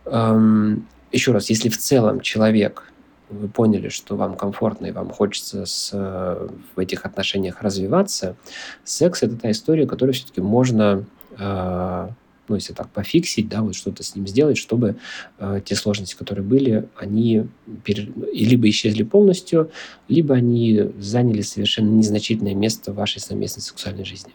э, 0.07 0.77
еще 1.13 1.33
раз, 1.33 1.51
если 1.51 1.69
в 1.69 1.79
целом 1.79 2.21
человек, 2.21 2.93
вы 3.29 3.49
поняли, 3.49 3.89
что 3.89 4.17
вам 4.17 4.37
комфортно 4.37 4.87
и 4.87 4.91
вам 4.91 5.11
хочется 5.11 5.65
с, 5.65 5.93
в 5.93 6.79
этих 6.79 7.07
отношениях 7.07 7.63
развиваться, 7.63 8.37
секс– 8.85 9.23
это 9.25 9.37
та 9.37 9.51
история, 9.51 9.87
которую 9.87 10.13
все-таки 10.15 10.41
можно 10.43 11.07
э, 11.39 12.09
ну, 12.49 12.57
если 12.57 12.73
так 12.73 12.91
пофиксить, 12.91 13.49
да, 13.49 13.63
вот 13.63 13.75
что-то 13.75 14.03
с 14.03 14.15
ним 14.15 14.27
сделать, 14.27 14.59
чтобы 14.59 14.97
э, 15.39 15.61
те 15.65 15.75
сложности, 15.75 16.15
которые 16.15 16.45
были, 16.45 16.89
они 16.97 17.49
пере... 17.85 18.13
либо 18.33 18.69
исчезли 18.69 19.05
полностью, 19.05 19.71
либо 20.09 20.35
они 20.35 20.93
заняли 20.99 21.41
совершенно 21.43 21.91
незначительное 21.91 22.55
место 22.55 22.93
в 22.93 22.97
вашей 22.97 23.21
совместной 23.21 23.63
сексуальной 23.63 24.05
жизни. 24.05 24.33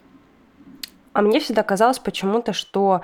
А 1.12 1.22
мне 1.22 1.40
всегда 1.40 1.62
казалось 1.62 1.98
почему-то, 1.98 2.52
что 2.52 3.02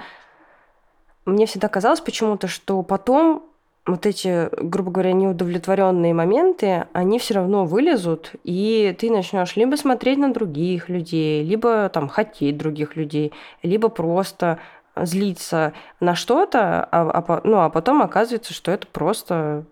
мне 1.24 1.46
всегда 1.46 1.68
казалось 1.68 2.00
почему-то, 2.00 2.48
что 2.48 2.82
потом 2.82 3.44
вот 3.86 4.06
эти, 4.06 4.48
грубо 4.62 4.90
говоря, 4.90 5.12
неудовлетворенные 5.12 6.14
моменты, 6.14 6.86
они 6.92 7.18
все 7.18 7.34
равно 7.34 7.66
вылезут, 7.66 8.32
и 8.42 8.96
ты 8.98 9.10
начнешь 9.10 9.56
либо 9.56 9.76
смотреть 9.76 10.18
на 10.18 10.32
других 10.32 10.88
людей, 10.88 11.44
либо 11.44 11.90
там 11.90 12.08
хотеть 12.08 12.56
других 12.56 12.96
людей, 12.96 13.32
либо 13.62 13.88
просто 13.88 14.58
злиться 14.96 15.74
на 16.00 16.14
что-то, 16.14 16.84
а, 16.84 17.10
а, 17.10 17.40
ну, 17.44 17.58
а 17.58 17.68
потом 17.68 18.00
оказывается, 18.02 18.54
что 18.54 18.70
это 18.70 18.86
просто 18.86 19.64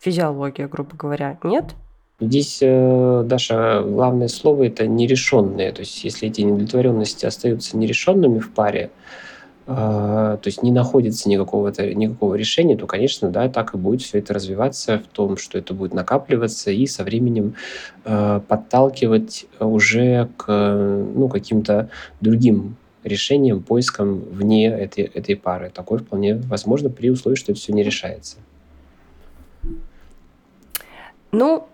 физиология, 0.00 0.66
грубо 0.66 0.96
говоря. 0.96 1.38
Нет? 1.44 1.74
Здесь, 2.18 2.58
э, 2.62 3.22
Даша, 3.24 3.82
главное 3.82 4.28
слово 4.28 4.64
это 4.64 4.86
нерешенные. 4.86 5.72
То 5.72 5.80
есть, 5.80 6.04
если 6.04 6.28
эти 6.28 6.42
неудовлетворенности 6.42 7.24
остаются 7.24 7.76
нерешенными 7.76 8.38
в 8.40 8.50
паре, 8.50 8.90
то 9.70 10.40
есть 10.46 10.64
не 10.64 10.72
находится 10.72 11.28
никакого, 11.28 11.68
никакого 11.68 12.34
решения, 12.34 12.76
то, 12.76 12.86
конечно, 12.86 13.30
да, 13.30 13.48
так 13.48 13.74
и 13.74 13.78
будет 13.78 14.02
все 14.02 14.18
это 14.18 14.34
развиваться 14.34 14.98
в 14.98 15.06
том, 15.06 15.36
что 15.36 15.58
это 15.58 15.74
будет 15.74 15.94
накапливаться 15.94 16.72
и 16.72 16.86
со 16.86 17.04
временем 17.04 17.54
э, 18.04 18.40
подталкивать 18.48 19.46
уже 19.60 20.28
к 20.36 20.46
ну, 20.48 21.28
каким-то 21.28 21.88
другим 22.20 22.76
решениям, 23.04 23.62
поискам 23.62 24.20
вне 24.20 24.66
этой, 24.66 25.04
этой 25.04 25.36
пары. 25.36 25.70
Такое 25.72 26.00
вполне 26.00 26.34
возможно 26.34 26.90
при 26.90 27.08
условии, 27.08 27.36
что 27.36 27.52
это 27.52 27.60
все 27.60 27.72
не 27.72 27.84
решается. 27.84 28.38
Ну, 31.30 31.68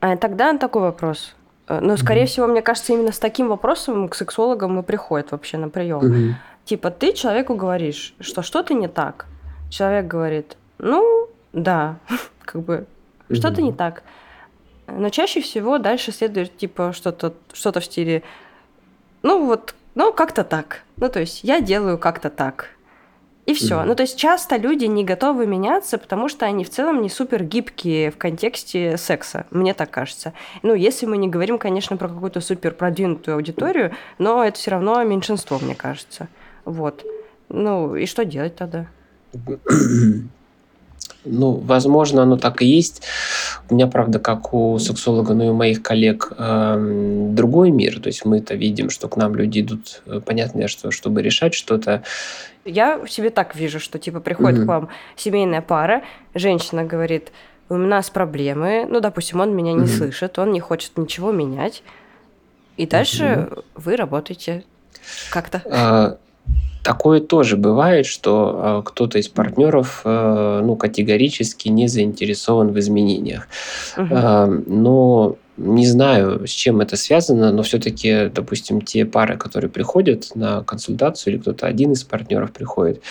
а 0.00 0.16
тогда 0.18 0.56
такой 0.58 0.82
вопрос. 0.82 1.34
Э, 1.66 1.80
но, 1.80 1.96
скорее 1.96 2.24
mm-hmm. 2.24 2.26
всего, 2.26 2.46
мне 2.46 2.62
кажется, 2.62 2.92
именно 2.92 3.12
с 3.12 3.18
таким 3.18 3.48
вопросом 3.48 4.08
к 4.08 4.14
сексологам 4.14 4.78
и 4.78 4.82
приходят 4.82 5.32
вообще 5.32 5.56
на 5.56 5.68
прием. 5.68 6.00
Mm-hmm. 6.00 6.32
Типа, 6.68 6.90
ты 6.90 7.14
человеку 7.14 7.54
говоришь, 7.54 8.14
что 8.20 8.42
что-то 8.42 8.74
не 8.74 8.88
так. 8.88 9.24
Человек 9.70 10.06
говорит, 10.06 10.58
ну, 10.76 11.26
да, 11.54 11.96
как 12.44 12.60
бы, 12.60 12.86
что-то 13.32 13.62
не 13.62 13.72
так. 13.72 14.02
Но 14.86 15.08
чаще 15.08 15.40
всего 15.40 15.78
дальше 15.78 16.12
следует, 16.12 16.54
типа, 16.58 16.92
что-то 16.92 17.32
что 17.54 17.72
в 17.72 17.82
стиле, 17.82 18.22
ну, 19.22 19.46
вот, 19.46 19.74
ну, 19.94 20.12
как-то 20.12 20.44
так. 20.44 20.82
Ну, 20.98 21.08
то 21.08 21.20
есть, 21.20 21.42
я 21.42 21.62
делаю 21.62 21.96
как-то 21.96 22.28
так. 22.28 22.68
И 23.46 23.54
все. 23.54 23.76
Mm-hmm. 23.76 23.84
Ну, 23.86 23.94
то 23.94 24.02
есть 24.02 24.18
часто 24.18 24.56
люди 24.56 24.84
не 24.84 25.04
готовы 25.04 25.46
меняться, 25.46 25.96
потому 25.96 26.28
что 26.28 26.44
они 26.44 26.64
в 26.64 26.70
целом 26.70 27.00
не 27.00 27.08
супер 27.08 27.44
гибкие 27.44 28.10
в 28.10 28.18
контексте 28.18 28.98
секса, 28.98 29.46
мне 29.50 29.72
так 29.72 29.90
кажется. 29.90 30.34
Ну, 30.62 30.74
если 30.74 31.06
мы 31.06 31.16
не 31.16 31.28
говорим, 31.28 31.56
конечно, 31.56 31.96
про 31.96 32.08
какую-то 32.08 32.42
супер 32.42 32.74
продвинутую 32.74 33.36
аудиторию, 33.36 33.94
но 34.18 34.44
это 34.44 34.58
все 34.58 34.72
равно 34.72 35.02
меньшинство, 35.02 35.58
мне 35.58 35.74
кажется. 35.74 36.28
Вот. 36.68 37.02
Ну, 37.48 37.96
и 37.96 38.04
что 38.04 38.24
делать 38.26 38.54
тогда? 38.56 38.86
Ну, 41.24 41.52
возможно, 41.52 42.22
оно 42.22 42.36
так 42.36 42.62
и 42.62 42.66
есть. 42.66 43.02
У 43.70 43.74
меня, 43.74 43.86
правда, 43.86 44.18
как 44.18 44.52
у 44.52 44.78
сексолога, 44.78 45.34
ну 45.34 45.44
и 45.44 45.48
у 45.48 45.54
моих 45.54 45.82
коллег, 45.82 46.32
э, 46.36 47.28
другой 47.30 47.70
мир. 47.70 48.00
То 48.00 48.08
есть 48.08 48.24
мы 48.24 48.38
это 48.38 48.54
видим, 48.54 48.90
что 48.90 49.08
к 49.08 49.16
нам 49.16 49.34
люди 49.34 49.60
идут, 49.60 50.02
э, 50.06 50.20
понятно, 50.24 50.68
что 50.68 50.90
чтобы 50.90 51.22
решать 51.22 51.54
что-то. 51.54 52.02
Я 52.64 53.04
себе 53.06 53.30
так 53.30 53.56
вижу, 53.56 53.80
что 53.80 53.98
типа 53.98 54.20
приходит 54.20 54.60
mm-hmm. 54.60 54.64
к 54.64 54.68
вам 54.68 54.88
семейная 55.16 55.62
пара, 55.62 56.02
женщина 56.34 56.84
говорит, 56.84 57.32
у 57.68 57.76
нас 57.76 58.10
проблемы, 58.10 58.86
ну, 58.88 59.00
допустим, 59.00 59.40
он 59.40 59.54
меня 59.56 59.72
не 59.72 59.84
mm-hmm. 59.84 59.98
слышит, 59.98 60.38
он 60.38 60.52
не 60.52 60.60
хочет 60.60 60.96
ничего 60.98 61.32
менять, 61.32 61.82
и 62.76 62.86
дальше 62.86 63.24
mm-hmm. 63.24 63.64
вы 63.76 63.96
работаете 63.96 64.64
как-то. 65.30 66.18
Такое 66.82 67.20
тоже 67.20 67.56
бывает, 67.56 68.06
что 68.06 68.82
э, 68.84 68.88
кто-то 68.88 69.18
из 69.18 69.28
партнеров 69.28 70.02
э, 70.04 70.60
ну, 70.64 70.76
категорически 70.76 71.68
не 71.68 71.88
заинтересован 71.88 72.72
в 72.72 72.78
изменениях. 72.78 73.48
Угу. 73.96 74.06
Э, 74.10 74.46
но 74.66 75.36
не 75.58 75.86
знаю, 75.86 76.46
с 76.46 76.50
чем 76.50 76.80
это 76.80 76.96
связано, 76.96 77.52
но 77.52 77.62
все-таки, 77.62 78.30
допустим, 78.32 78.80
те 78.80 79.04
пары, 79.04 79.36
которые 79.36 79.70
приходят 79.70 80.30
на 80.34 80.62
консультацию, 80.62 81.34
или 81.34 81.40
кто-то 81.40 81.66
один 81.66 81.92
из 81.92 82.04
партнеров 82.04 82.52
приходит, 82.52 83.02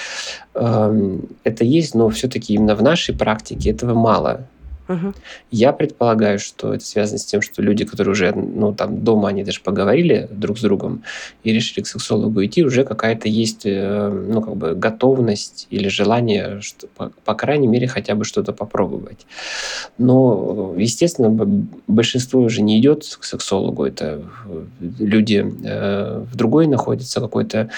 э, 0.55 1.17
это 1.43 1.63
есть, 1.65 1.93
но 1.93 2.09
все-таки 2.09 2.53
именно 2.53 2.75
в 2.75 2.81
нашей 2.81 3.15
практике 3.15 3.71
этого 3.71 3.93
мало. 3.93 4.47
Угу. 4.87 5.13
Я 5.51 5.73
предполагаю, 5.73 6.39
что 6.39 6.73
это 6.73 6.85
связано 6.85 7.19
с 7.19 7.25
тем, 7.25 7.41
что 7.41 7.61
люди, 7.61 7.85
которые 7.85 8.11
уже, 8.13 8.31
ну, 8.33 8.73
там, 8.73 9.03
дома, 9.03 9.29
они 9.29 9.43
даже 9.43 9.61
поговорили 9.61 10.27
друг 10.31 10.57
с 10.57 10.61
другом 10.61 11.03
и 11.43 11.51
решили 11.51 11.83
к 11.83 11.87
сексологу 11.87 12.43
идти, 12.45 12.63
уже 12.63 12.83
какая-то 12.83 13.27
есть, 13.27 13.65
э, 13.65 14.09
ну, 14.09 14.41
как 14.41 14.55
бы 14.55 14.75
готовность 14.75 15.67
или 15.69 15.87
желание, 15.89 16.61
что, 16.61 16.87
по, 16.87 17.11
по 17.25 17.33
крайней 17.33 17.67
мере, 17.67 17.87
хотя 17.87 18.15
бы 18.15 18.23
что-то 18.23 18.53
попробовать. 18.53 19.25
Но, 19.97 20.73
естественно, 20.77 21.29
большинство 21.87 22.41
уже 22.41 22.61
не 22.61 22.79
идет 22.79 23.17
к 23.19 23.23
сексологу, 23.23 23.85
это 23.85 24.21
люди 24.79 25.45
э, 25.63 26.23
в 26.31 26.35
другой 26.35 26.67
находятся 26.67 27.19
какой-то 27.19 27.69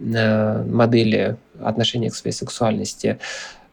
э, 0.00 0.64
модели 0.64 1.36
отношения 1.60 2.10
к 2.10 2.14
своей 2.14 2.34
сексуальности. 2.34 3.18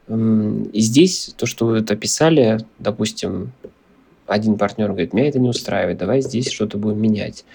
И 0.08 0.82
здесь 0.82 1.34
то, 1.36 1.46
что 1.46 1.66
вы 1.66 1.80
это 1.80 1.94
описали, 1.94 2.60
допустим, 2.78 3.52
один 4.28 4.58
партнер 4.58 4.90
говорит, 4.90 5.14
меня 5.14 5.28
это 5.28 5.40
не 5.40 5.50
устраивает, 5.50 5.98
давай 5.98 6.22
здесь 6.22 6.52
что-то 6.52 6.78
будем 6.78 7.02
менять. 7.02 7.46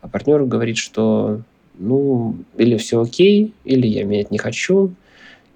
А 0.00 0.08
партнер 0.08 0.44
говорит, 0.44 0.78
что 0.78 1.40
ну, 1.78 2.34
или 2.56 2.76
все 2.76 3.02
окей, 3.02 3.54
или 3.64 3.86
я 3.86 4.04
менять 4.04 4.30
не 4.30 4.38
хочу, 4.38 4.92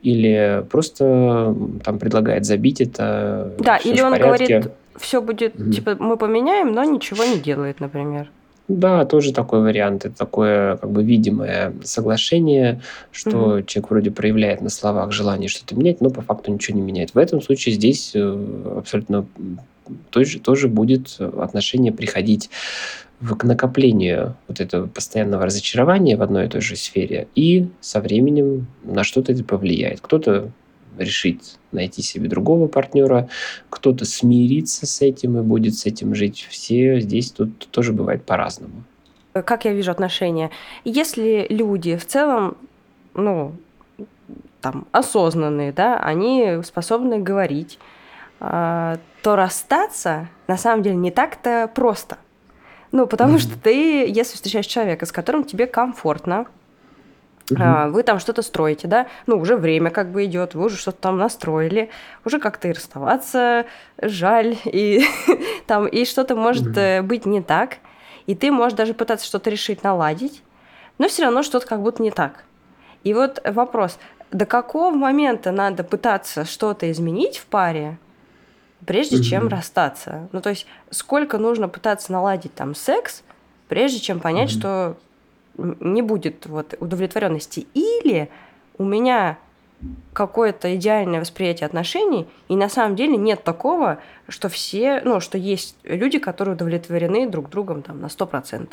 или 0.03 0.65
просто 0.71 1.57
там 1.85 1.99
предлагает 1.99 2.45
забить 2.45 2.81
это. 2.81 3.53
Да, 3.59 3.77
или 3.77 4.01
он 4.01 4.13
порядке. 4.13 4.47
говорит, 4.47 4.73
все 4.97 5.21
будет, 5.21 5.55
mm 5.55 5.71
типа, 5.73 5.97
мы 5.99 6.17
поменяем, 6.17 6.73
но 6.73 6.85
ничего 6.85 7.25
не 7.25 7.39
делает, 7.39 7.81
например. 7.81 8.31
Да, 8.79 9.05
тоже 9.05 9.33
такой 9.33 9.61
вариант. 9.61 10.07
Это 10.07 10.17
такое 10.17 10.77
как 10.77 10.91
бы 10.91 11.03
видимое 11.03 11.75
соглашение, 11.83 12.81
что 13.11 13.57
угу. 13.57 13.63
человек 13.63 13.91
вроде 13.91 14.11
проявляет 14.11 14.63
на 14.63 14.71
словах 14.71 15.13
желание 15.13 15.49
что-то 15.49 15.75
менять, 15.75 16.01
но 16.01 16.09
по 16.09 16.23
факту 16.23 16.51
ничего 16.51 16.79
не 16.79 16.83
меняет. 16.83 17.15
В 17.15 17.19
этом 17.19 17.43
случае 17.43 17.75
здесь 17.75 18.13
э, 18.15 18.75
абсолютно 18.79 19.27
тоже, 20.11 20.41
тоже 20.41 20.69
будет 20.69 21.21
отношение 21.21 21.93
приходить 21.93 22.49
в, 23.21 23.37
к 23.37 23.45
накоплению 23.45 24.37
вот 24.49 24.61
этого 24.61 24.87
постоянного 24.87 25.45
разочарования 25.45 26.17
в 26.17 26.23
одной 26.23 26.47
и 26.47 26.49
той 26.49 26.63
же 26.63 26.77
сфере, 26.77 27.29
и 27.35 27.69
со 27.81 28.01
временем 28.01 28.67
на 28.85 29.05
что-то 29.05 29.33
это 29.33 29.45
повлияет. 29.45 30.01
Кто-то 30.01 30.51
решит 30.99 31.59
найти 31.73 32.03
себе 32.03 32.29
другого 32.29 32.69
партнера, 32.69 33.29
кто-то 33.71 34.05
смирится 34.05 34.87
с 34.87 35.01
этим 35.01 35.39
и 35.39 35.43
будет 35.43 35.75
с 35.75 35.87
этим 35.87 36.15
жить. 36.15 36.47
Все 36.51 37.01
здесь 37.01 37.31
тут 37.31 37.69
тоже 37.71 37.93
бывает 37.93 38.25
по-разному. 38.25 38.85
Как 39.33 39.65
я 39.65 39.73
вижу 39.73 39.91
отношения? 39.91 40.51
Если 40.85 41.47
люди 41.49 41.97
в 41.97 42.07
целом, 42.07 42.57
ну, 43.15 43.55
там, 44.61 44.87
осознанные, 44.93 45.73
да, 45.73 45.99
они 45.99 46.61
способны 46.63 47.19
говорить, 47.19 47.79
а, 48.41 48.99
то 49.23 49.37
расстаться 49.37 50.29
на 50.49 50.57
самом 50.57 50.83
деле 50.83 50.97
не 50.97 51.11
так-то 51.11 51.71
просто. 51.75 52.19
Ну, 52.91 53.07
потому 53.07 53.37
mm-hmm. 53.37 53.41
что 53.41 53.59
ты, 53.59 54.07
если 54.07 54.35
встречаешь 54.35 54.67
человека, 54.67 55.07
с 55.07 55.13
которым 55.13 55.45
тебе 55.45 55.67
комфортно, 55.67 56.47
Uh-huh. 57.53 57.91
Вы 57.91 58.03
там 58.03 58.19
что-то 58.19 58.43
строите, 58.43 58.89
да? 58.89 59.07
Ну, 59.27 59.39
уже 59.39 59.57
время 59.57 59.91
как 59.91 60.11
бы 60.11 60.25
идет, 60.25 60.55
вы 60.55 60.67
уже 60.67 60.77
что-то 60.77 60.99
там 60.99 61.19
настроили, 61.19 61.91
уже 62.25 62.39
как-то 62.39 62.69
и 62.69 62.73
расставаться 62.73 63.67
жаль, 64.01 64.57
и 64.65 65.05
там 65.67 65.87
и 65.87 66.05
что-то 66.05 66.37
может 66.37 66.69
uh-huh. 66.69 67.03
быть 67.03 67.27
не 67.27 67.43
так, 67.43 67.79
и 68.27 68.35
ты 68.35 68.51
можешь 68.51 68.77
даже 68.77 68.95
пытаться 68.95 69.27
что-то 69.27 69.51
решить, 69.51 69.83
наладить, 69.83 70.43
но 70.99 71.09
все 71.09 71.25
равно 71.25 71.43
что-то 71.43 71.67
как 71.67 71.83
будто 71.83 72.03
не 72.03 72.11
так. 72.11 72.45
И 73.05 73.15
вот 73.15 73.43
вопрос, 73.45 73.99
до 74.31 74.47
какого 74.47 74.95
момента 74.95 75.51
надо 75.53 75.85
пытаться 75.85 76.45
что-то 76.45 76.91
изменить 76.91 77.39
в 77.39 77.47
паре, 77.47 77.99
прежде 78.87 79.23
чем 79.23 79.49
расстаться? 79.49 80.29
Ну, 80.33 80.41
то 80.41 80.51
есть, 80.51 80.67
сколько 80.91 81.39
нужно 81.39 81.69
пытаться 81.69 82.13
наладить 82.13 82.55
там 82.55 82.75
секс, 82.75 83.23
прежде 83.69 84.01
чем 84.01 84.21
понять, 84.21 84.51
что 84.51 84.97
не 85.57 86.03
будет 86.03 86.47
вот 86.47 86.75
удовлетворенности. 86.81 87.67
Или 87.75 88.29
у 88.79 88.85
меня 88.85 89.39
какое-то 90.13 90.75
идеальное 90.77 91.21
восприятие 91.21 91.67
отношений, 91.67 92.27
и 92.49 92.57
на 92.57 92.69
самом 92.69 92.97
деле 92.97 93.17
нет 93.17 93.43
такого, 93.43 93.99
что 94.29 94.49
все, 94.49 95.01
ну, 95.05 95.21
что 95.21 95.39
есть 95.39 95.77
люди, 95.83 96.19
которые 96.19 96.55
удовлетворены 96.55 97.29
друг 97.29 97.51
другом 97.51 97.83
там 97.83 98.01
на 98.01 98.07
100%. 98.07 98.69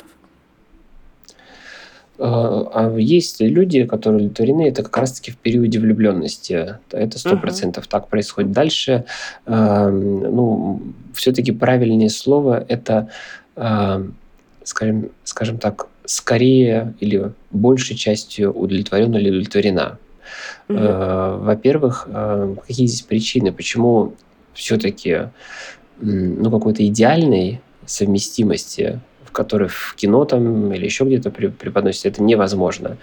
А, 2.20 2.70
а 2.74 2.98
есть 2.98 3.40
люди, 3.40 3.84
которые 3.86 4.26
удовлетворены, 4.26 4.68
это 4.68 4.82
как 4.82 4.96
раз-таки 4.98 5.30
в 5.30 5.38
периоде 5.38 5.78
влюбленности. 5.78 6.78
Это 6.90 7.18
сто 7.18 7.36
процентов 7.36 7.86
uh-huh. 7.86 7.90
так 7.90 8.08
происходит. 8.08 8.52
Дальше, 8.52 9.04
ну, 9.46 10.82
все-таки 11.14 11.52
правильнее 11.52 12.10
слово 12.10 12.64
это, 12.68 13.08
скажем, 14.64 15.10
скажем 15.24 15.58
так, 15.58 15.88
скорее 16.10 16.94
или 16.98 17.32
большей 17.52 17.94
частью 17.96 18.52
удовлетворена 18.52 19.16
или 19.16 19.30
удовлетворена. 19.30 19.98
Угу. 20.68 20.78
Во-первых, 20.78 22.08
э, 22.08 22.56
какие 22.66 22.86
здесь 22.86 23.02
причины, 23.02 23.52
почему 23.52 24.14
все-таки 24.52 25.28
ну, 26.00 26.50
какой-то 26.50 26.84
идеальной 26.84 27.60
совместимости 27.86 29.00
в 29.40 29.42
которой 29.42 29.68
в 29.68 29.94
кино 29.96 30.24
там 30.24 30.70
или 30.72 30.84
еще 30.84 31.04
где-то 31.04 31.30
преподносится, 31.30 32.08
это 32.08 32.22
невозможно. 32.22 32.98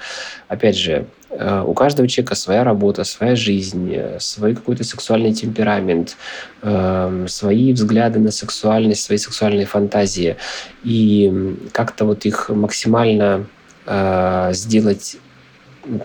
Опять 0.48 0.78
же, 0.78 1.08
э, 1.32 1.64
у 1.66 1.74
каждого 1.74 2.08
человека 2.08 2.36
своя 2.36 2.64
работа, 2.64 3.04
своя 3.04 3.36
жизнь, 3.36 3.92
э, 3.92 4.20
свой 4.20 4.54
какой-то 4.54 4.84
сексуальный 4.84 5.34
темперамент, 5.34 6.16
эм, 6.62 7.28
свои 7.28 7.74
взгляды 7.74 8.20
на 8.20 8.32
сексуальность, 8.32 9.04
свои 9.04 9.18
сексуальные 9.18 9.66
фантазии. 9.66 10.36
И 10.84 11.58
как-то 11.72 12.06
вот 12.06 12.26
их 12.26 12.50
максимально 12.50 13.48
э, 13.88 14.50
сделать 14.54 15.18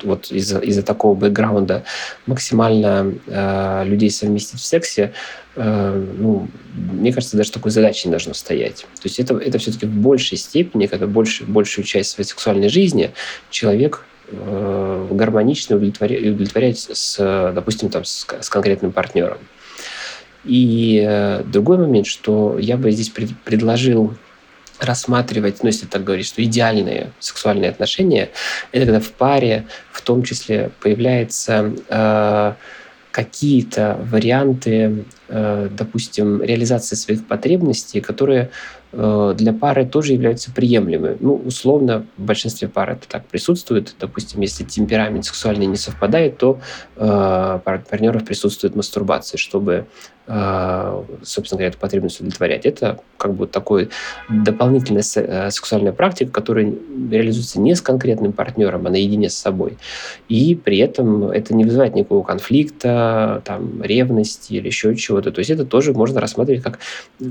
вот 0.04 0.30
из-за 0.30 0.58
из 0.60 0.82
такого 0.84 1.14
бэкграунда 1.14 1.82
максимально 2.26 3.14
э, 3.26 3.84
людей 3.84 4.10
совместить 4.10 4.60
в 4.60 4.64
сексе, 4.64 5.12
ну, 5.56 6.48
мне 6.74 7.12
кажется, 7.12 7.36
даже 7.36 7.52
такой 7.52 7.70
задачи 7.70 8.06
не 8.06 8.10
должно 8.10 8.32
стоять. 8.34 8.86
То 8.94 9.04
есть 9.04 9.20
это, 9.20 9.36
это 9.36 9.58
все-таки 9.58 9.86
в 9.86 9.94
большей 9.94 10.38
степени, 10.38 10.86
когда 10.86 11.06
больше, 11.06 11.44
большую 11.44 11.84
часть 11.84 12.10
своей 12.10 12.26
сексуальной 12.26 12.68
жизни 12.68 13.12
человек 13.50 14.04
э, 14.28 15.08
гармонично 15.10 15.76
удовлетворяет, 15.76 16.22
удовлетворяет 16.22 16.78
с, 16.78 17.52
допустим, 17.54 17.90
там, 17.90 18.04
с, 18.04 18.26
с 18.40 18.48
конкретным 18.48 18.92
партнером. 18.92 19.38
И 20.44 21.04
э, 21.06 21.42
другой 21.44 21.78
момент, 21.78 22.06
что 22.06 22.58
я 22.58 22.76
бы 22.76 22.90
здесь 22.90 23.10
пред, 23.10 23.30
предложил 23.44 24.14
рассматривать, 24.80 25.62
ну, 25.62 25.68
если 25.68 25.86
так 25.86 26.02
говорить, 26.02 26.26
что 26.26 26.42
идеальные 26.42 27.12
сексуальные 27.20 27.70
отношения, 27.70 28.30
это 28.72 28.86
когда 28.86 29.00
в 29.00 29.10
паре 29.12 29.66
в 29.92 30.00
том 30.00 30.24
числе 30.24 30.70
появляются 30.80 31.72
э, 31.88 32.54
какие-то 33.12 34.00
варианты, 34.10 34.70
э, 34.70 35.02
допустим, 35.32 36.42
реализации 36.42 36.96
своих 36.96 37.26
потребностей, 37.26 38.00
которые 38.00 38.50
э, 38.92 39.34
для 39.36 39.52
пары 39.52 39.86
тоже 39.86 40.12
являются 40.12 40.52
приемлемыми. 40.52 41.16
Ну, 41.20 41.34
условно, 41.34 42.04
в 42.16 42.22
большинстве 42.22 42.68
пар 42.68 42.90
это 42.90 43.08
так 43.08 43.24
присутствует. 43.26 43.94
Допустим, 43.98 44.40
если 44.42 44.64
темперамент 44.64 45.24
сексуальный 45.24 45.66
не 45.66 45.76
совпадает, 45.76 46.38
то 46.38 46.60
э, 46.96 47.60
партнеров 47.64 48.24
присутствует 48.24 48.76
мастурбация, 48.76 49.38
чтобы 49.38 49.86
а, 50.24 51.04
собственно 51.22 51.58
говоря, 51.58 51.70
эту 51.70 51.78
потребность 51.78 52.20
удовлетворять. 52.20 52.64
Это 52.64 53.00
как 53.16 53.34
бы 53.34 53.48
такой 53.48 53.90
дополнительная 54.28 55.02
э, 55.16 55.50
сексуальная 55.50 55.92
практика, 55.92 56.30
которая 56.30 56.72
реализуется 57.10 57.60
не 57.60 57.74
с 57.74 57.80
конкретным 57.80 58.32
партнером, 58.32 58.86
а 58.86 58.90
наедине 58.90 59.28
с 59.28 59.34
собой. 59.34 59.78
И 60.28 60.54
при 60.54 60.78
этом 60.78 61.24
это 61.24 61.54
не 61.54 61.64
вызывает 61.64 61.94
никакого 61.94 62.22
конфликта, 62.22 63.42
там, 63.44 63.82
ревности 63.82 64.54
или 64.54 64.68
еще 64.68 64.94
чего-то. 64.94 65.21
То 65.30 65.38
есть 65.40 65.50
это 65.50 65.64
тоже 65.64 65.92
можно 65.92 66.20
рассматривать 66.20 66.62
как 66.62 66.78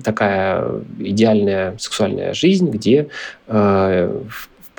такая 0.04 0.82
идеальная 1.00 1.78
сексуальная 1.78 2.34
жизнь, 2.34 2.70
где 2.70 3.10
э, 3.48 4.22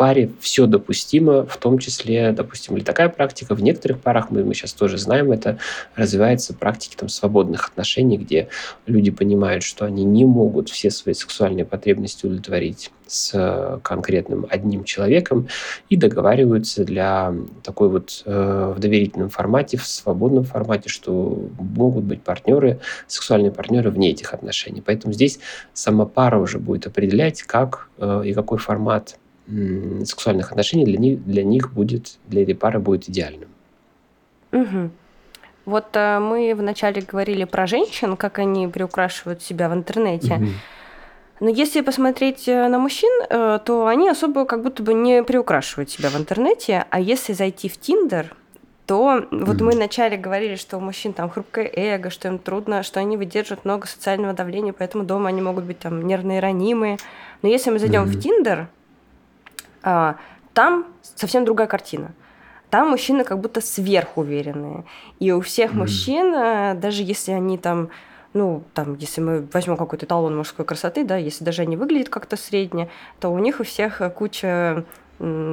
паре 0.03 0.33
все 0.41 0.67
допустимо, 0.67 1.47
в 1.47 1.57
том 1.59 1.79
числе, 1.79 2.33
допустим, 2.33 2.77
или 2.77 2.83
такая 2.83 3.09
практика. 3.09 3.55
В 3.55 3.63
некоторых 3.63 4.01
парах, 4.01 4.33
мы, 4.33 4.43
мы 4.43 4.53
сейчас 4.53 4.73
тоже 4.73 4.99
знаем, 4.99 5.31
это 5.31 5.59
развивается 5.95 6.55
практики 6.55 6.97
там, 6.97 7.09
свободных 7.09 7.69
отношений, 7.69 8.19
где 8.19 8.49
люди 8.87 9.13
понимают, 9.13 9.63
что 9.63 9.85
они 9.85 10.03
не 10.03 10.25
могут 10.25 10.71
все 10.71 10.91
свои 10.91 11.15
сексуальные 11.15 11.65
потребности 11.65 12.27
удовлетворить 12.27 12.91
с 13.07 13.31
э, 13.33 13.79
конкретным 13.85 14.45
одним 14.51 14.83
человеком 14.83 15.47
и 15.89 15.97
договариваются 15.97 16.85
для 16.85 17.33
такой 17.63 17.89
вот 17.89 18.25
э, 18.25 18.75
в 18.77 18.81
доверительном 18.81 19.29
формате, 19.29 19.77
в 19.77 19.87
свободном 19.87 20.43
формате, 20.43 20.89
что 20.89 21.49
могут 21.61 22.03
быть 22.03 22.23
партнеры, 22.25 22.81
сексуальные 23.07 23.53
партнеры 23.53 23.91
вне 23.93 24.11
этих 24.11 24.35
отношений. 24.35 24.83
Поэтому 24.85 25.13
здесь 25.13 25.39
сама 25.73 26.07
пара 26.07 26.39
уже 26.39 26.59
будет 26.59 26.89
определять, 26.89 27.45
как 27.45 27.89
э, 27.99 28.23
и 28.25 28.33
какой 28.35 28.59
формат 28.59 29.17
сексуальных 29.47 30.51
отношений 30.51 30.85
для 30.85 30.99
них, 30.99 31.25
для 31.25 31.45
них 31.45 31.73
будет, 31.73 32.19
для 32.29 32.43
этой 32.43 32.55
пары 32.55 32.79
будет 32.79 33.09
идеальным. 33.09 33.49
Угу. 34.53 34.91
Вот 35.65 35.87
э, 35.95 36.19
мы 36.19 36.55
вначале 36.55 37.03
говорили 37.03 37.45
про 37.45 37.67
женщин, 37.67 38.17
как 38.17 38.39
они 38.39 38.69
приукрашивают 38.69 39.43
себя 39.43 39.69
в 39.69 39.75
интернете. 39.75 40.35
Угу. 40.35 40.47
Но 41.41 41.49
если 41.49 41.81
посмотреть 41.81 42.47
э, 42.49 42.69
на 42.69 42.79
мужчин, 42.79 43.11
э, 43.29 43.59
то 43.65 43.87
они 43.87 44.09
особо 44.09 44.45
как 44.45 44.63
будто 44.63 44.83
бы 44.83 44.95
не 44.95 45.23
приукрашивают 45.23 45.91
себя 45.91 46.11
в 46.11 46.17
интернете. 46.17 46.87
А 46.91 47.01
если 47.01 47.33
зайти 47.33 47.69
в 47.69 47.79
Тиндер, 47.79 48.35
то 48.87 49.25
вот 49.31 49.57
mm 49.57 49.65
мы 49.65 49.73
вначале 49.73 50.17
говорили, 50.17 50.57
что 50.57 50.77
у 50.77 50.81
мужчин 50.81 51.13
там 51.13 51.31
хрупкое 51.31 51.71
эго, 51.73 52.11
что 52.11 52.29
им 52.29 52.39
трудно, 52.39 52.83
что 52.83 53.01
они 53.01 53.17
выдерживают 53.17 53.65
много 53.65 53.87
социального 53.87 54.35
давления, 54.35 54.73
поэтому 54.73 55.05
дома 55.05 55.29
они 55.29 55.41
могут 55.41 55.65
быть 55.65 55.79
там 55.79 56.07
нервные, 56.07 56.41
ранимые. 56.41 56.99
Но 57.43 57.49
если 57.49 57.71
мы 57.71 57.79
зайдем 57.79 58.05
mm 58.05 58.07
в 58.07 58.21
Тиндер, 58.21 58.69
там 59.83 60.87
совсем 61.03 61.45
другая 61.45 61.67
картина. 61.67 62.13
Там 62.71 62.91
мужчины 62.91 63.25
как 63.25 63.39
будто 63.39 63.61
сверхуверенные. 63.61 64.85
И 65.19 65.31
у 65.33 65.41
всех 65.41 65.73
mm. 65.73 65.77
мужчин, 65.77 66.35
а, 66.35 66.75
даже 66.75 67.03
если 67.03 67.33
они 67.33 67.59
там 67.59 67.91
ну, 68.35 68.65
там, 68.73 68.95
если 68.95 69.21
мы 69.21 69.47
возьмем 69.53 69.77
какой-то 69.77 70.07
эталон 70.07 70.35
мужской 70.35 70.65
красоты, 70.65 71.05
да, 71.05 71.19
если 71.19 71.45
даже 71.45 71.61
они 71.61 71.77
выглядят 71.77 72.09
как-то 72.09 72.39
средне, 72.39 72.89
то 73.21 73.29
у 73.29 73.39
них 73.39 73.61
у 73.61 73.65
всех 73.65 74.01
куча 74.15 74.85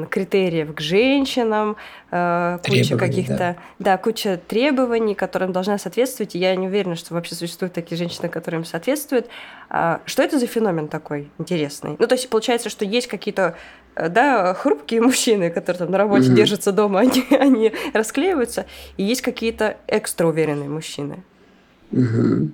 критериев 0.10 0.74
к 0.74 0.80
женщинам, 0.80 1.78
э, 2.12 2.58
куча 2.66 2.98
каких-то, 2.98 3.38
да. 3.38 3.56
да, 3.78 3.98
куча 3.98 4.40
требований, 4.48 5.14
которым 5.14 5.52
должна 5.52 5.78
соответствовать. 5.78 6.36
И 6.36 6.40
я 6.40 6.56
не 6.56 6.68
уверена, 6.68 6.96
что 6.96 7.14
вообще 7.14 7.36
существуют 7.36 7.74
такие 7.74 7.98
женщины, 7.98 8.30
которым 8.30 8.66
соответствуют. 8.66 9.28
А 9.70 10.02
что 10.06 10.24
это 10.24 10.40
за 10.40 10.48
феномен 10.48 10.88
такой 10.88 11.30
интересный? 11.38 11.96
Ну, 12.00 12.08
то 12.08 12.16
есть 12.16 12.30
получается, 12.30 12.70
что 12.70 12.84
есть 12.84 13.08
какие-то 13.08 13.56
э, 13.96 14.10
да, 14.10 14.54
хрупкие 14.56 15.02
мужчины, 15.02 15.52
которые 15.52 15.80
там 15.80 15.92
на 15.92 15.98
работе 15.98 16.30
mm-hmm. 16.30 16.36
держатся 16.36 16.72
дома, 16.72 17.00
они, 17.02 17.24
они 17.32 17.74
расклеиваются, 17.94 18.66
и 18.98 19.04
есть 19.04 19.22
какие-то 19.22 19.78
экстра 19.88 20.28
мужчины. 20.28 21.24
Mm-hmm. 21.92 22.52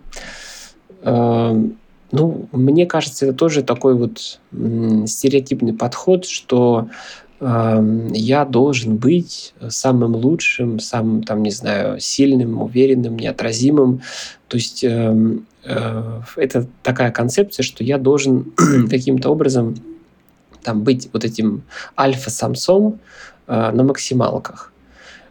Uh... 1.04 1.76
Ну, 2.18 2.48
мне 2.54 2.86
кажется, 2.86 3.26
это 3.26 3.36
тоже 3.36 3.62
такой 3.62 3.96
вот 3.96 4.40
стереотипный 5.06 5.74
подход, 5.74 6.26
что 6.26 6.88
э, 7.42 8.08
я 8.14 8.46
должен 8.46 8.96
быть 8.96 9.54
самым 9.68 10.16
лучшим, 10.16 10.80
самым, 10.80 11.24
там, 11.24 11.44
не 11.44 11.52
знаю, 11.52 12.00
сильным, 12.00 12.62
уверенным, 12.62 13.18
неотразимым. 13.18 14.02
То 14.48 14.56
есть 14.56 14.84
э, 14.86 15.14
э, 15.66 16.22
это 16.38 16.68
такая 16.84 17.12
концепция, 17.12 17.64
что 17.64 17.84
я 17.84 17.98
должен 17.98 18.54
каким-то 18.90 19.30
образом 19.30 19.76
там, 20.64 20.84
быть 20.84 21.10
вот 21.12 21.26
этим 21.26 21.64
альфа-самцом 22.00 23.00
э, 23.48 23.72
на 23.72 23.84
максималках. 23.84 24.72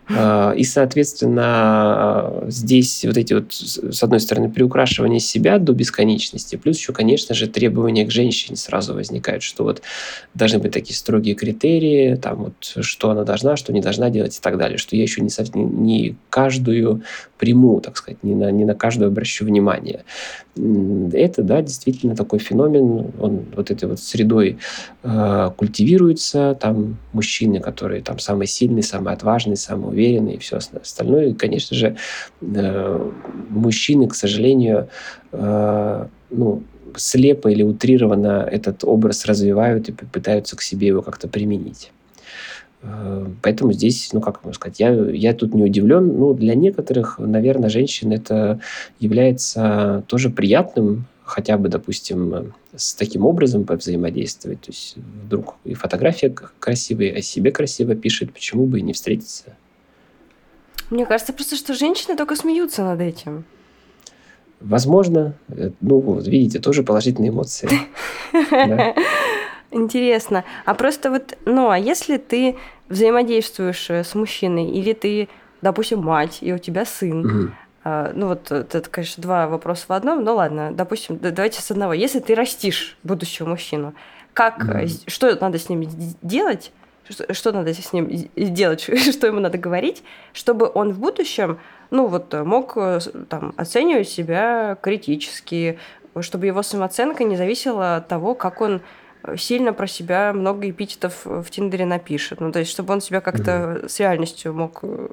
А, 0.08 0.52
и, 0.52 0.64
соответственно, 0.64 2.44
здесь 2.48 3.04
вот 3.04 3.16
эти 3.16 3.32
вот, 3.32 3.52
с 3.52 4.02
одной 4.02 4.20
стороны, 4.20 4.50
приукрашивание 4.50 5.20
себя 5.20 5.58
до 5.58 5.72
бесконечности, 5.72 6.56
плюс 6.56 6.78
еще, 6.78 6.92
конечно 6.92 7.34
же, 7.34 7.46
требования 7.46 8.04
к 8.04 8.10
женщине 8.10 8.56
сразу 8.56 8.94
возникают, 8.94 9.42
что 9.42 9.64
вот 9.64 9.82
должны 10.34 10.58
быть 10.58 10.72
такие 10.72 10.94
строгие 10.94 11.34
критерии, 11.34 12.16
там 12.16 12.36
вот, 12.44 12.84
что 12.84 13.10
она 13.10 13.24
должна, 13.24 13.56
что 13.56 13.72
не 13.72 13.80
должна 13.80 14.10
делать 14.10 14.36
и 14.36 14.40
так 14.40 14.58
далее, 14.58 14.76
что 14.78 14.94
я 14.94 15.02
еще 15.02 15.22
не, 15.22 15.30
не 15.54 16.16
каждую 16.28 17.02
приму, 17.38 17.80
так 17.80 17.96
сказать, 17.96 18.22
не 18.22 18.34
на, 18.34 18.50
не 18.50 18.64
на 18.64 18.74
каждую 18.74 19.08
обращу 19.08 19.44
внимание. 19.44 20.04
Это, 20.56 21.42
да, 21.42 21.62
действительно 21.62 22.14
такой 22.14 22.38
феномен, 22.38 23.12
он 23.20 23.44
вот 23.56 23.70
этой 23.70 23.88
вот 23.88 24.00
средой 24.00 24.58
э, 25.02 25.50
культивируется, 25.56 26.56
там 26.60 26.96
мужчины, 27.12 27.60
которые 27.60 28.02
там 28.02 28.18
самые 28.18 28.46
сильные, 28.46 28.82
самые 28.82 29.14
отважные, 29.14 29.56
самые 29.56 29.93
уверенные 29.94 30.36
и 30.36 30.38
все 30.38 30.58
остальное. 30.58 31.28
И, 31.28 31.34
конечно 31.34 31.76
же, 31.76 31.96
э, 32.42 33.10
мужчины, 33.50 34.08
к 34.08 34.14
сожалению, 34.14 34.88
э, 35.32 36.06
ну, 36.30 36.62
слепо 36.96 37.48
или 37.48 37.62
утрированно 37.62 38.46
этот 38.50 38.84
образ 38.84 39.24
развивают 39.26 39.88
и 39.88 39.92
пытаются 39.92 40.56
к 40.56 40.62
себе 40.62 40.88
его 40.88 41.02
как-то 41.02 41.28
применить. 41.28 41.90
Э, 42.82 43.26
поэтому 43.42 43.72
здесь, 43.72 44.10
ну, 44.12 44.20
как 44.20 44.44
вам 44.44 44.54
сказать, 44.54 44.80
я, 44.80 44.90
я 44.92 45.32
тут 45.32 45.54
не 45.54 45.64
удивлен. 45.64 46.06
Ну, 46.06 46.34
для 46.34 46.54
некоторых, 46.54 47.18
наверное, 47.18 47.70
женщин 47.70 48.12
это 48.12 48.60
является 49.00 50.04
тоже 50.06 50.30
приятным, 50.30 51.06
хотя 51.24 51.56
бы, 51.56 51.68
допустим, 51.68 52.52
с 52.76 52.94
таким 52.94 53.24
образом 53.24 53.66
взаимодействовать. 53.68 54.60
То 54.60 54.70
есть 54.70 54.96
вдруг 54.96 55.56
и 55.64 55.74
фотография 55.74 56.34
красивая, 56.58 57.16
о 57.16 57.22
себе 57.22 57.50
красиво 57.50 57.94
пишет, 57.94 58.32
почему 58.32 58.66
бы 58.66 58.80
и 58.80 58.82
не 58.82 58.92
встретиться. 58.92 59.56
Мне 60.94 61.06
кажется 61.06 61.32
просто, 61.32 61.56
что 61.56 61.74
женщины 61.74 62.16
только 62.16 62.36
смеются 62.36 62.84
над 62.84 63.00
этим. 63.00 63.42
Возможно. 64.60 65.34
Э, 65.48 65.72
ну, 65.80 65.98
вот, 65.98 66.28
видите, 66.28 66.60
тоже 66.60 66.84
положительные 66.84 67.30
эмоции. 67.30 67.68
Интересно. 69.72 70.44
А 70.64 70.74
просто 70.74 71.10
вот, 71.10 71.36
ну, 71.46 71.68
а 71.68 71.76
если 71.80 72.16
ты 72.16 72.54
взаимодействуешь 72.88 73.90
э, 73.90 74.04
с 74.04 74.14
мужчиной, 74.14 74.70
или 74.70 74.92
ты, 74.92 75.28
допустим, 75.62 75.98
мать, 75.98 76.38
и 76.42 76.52
у 76.52 76.58
тебя 76.58 76.84
сын, 76.84 77.52
а, 77.82 78.12
ну 78.14 78.28
вот 78.28 78.52
это, 78.52 78.88
конечно, 78.88 79.20
два 79.20 79.48
вопроса 79.48 79.86
в 79.88 79.92
одном, 79.92 80.22
но 80.22 80.36
ладно, 80.36 80.70
допустим, 80.72 81.18
давайте 81.20 81.60
с 81.60 81.72
одного. 81.72 81.92
Если 81.92 82.20
ты 82.20 82.36
растишь 82.36 82.96
будущего 83.02 83.48
мужчину, 83.48 83.94
как, 84.32 84.64
что 85.08 85.36
надо 85.40 85.58
с 85.58 85.68
ним 85.68 85.88
делать, 86.22 86.70
что, 87.08 87.32
что 87.34 87.52
надо 87.52 87.74
с 87.74 87.92
ним 87.92 88.10
сделать, 88.36 88.80
что 89.12 89.26
ему 89.26 89.40
надо 89.40 89.58
говорить, 89.58 90.02
чтобы 90.32 90.70
он 90.72 90.92
в 90.92 90.98
будущем, 90.98 91.58
ну 91.90 92.06
вот, 92.06 92.32
мог 92.32 92.72
э, 92.76 93.00
там, 93.28 93.52
оценивать 93.56 94.08
себя 94.08 94.76
критически, 94.80 95.78
чтобы 96.20 96.46
его 96.46 96.62
самооценка 96.62 97.24
не 97.24 97.36
зависела 97.36 97.96
от 97.96 98.08
того, 98.08 98.34
как 98.34 98.60
он 98.60 98.80
сильно 99.36 99.72
про 99.72 99.86
себя 99.86 100.32
много 100.32 100.68
эпитетов 100.68 101.22
в 101.24 101.44
Тиндере 101.50 101.86
напишет. 101.86 102.40
Ну, 102.40 102.52
то 102.52 102.58
есть, 102.58 102.70
чтобы 102.70 102.92
он 102.92 103.00
себя 103.00 103.20
как-то 103.20 103.50
mm-hmm. 103.50 103.88
с 103.88 104.00
реальностью 104.00 104.54
мог 104.54 104.80
э, 104.82 105.08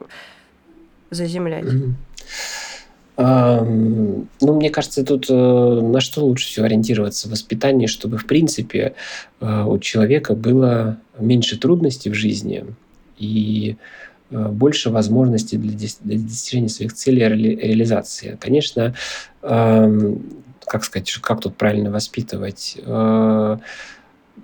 заземлять. 1.10 1.66
Mm-hmm. 1.66 1.94
Ну, 3.18 4.26
мне 4.40 4.70
кажется, 4.70 5.04
тут 5.04 5.30
э, 5.30 5.34
на 5.34 6.00
что 6.00 6.26
лучше 6.26 6.48
всего 6.48 6.66
ориентироваться 6.66 7.28
в 7.28 7.32
воспитании, 7.32 7.88
чтобы, 7.88 8.18
в 8.18 8.26
принципе, 8.26 8.94
э, 9.42 9.64
у 9.64 9.78
человека 9.80 10.34
было 10.34 10.98
меньше 11.20 11.60
трудностей 11.60 12.10
в 12.10 12.14
жизни 12.14 12.66
и 13.18 13.76
э, 14.30 14.48
больше 14.48 14.90
возможностей 14.90 15.58
для, 15.58 15.74
достижения 15.74 16.70
своих 16.70 16.94
целей 16.94 17.26
и 17.44 17.56
реализации. 17.68 18.38
Конечно, 18.40 18.96
как 19.42 20.84
сказать, 20.84 21.12
как 21.22 21.42
тут 21.42 21.58
правильно 21.58 21.92
воспитывать? 21.92 22.78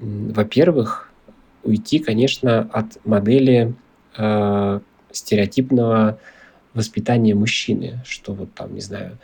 Во-первых, 0.01 1.11
уйти, 1.63 1.99
конечно, 1.99 2.67
от 2.73 3.05
модели 3.05 3.73
стереотипного 5.11 6.19
воспитание 6.77 7.35
мужчины, 7.35 7.99
что 8.05 8.33
вот 8.33 8.53
там, 8.53 8.73
не 8.73 8.81
знаю, 8.81 9.17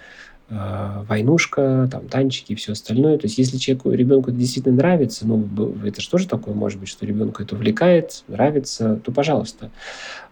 э, 0.49 1.03
войнушка, 1.07 1.87
там 1.89 2.07
танчики 2.09 2.51
и 2.51 2.55
все 2.55 2.73
остальное. 2.73 3.17
То 3.17 3.27
есть, 3.27 3.37
если 3.37 3.57
человеку, 3.57 3.91
ребенку 3.91 4.31
это 4.31 4.39
действительно 4.39 4.75
нравится, 4.75 5.25
ну, 5.25 5.47
это 5.85 6.01
же 6.01 6.09
тоже 6.09 6.27
такое 6.27 6.53
может 6.53 6.79
быть, 6.79 6.89
что 6.89 7.05
ребенку 7.05 7.41
это 7.41 7.55
увлекает, 7.55 8.23
нравится, 8.27 8.99
то 9.03 9.11
пожалуйста. 9.11 9.71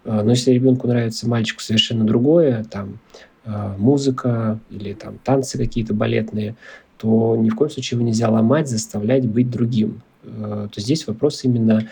Э, 0.03 0.21
но 0.23 0.31
если 0.31 0.51
ребенку 0.51 0.87
нравится 0.87 1.29
мальчику 1.29 1.61
совершенно 1.61 2.03
другое, 2.03 2.65
там, 2.65 2.99
э, 3.45 3.75
музыка 3.77 4.59
или 4.69 4.93
там 4.93 5.19
танцы 5.23 5.57
какие-то 5.57 5.93
балетные, 5.93 6.55
то 6.97 7.35
ни 7.35 7.49
в 7.49 7.55
коем 7.55 7.71
случае 7.71 7.97
его 7.97 8.07
нельзя 8.07 8.29
ломать, 8.29 8.67
заставлять 8.67 9.25
быть 9.25 9.49
другим. 9.49 10.03
То 10.23 10.69
здесь 10.77 11.07
вопрос 11.07 11.43
именно 11.43 11.87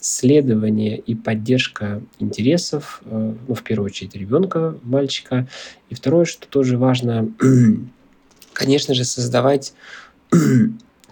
следование 0.00 0.98
и 0.98 1.14
поддержка 1.14 2.02
интересов, 2.18 3.02
э, 3.04 3.34
ну, 3.46 3.54
в 3.54 3.62
первую 3.62 3.86
очередь, 3.86 4.14
ребенка, 4.14 4.76
мальчика. 4.82 5.46
И 5.90 5.94
второе, 5.94 6.24
что 6.24 6.48
тоже 6.48 6.78
важно, 6.78 7.30
конечно 8.52 8.94
же, 8.94 9.04
создавать 9.04 9.74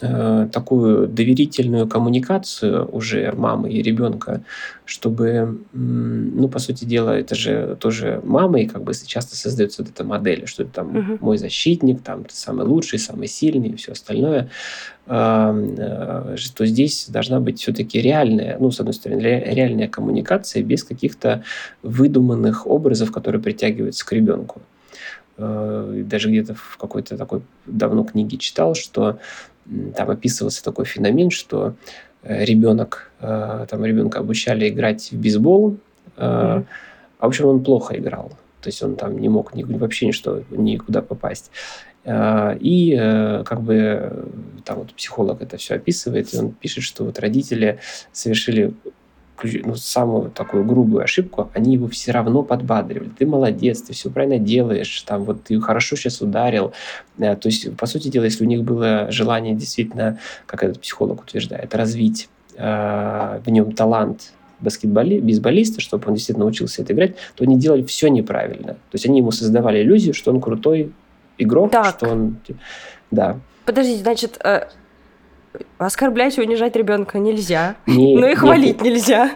Э, 0.03 0.47
такую 0.53 1.09
доверительную 1.09 1.89
коммуникацию 1.89 2.87
уже 2.93 3.33
мамы 3.33 3.71
и 3.71 3.81
ребенка, 3.81 4.43
чтобы, 4.85 5.59
ну, 5.73 6.49
по 6.49 6.59
сути 6.59 6.85
дела, 6.85 7.19
это 7.19 7.35
же 7.35 7.79
тоже 7.81 8.21
мама, 8.23 8.61
и 8.61 8.67
как 8.67 8.83
бы 8.83 8.93
часто 8.95 9.37
создается 9.37 9.83
вот 9.83 9.91
эта 9.91 10.05
модель, 10.05 10.47
что 10.47 10.65
это 10.65 10.73
там 10.73 10.89
uh-huh. 10.91 11.19
мой 11.23 11.39
защитник, 11.39 12.03
там 12.03 12.25
ты 12.25 12.35
самый 12.35 12.67
лучший, 12.67 12.99
самый 12.99 13.27
сильный 13.27 13.71
и 13.71 13.77
все 13.77 13.93
остальное, 13.93 14.51
э, 15.07 16.35
что 16.37 16.67
здесь 16.67 17.07
должна 17.09 17.41
быть 17.41 17.59
все-таки 17.59 17.99
реальная, 17.99 18.59
ну, 18.61 18.71
с 18.71 18.79
одной 18.79 18.93
стороны, 18.93 19.23
реальная 19.23 19.89
коммуникация 19.89 20.63
без 20.63 20.85
каких-то 20.85 21.43
выдуманных 21.83 22.67
образов, 22.67 23.13
которые 23.13 23.41
притягиваются 23.41 24.05
к 24.05 24.13
ребенку 24.13 24.61
э, 25.39 26.03
даже 26.05 26.29
где-то 26.29 26.53
в 26.55 26.77
какой-то 26.77 27.17
такой 27.17 27.41
давно 27.65 28.05
книге 28.05 28.37
читал, 28.37 28.75
что 28.75 29.19
там 29.97 30.11
описывался 30.11 30.63
такой 30.63 30.85
феномен, 30.85 31.31
что 31.31 31.75
э, 32.23 32.45
ребенок, 32.45 33.11
э, 33.21 33.67
там 33.69 33.85
ребенка 33.85 34.21
обучали 34.21 34.69
играть 34.69 35.11
в 35.13 35.17
бейсбол, 35.19 35.77
mm-hmm. 36.17 36.65
а 37.19 37.25
в 37.25 37.27
общем 37.27 37.47
он 37.47 37.65
плохо 37.65 37.97
играл, 37.97 38.31
то 38.61 38.69
есть 38.69 38.83
он 38.83 38.97
там 38.97 39.19
не 39.19 39.29
мог 39.29 39.55
ни, 39.55 39.63
вообще 39.63 40.07
ничто, 40.07 40.43
никуда 40.51 41.03
попасть. 41.03 41.51
И 42.09 42.97
как 43.45 43.63
бы 43.63 44.29
там 44.65 44.79
вот 44.79 44.95
психолог 44.95 45.43
это 45.43 45.57
все 45.57 45.75
описывает, 45.75 46.33
и 46.33 46.39
он 46.39 46.53
пишет, 46.53 46.85
что 46.85 47.03
вот 47.03 47.19
родители 47.19 47.81
совершили 48.13 48.75
ну, 49.43 49.75
самую 49.77 50.31
такую 50.31 50.65
грубую 50.65 51.05
ошибку, 51.05 51.51
они 51.55 51.75
его 51.75 51.89
все 51.89 52.13
равно 52.13 52.43
подбадривали. 52.43 53.11
Ты 53.19 53.27
молодец, 53.27 53.83
ты 53.83 53.93
все 53.93 54.11
правильно 54.11 54.39
делаешь, 54.39 55.03
там 55.03 55.25
вот 55.25 55.45
ты 55.45 55.61
хорошо 55.61 55.97
сейчас 55.97 56.21
ударил. 56.21 56.73
Э, 57.19 57.37
то 57.37 57.49
есть, 57.49 57.77
по 57.77 57.87
сути 57.87 58.09
дела, 58.09 58.25
если 58.25 58.45
у 58.45 58.49
них 58.49 58.63
было 58.63 59.11
желание 59.11 59.55
действительно, 59.55 60.19
как 60.47 60.63
этот 60.63 60.81
психолог 60.81 61.23
утверждает, 61.23 61.75
развить 61.75 62.29
э, 62.57 63.41
в 63.45 63.51
нем 63.51 63.73
талант 63.73 64.33
баскетболи, 64.61 65.21
бейсболиста, 65.21 65.81
чтобы 65.81 66.09
он 66.09 66.15
действительно 66.15 66.45
научился 66.45 66.83
это 66.83 66.93
играть, 66.93 67.17
то 67.35 67.45
они 67.45 67.59
делали 67.59 67.83
все 67.83 68.09
неправильно. 68.09 68.75
То 68.75 68.95
есть 68.95 69.07
они 69.07 69.19
ему 69.19 69.31
создавали 69.31 69.83
иллюзию, 69.83 70.15
что 70.15 70.31
он 70.31 70.41
крутой 70.41 70.93
игрок, 71.39 71.71
так. 71.71 71.97
что 71.97 72.09
он... 72.09 72.39
Да. 73.11 73.39
Подождите, 73.65 74.03
значит, 74.03 74.39
э, 74.45 74.69
оскорблять 75.79 76.39
и 76.39 76.41
унижать 76.41 76.77
ребенка 76.77 77.19
нельзя, 77.19 77.77
нет, 77.87 78.21
но 78.21 78.29
и 78.29 78.35
хвалить 78.35 78.83
нет, 78.83 78.83
нельзя. 78.83 79.31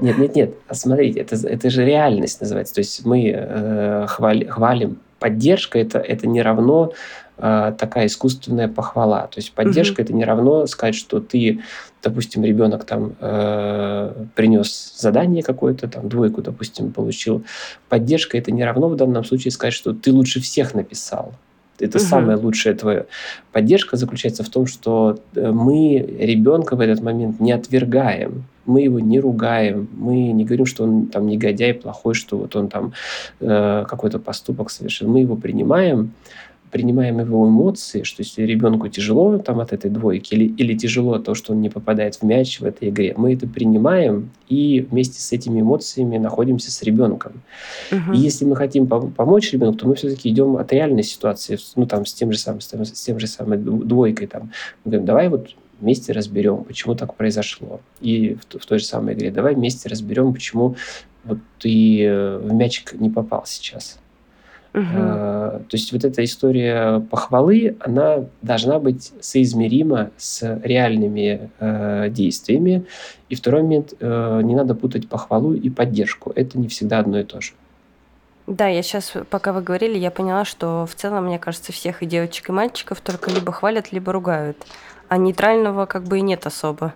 Нет, 0.00 0.18
нет, 0.18 0.34
нет. 0.34 0.54
Смотрите, 0.70 1.20
это, 1.20 1.36
это 1.46 1.70
же 1.70 1.84
реальность 1.84 2.40
называется. 2.40 2.74
То 2.74 2.80
есть 2.80 3.04
мы 3.04 3.30
э, 3.34 4.06
хвали, 4.08 4.44
хвалим. 4.44 4.98
Поддержка 5.18 5.78
это, 5.78 5.98
это 5.98 6.26
не 6.26 6.40
равно 6.40 6.92
э, 7.36 7.74
такая 7.78 8.06
искусственная 8.06 8.68
похвала. 8.68 9.26
То 9.26 9.38
есть 9.38 9.52
поддержка 9.52 10.00
угу. 10.00 10.02
это 10.02 10.12
не 10.14 10.24
равно 10.24 10.66
сказать, 10.66 10.94
что 10.94 11.20
ты, 11.20 11.60
допустим, 12.02 12.42
ребенок 12.44 12.84
там 12.84 13.14
э, 13.20 14.12
принес 14.34 14.94
задание 14.96 15.42
какое-то, 15.42 15.88
там 15.88 16.08
двойку, 16.08 16.40
допустим, 16.40 16.92
получил. 16.92 17.44
Поддержка 17.88 18.38
это 18.38 18.52
не 18.52 18.64
равно 18.64 18.88
в 18.88 18.96
данном 18.96 19.24
случае 19.24 19.50
сказать, 19.50 19.74
что 19.74 19.92
ты 19.92 20.12
лучше 20.12 20.40
всех 20.40 20.74
написал. 20.74 21.34
Это 21.80 21.98
угу. 21.98 22.04
самая 22.04 22.36
лучшая 22.36 22.74
твоя 22.74 23.06
поддержка 23.52 23.96
заключается 23.96 24.42
в 24.44 24.48
том, 24.48 24.66
что 24.66 25.18
э, 25.34 25.50
мы 25.50 25.98
ребенка 25.98 26.76
в 26.76 26.80
этот 26.80 27.02
момент 27.02 27.40
не 27.40 27.52
отвергаем, 27.52 28.44
мы 28.66 28.82
его 28.82 29.00
не 29.00 29.20
ругаем, 29.20 29.88
мы 29.96 30.32
не 30.32 30.44
говорим, 30.44 30.66
что 30.66 30.84
он 30.84 31.06
там 31.06 31.26
негодяй, 31.26 31.74
плохой, 31.74 32.14
что 32.14 32.38
вот 32.38 32.56
он 32.56 32.68
там 32.68 32.92
э, 33.40 33.84
какой-то 33.88 34.18
поступок 34.18 34.70
совершил. 34.70 35.08
Мы 35.08 35.20
его 35.20 35.36
принимаем, 35.36 36.12
принимаем 36.70 37.20
его 37.20 37.46
эмоции, 37.46 38.02
что 38.02 38.22
если 38.22 38.42
ребенку 38.42 38.88
тяжело 38.88 39.38
там 39.38 39.60
от 39.60 39.72
этой 39.72 39.90
двойки 39.90 40.34
или, 40.34 40.44
или 40.44 40.76
тяжело 40.76 41.18
то, 41.18 41.34
что 41.34 41.52
он 41.52 41.60
не 41.60 41.68
попадает 41.68 42.16
в 42.16 42.22
мяч 42.22 42.60
в 42.60 42.64
этой 42.64 42.90
игре, 42.90 43.14
мы 43.16 43.34
это 43.34 43.46
принимаем 43.46 44.30
и 44.48 44.80
вместе 44.80 45.20
с 45.20 45.32
этими 45.32 45.60
эмоциями 45.60 46.18
находимся 46.18 46.70
с 46.70 46.82
ребенком. 46.82 47.42
Угу. 47.90 48.12
И 48.14 48.18
если 48.18 48.44
мы 48.44 48.56
хотим 48.56 48.84
пом- 48.84 49.12
помочь 49.12 49.52
ребенку, 49.52 49.78
то 49.78 49.88
мы 49.88 49.94
все-таки 49.94 50.28
идем 50.30 50.56
от 50.56 50.72
реальной 50.72 51.02
ситуации, 51.02 51.58
ну 51.76 51.86
там 51.86 52.06
с 52.06 52.14
тем 52.14 52.32
же 52.32 52.38
самым, 52.38 52.60
с 52.60 52.66
тем, 52.66 52.84
с 52.84 52.92
тем 52.92 53.18
же 53.18 53.26
самой 53.26 53.58
двойкой 53.58 54.26
там, 54.26 54.50
мы 54.84 54.90
говорим, 54.92 55.06
давай 55.06 55.28
вот 55.28 55.50
вместе 55.80 56.12
разберем, 56.12 56.64
почему 56.64 56.94
так 56.94 57.14
произошло. 57.14 57.80
И 58.00 58.34
в, 58.34 58.58
в 58.58 58.66
той 58.66 58.78
же 58.78 58.84
самой 58.84 59.14
игре 59.14 59.30
давай 59.30 59.54
вместе 59.54 59.88
разберем, 59.88 60.32
почему 60.32 60.76
вот 61.24 61.38
ты 61.58 62.04
э, 62.04 62.38
в 62.38 62.52
мячик 62.52 62.94
не 62.94 63.10
попал 63.10 63.44
сейчас. 63.46 63.98
Угу. 64.72 64.84
То 64.84 65.68
есть 65.72 65.92
вот 65.92 66.04
эта 66.04 66.22
история 66.24 67.00
похвалы, 67.10 67.76
она 67.80 68.24
должна 68.40 68.78
быть 68.78 69.12
соизмерима 69.20 70.10
с 70.16 70.60
реальными 70.62 71.50
э, 71.58 72.08
действиями. 72.10 72.84
И 73.28 73.34
второй 73.34 73.62
момент, 73.62 73.94
э, 73.98 74.40
не 74.44 74.54
надо 74.54 74.74
путать 74.74 75.08
похвалу 75.08 75.54
и 75.54 75.70
поддержку. 75.70 76.32
Это 76.34 76.58
не 76.58 76.68
всегда 76.68 77.00
одно 77.00 77.18
и 77.18 77.24
то 77.24 77.40
же. 77.40 77.52
Да, 78.46 78.66
я 78.66 78.82
сейчас, 78.82 79.12
пока 79.28 79.52
вы 79.52 79.62
говорили, 79.62 79.98
я 79.98 80.10
поняла, 80.10 80.44
что 80.44 80.86
в 80.86 80.94
целом, 80.94 81.26
мне 81.26 81.38
кажется, 81.38 81.72
всех 81.72 82.02
и 82.02 82.06
девочек, 82.06 82.48
и 82.48 82.52
мальчиков 82.52 83.00
только 83.00 83.30
либо 83.30 83.52
хвалят, 83.52 83.92
либо 83.92 84.12
ругают. 84.12 84.56
А 85.08 85.16
нейтрального 85.16 85.86
как 85.86 86.04
бы 86.04 86.18
и 86.18 86.20
нет 86.20 86.46
особо. 86.46 86.94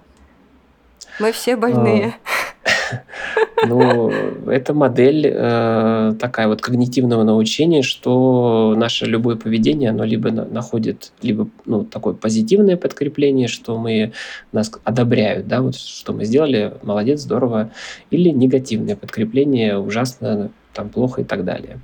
Мы 1.20 1.32
все 1.32 1.56
больные. 1.56 2.14
А, 2.24 2.43
ну, 3.68 4.10
это 4.46 4.74
модель 4.74 5.26
э, 5.26 6.14
такая 6.18 6.48
вот 6.48 6.60
когнитивного 6.60 7.22
научения, 7.22 7.82
что 7.82 8.74
наше 8.76 9.06
любое 9.06 9.36
поведение, 9.36 9.90
оно 9.90 10.04
либо 10.04 10.30
на, 10.30 10.44
находит 10.44 11.12
либо 11.22 11.48
ну, 11.66 11.84
такое 11.84 12.14
позитивное 12.14 12.76
подкрепление, 12.76 13.48
что 13.48 13.78
мы 13.78 14.12
нас 14.52 14.72
одобряют, 14.84 15.46
да, 15.46 15.62
вот 15.62 15.76
что 15.76 16.12
мы 16.12 16.24
сделали, 16.24 16.74
молодец, 16.82 17.20
здорово, 17.20 17.70
или 18.10 18.30
негативное 18.30 18.96
подкрепление, 18.96 19.78
ужасно, 19.78 20.50
там 20.72 20.88
плохо 20.88 21.22
и 21.22 21.24
так 21.24 21.44
далее. 21.44 21.78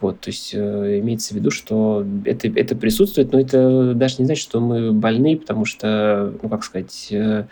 Вот, 0.00 0.20
то 0.20 0.28
есть 0.28 0.52
э, 0.52 0.98
имеется 1.00 1.32
в 1.32 1.36
виду, 1.38 1.50
что 1.50 2.04
это, 2.26 2.48
это 2.48 2.76
присутствует, 2.76 3.32
но 3.32 3.40
это 3.40 3.94
даже 3.94 4.16
не 4.18 4.26
значит, 4.26 4.42
что 4.42 4.60
мы 4.60 4.92
больны, 4.92 5.38
потому 5.38 5.64
что, 5.64 6.34
ну 6.42 6.48
как 6.50 6.64
сказать, 6.64 7.08
э, 7.10 7.44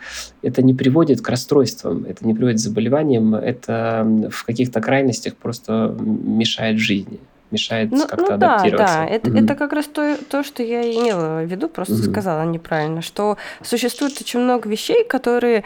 это 0.43 0.61
не 0.61 0.75
приводит 0.75 1.21
к 1.21 1.29
расстройствам, 1.29 2.05
это 2.07 2.25
не 2.25 2.35
приводит 2.35 2.57
к 2.57 2.59
заболеваниям, 2.59 3.33
это 3.33 4.29
в 4.31 4.45
каких-то 4.45 4.79
крайностях 4.79 5.35
просто 5.35 5.95
мешает 5.99 6.77
жизни 6.77 7.19
мешает 7.51 7.91
ну, 7.91 8.07
как-то 8.07 8.25
ну, 8.25 8.33
адаптироваться. 8.33 8.95
Да, 8.95 9.05
да. 9.05 9.07
Это, 9.07 9.29
mm 9.29 9.43
это 9.43 9.55
как 9.55 9.71
раз 9.71 9.85
то, 9.85 10.17
то, 10.29 10.43
что 10.43 10.63
я 10.63 10.81
имела 10.81 11.43
в 11.43 11.45
виду, 11.45 11.69
просто 11.69 11.93
mm 11.93 12.09
сказала 12.11 12.43
неправильно, 12.43 13.01
что 13.01 13.37
существует 13.61 14.19
очень 14.19 14.39
много 14.39 14.67
вещей, 14.67 15.03
которые 15.05 15.63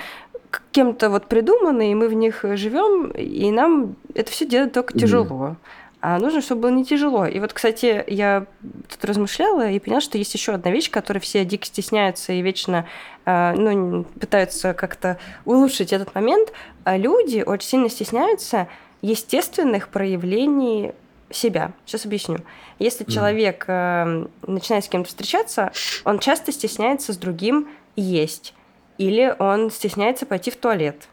кем-то 0.71 1.09
вот 1.09 1.27
придуманы, 1.27 1.91
и 1.91 1.95
мы 1.95 2.09
в 2.09 2.13
них 2.13 2.45
живем, 2.53 3.11
и 3.11 3.49
нам 3.51 3.95
это 4.13 4.31
все 4.31 4.45
делать 4.45 4.71
только 4.73 4.93
mm 4.93 4.99
тяжело 4.99 5.55
а 6.01 6.17
нужно, 6.17 6.41
чтобы 6.41 6.61
было 6.61 6.71
не 6.71 6.85
тяжело. 6.85 7.25
И 7.25 7.39
вот, 7.39 7.51
кстати, 7.51 8.03
я 8.07 8.45
тут 8.89 9.03
размышляла 9.03 9.69
и 9.69 9.79
поняла, 9.79 9.99
что 9.99 10.17
есть 10.17 10.33
еще 10.33 10.53
одна 10.53 10.71
вещь, 10.71 10.89
которой 10.89 11.19
все 11.19 11.43
дико 11.43 11.65
стесняются 11.65 12.31
и 12.31 12.41
вечно 12.41 12.87
э, 13.25 13.53
ну, 13.55 14.05
пытаются 14.19 14.73
как-то 14.73 15.17
улучшить 15.43 15.91
этот 15.91 16.15
момент. 16.15 16.53
А 16.85 16.95
люди 16.95 17.43
очень 17.45 17.67
сильно 17.67 17.89
стесняются 17.89 18.69
естественных 19.01 19.89
проявлений 19.89 20.93
себя. 21.31 21.73
Сейчас 21.85 22.05
объясню. 22.05 22.37
Если 22.79 23.05
mm. 23.05 23.11
человек 23.11 23.65
э, 23.67 24.25
начинает 24.47 24.85
с 24.85 24.89
кем-то 24.89 25.09
встречаться, 25.09 25.73
он 26.05 26.19
часто 26.19 26.53
стесняется 26.53 27.11
с 27.11 27.17
другим 27.17 27.67
есть. 27.97 28.53
Или 28.97 29.35
он 29.37 29.69
стесняется 29.69 30.25
пойти 30.25 30.49
в 30.49 30.55
туалет 30.55 31.09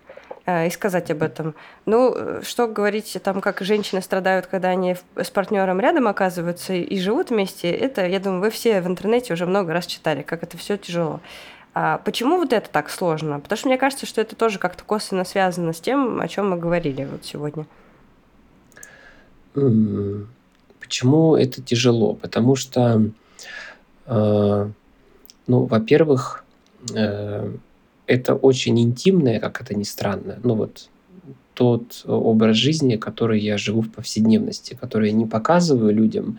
и 0.47 0.71
сказать 0.71 1.11
об 1.11 1.23
этом. 1.23 1.55
Ну, 1.87 2.15
что 2.43 2.69
говорить 2.69 3.17
там, 3.23 3.41
как 3.41 3.61
женщины 3.63 4.01
страдают, 4.01 4.47
когда 4.47 4.69
они 4.69 4.97
с 5.17 5.31
партнером 5.31 5.81
рядом 5.81 6.07
оказываются 6.07 6.73
и 6.73 6.99
живут 7.01 7.31
вместе, 7.31 7.71
это, 7.71 8.07
я 8.07 8.21
думаю, 8.21 8.43
вы 8.43 8.51
все 8.51 8.81
в 8.81 8.87
интернете 8.87 9.33
уже 9.33 9.47
много 9.47 9.73
раз 9.73 9.87
читали, 9.87 10.23
как 10.23 10.45
это 10.45 10.57
все 10.57 10.77
тяжело. 10.77 11.21
А 11.79 11.99
почему 11.99 12.39
вот 12.39 12.55
это 12.55 12.71
так 12.71 12.89
сложно? 12.89 13.39
Потому 13.39 13.59
что 13.59 13.69
мне 13.69 13.77
кажется, 13.77 14.07
что 14.07 14.23
это 14.23 14.35
тоже 14.35 14.59
как-то 14.59 14.83
косвенно 14.83 15.25
связано 15.25 15.75
с 15.75 15.81
тем, 15.81 16.21
о 16.21 16.27
чем 16.27 16.49
мы 16.49 16.57
говорили 16.57 17.05
вот 17.05 17.27
сегодня. 17.27 17.67
Почему 20.81 21.37
это 21.37 21.61
тяжело? 21.61 22.15
Потому 22.15 22.57
что, 22.57 23.03
э, 24.07 24.69
ну, 25.47 25.65
во-первых, 25.65 26.45
э, 26.95 27.53
это 28.07 28.35
очень 28.35 28.79
интимное, 28.81 29.41
как 29.41 29.61
это 29.61 29.75
ни 29.75 29.85
странно, 29.85 30.39
ну 30.43 30.55
вот 30.55 30.89
тот 31.55 32.05
образ 32.07 32.57
жизни, 32.57 32.97
который 32.97 33.41
я 33.41 33.57
живу 33.57 33.81
в 33.81 33.91
повседневности, 33.91 34.77
который 34.79 35.09
я 35.09 35.17
не 35.17 35.25
показываю 35.25 35.95
людям, 35.95 36.39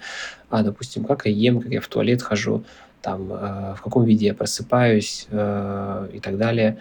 а, 0.52 0.62
допустим, 0.62 1.06
как 1.06 1.26
я 1.26 1.32
ем, 1.32 1.60
как 1.60 1.72
я 1.72 1.82
в 1.82 1.88
туалет 1.88 2.22
хожу, 2.22 2.64
там, 3.02 3.32
э, 3.32 3.76
в 3.78 3.82
каком 3.84 4.06
виде 4.06 4.28
я 4.28 4.34
просыпаюсь 4.34 5.28
э, 5.30 6.10
и 6.14 6.20
так 6.20 6.38
далее. 6.38 6.78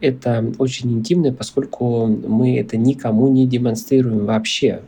Это 0.00 0.44
очень 0.58 0.92
интимное, 0.92 1.32
поскольку 1.32 2.06
мы 2.06 2.58
это 2.58 2.76
никому 2.76 3.28
не 3.28 3.46
демонстрируем 3.46 4.26
вообще. 4.26 4.82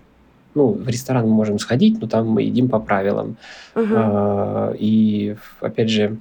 Ну, 0.55 0.72
в 0.72 0.88
ресторан 0.88 1.28
мы 1.28 1.34
можем 1.34 1.59
сходить, 1.59 2.01
но 2.01 2.09
там 2.09 2.28
мы 2.28 2.42
едим 2.42 2.68
по 2.68 2.80
правилам. 2.80 3.36
Угу. 3.76 3.86
Э, 3.88 4.74
и, 4.78 5.36
опять 5.61 5.90
же, 5.90 6.18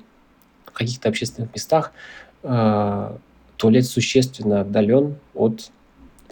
в 0.66 0.72
каких-то 0.72 1.10
общественных 1.10 1.54
местах 1.54 1.92
туалет 2.42 3.86
существенно 3.86 4.62
отдален 4.62 5.18
от 5.34 5.72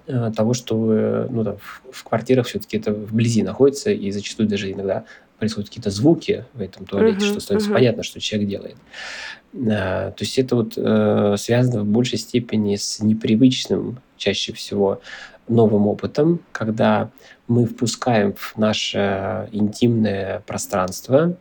э, 0.07 0.31
того, 0.35 0.53
что 0.53 1.27
ну, 1.29 1.43
там, 1.43 1.57
в 1.91 2.03
квартирах 2.03 2.47
все-таки 2.47 2.77
это 2.77 2.93
вблизи 2.93 3.43
находится, 3.43 3.91
и 3.91 4.09
зачастую 4.11 4.47
даже 4.47 4.71
иногда 4.71 5.03
происходят 5.37 5.69
какие-то 5.69 5.91
звуки 5.91 6.45
в 6.53 6.61
этом 6.61 6.85
туалете, 6.85 7.25
uh-huh, 7.25 7.29
что 7.29 7.39
становится 7.39 7.69
uh-huh. 7.69 7.73
понятно, 7.73 8.03
что 8.03 8.19
человек 8.19 8.49
делает. 8.49 8.75
А, 9.53 10.11
то 10.11 10.23
есть 10.23 10.39
это 10.39 10.55
вот 10.55 10.73
э, 10.77 11.35
связано 11.37 11.83
в 11.83 11.85
большей 11.85 12.17
степени 12.17 12.75
с 12.75 12.99
непривычным, 13.01 13.99
чаще 14.17 14.53
всего, 14.53 15.01
новым 15.47 15.87
опытом, 15.87 16.39
когда 16.51 17.09
мы 17.47 17.65
впускаем 17.65 18.33
в 18.33 18.57
наше 18.57 19.47
интимное 19.51 20.41
пространство, 20.45 21.37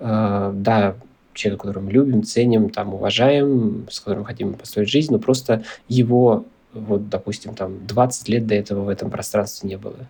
э, 0.00 0.52
да, 0.54 0.96
человека, 1.38 1.62
которого 1.62 1.84
мы 1.84 1.92
любим, 1.92 2.22
ценим, 2.22 2.70
там, 2.70 2.94
уважаем, 2.94 3.86
с 3.90 4.00
которым 4.00 4.24
хотим 4.24 4.54
построить 4.54 4.90
жизнь, 4.90 5.12
но 5.12 5.18
просто 5.18 5.64
его, 5.88 6.44
вот, 6.72 7.08
допустим, 7.08 7.54
там, 7.54 7.86
20 7.86 8.28
лет 8.28 8.46
до 8.46 8.54
этого 8.54 8.82
в 8.82 8.88
этом 8.88 9.10
пространстве 9.10 9.68
не 9.70 9.76
было. 9.76 10.08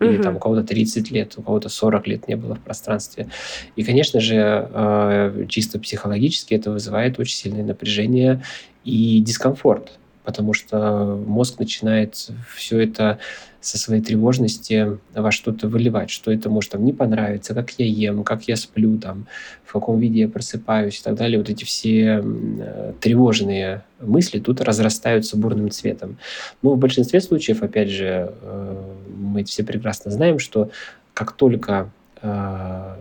Или 0.00 0.16
угу. 0.16 0.22
там 0.22 0.36
у 0.36 0.38
кого-то 0.38 0.62
30 0.62 1.10
лет, 1.10 1.34
у 1.36 1.42
кого-то 1.42 1.68
40 1.68 2.06
лет 2.06 2.28
не 2.28 2.36
было 2.36 2.54
в 2.54 2.60
пространстве. 2.60 3.28
И, 3.74 3.82
конечно 3.82 4.20
же, 4.20 4.68
э, 4.72 5.46
чисто 5.48 5.80
психологически 5.80 6.54
это 6.54 6.70
вызывает 6.70 7.18
очень 7.18 7.36
сильное 7.36 7.64
напряжение 7.64 8.42
и 8.84 9.20
дискомфорт, 9.20 9.98
потому 10.28 10.52
что 10.52 11.18
мозг 11.26 11.58
начинает 11.58 12.28
все 12.54 12.80
это 12.80 13.18
со 13.62 13.78
своей 13.78 14.02
тревожности 14.02 14.98
во 15.14 15.32
что-то 15.32 15.68
выливать, 15.68 16.10
что 16.10 16.30
это 16.30 16.50
может 16.50 16.72
там 16.72 16.84
не 16.84 16.92
понравиться, 16.92 17.54
как 17.54 17.70
я 17.78 17.86
ем, 17.86 18.24
как 18.24 18.42
я 18.42 18.56
сплю, 18.56 18.98
там, 18.98 19.26
в 19.64 19.72
каком 19.72 19.98
виде 19.98 20.20
я 20.20 20.28
просыпаюсь 20.28 21.00
и 21.00 21.02
так 21.02 21.14
далее. 21.14 21.38
Вот 21.38 21.48
эти 21.48 21.64
все 21.64 22.22
э, 22.22 22.92
тревожные 23.00 23.84
мысли 24.02 24.38
тут 24.38 24.60
разрастаются 24.60 25.38
бурным 25.38 25.70
цветом. 25.70 26.18
Но 26.60 26.74
в 26.74 26.78
большинстве 26.78 27.22
случаев, 27.22 27.62
опять 27.62 27.88
же, 27.88 28.30
э, 28.42 28.94
мы 29.16 29.44
все 29.44 29.64
прекрасно 29.64 30.10
знаем, 30.10 30.38
что 30.38 30.70
как 31.14 31.32
только 31.32 31.90
э, 32.20 32.96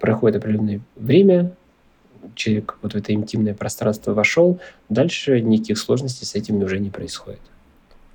проходит 0.00 0.38
определенное 0.38 0.80
время, 0.96 1.52
человек 2.34 2.78
вот 2.82 2.92
в 2.92 2.96
это 2.96 3.12
интимное 3.12 3.54
пространство 3.54 4.12
вошел, 4.12 4.60
дальше 4.88 5.40
никаких 5.40 5.78
сложностей 5.78 6.26
с 6.26 6.34
этим 6.34 6.62
уже 6.62 6.78
не 6.78 6.90
происходит. 6.90 7.40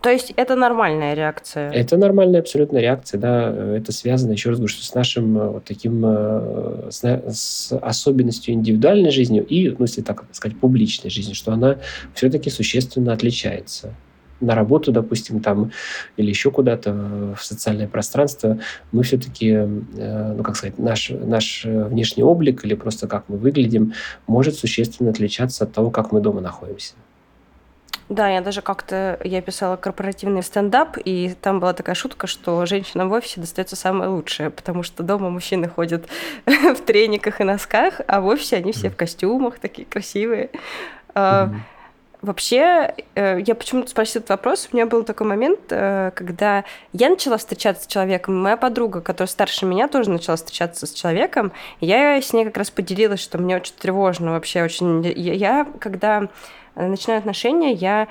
То 0.02 0.12
есть 0.12 0.32
это 0.36 0.56
нормальная 0.56 1.16
реакция? 1.16 1.72
Это 1.72 1.98
нормальная 1.98 2.40
абсолютно 2.40 2.78
реакция, 2.78 3.20
да. 3.20 3.52
Это 3.76 3.92
связано, 3.92 4.32
еще 4.32 4.50
раз 4.50 4.60
говорю, 4.60 4.74
что 4.74 4.86
с 4.86 4.94
нашим 4.94 5.38
э, 5.38 5.50
вот 5.50 5.66
таким, 5.66 6.04
э, 6.06 6.90
с, 6.92 7.04
с 7.04 7.78
особенностью 7.78 8.54
индивидуальной 8.54 9.10
жизни 9.10 9.42
и, 9.42 9.70
ну, 9.70 9.78
если 9.82 10.02
так 10.02 10.24
сказать, 10.32 10.58
публичной 10.60 11.10
жизни, 11.10 11.34
что 11.34 11.52
она 11.52 11.78
все-таки 12.14 12.50
существенно 12.52 13.12
отличается 13.12 13.94
на 14.40 14.56
работу, 14.56 14.92
допустим, 14.92 15.40
там, 15.40 15.72
или 16.18 16.30
еще 16.30 16.52
куда-то 16.52 16.94
в 17.38 17.44
социальное 17.44 17.88
пространство, 17.88 18.60
мы 18.92 19.04
все-таки, 19.04 19.50
э, 19.50 20.34
ну, 20.38 20.44
как 20.44 20.56
сказать, 20.56 20.78
наш, 20.78 21.10
наш 21.10 21.66
внешний 21.66 22.24
облик 22.24 22.66
или 22.66 22.76
просто 22.76 23.08
как 23.08 23.26
мы 23.28 23.38
выглядим 23.38 23.94
может 24.28 24.56
существенно 24.56 25.12
отличаться 25.12 25.64
от 25.64 25.74
того, 25.74 25.90
как 25.90 26.12
мы 26.12 26.22
дома 26.22 26.42
находимся. 26.42 26.94
Да, 28.10 28.30
я 28.30 28.40
даже 28.40 28.62
как-то, 28.62 29.20
я 29.26 29.42
писала 29.42 29.76
корпоративный 29.76 30.42
стендап, 30.42 30.98
и 31.04 31.36
там 31.42 31.60
была 31.60 31.74
такая 31.74 31.94
шутка, 31.94 32.26
что 32.26 32.66
женщинам 32.66 33.10
в 33.10 33.12
офисе 33.12 33.42
достается 33.42 33.76
самое 33.76 34.10
лучшее, 34.10 34.50
потому 34.50 34.82
что 34.84 35.04
дома 35.04 35.30
мужчины 35.30 35.68
ходят 35.68 36.06
в 36.46 36.82
трениках 36.86 37.42
и 37.42 37.44
носках, 37.44 38.00
а 38.08 38.22
в 38.22 38.28
офисе 38.28 38.58
они 38.58 38.72
все 38.72 38.90
в 38.90 38.96
костюмах, 38.96 39.60
такие 39.60 39.86
красивые. 39.86 40.52
Mm-hmm. 41.14 41.56
Вообще, 42.28 42.94
э, 43.16 43.40
я 43.40 43.56
почему-то 43.56 43.90
спросила 43.90 44.20
этот 44.20 44.32
вопрос. 44.32 44.68
У 44.70 44.76
меня 44.76 44.86
был 44.86 45.04
такой 45.04 45.26
момент, 45.26 45.62
э, 45.70 46.12
когда 46.14 46.66
я 46.92 47.10
начала 47.10 47.38
встречаться 47.38 47.86
с 47.86 47.88
человеком, 47.88 48.36
моя 48.42 48.58
подруга, 48.58 49.00
которая 49.00 49.30
старше 49.30 49.66
меня, 49.66 49.88
тоже 49.88 50.10
начала 50.10 50.36
встречаться 50.36 50.86
с 50.88 50.92
человеком. 50.92 51.54
Я 51.80 52.22
с 52.22 52.34
ней 52.34 52.44
как 52.44 52.58
раз 52.58 52.70
поделилась, 52.70 53.22
что 53.22 53.38
мне 53.38 53.56
очень 53.56 53.76
тревожно 53.76 54.32
вообще. 54.32 54.62
Очень... 54.62 55.10
Я, 55.16 55.66
когда 55.80 56.28
начинаю 56.76 57.20
отношения, 57.20 57.72
я 57.72 58.10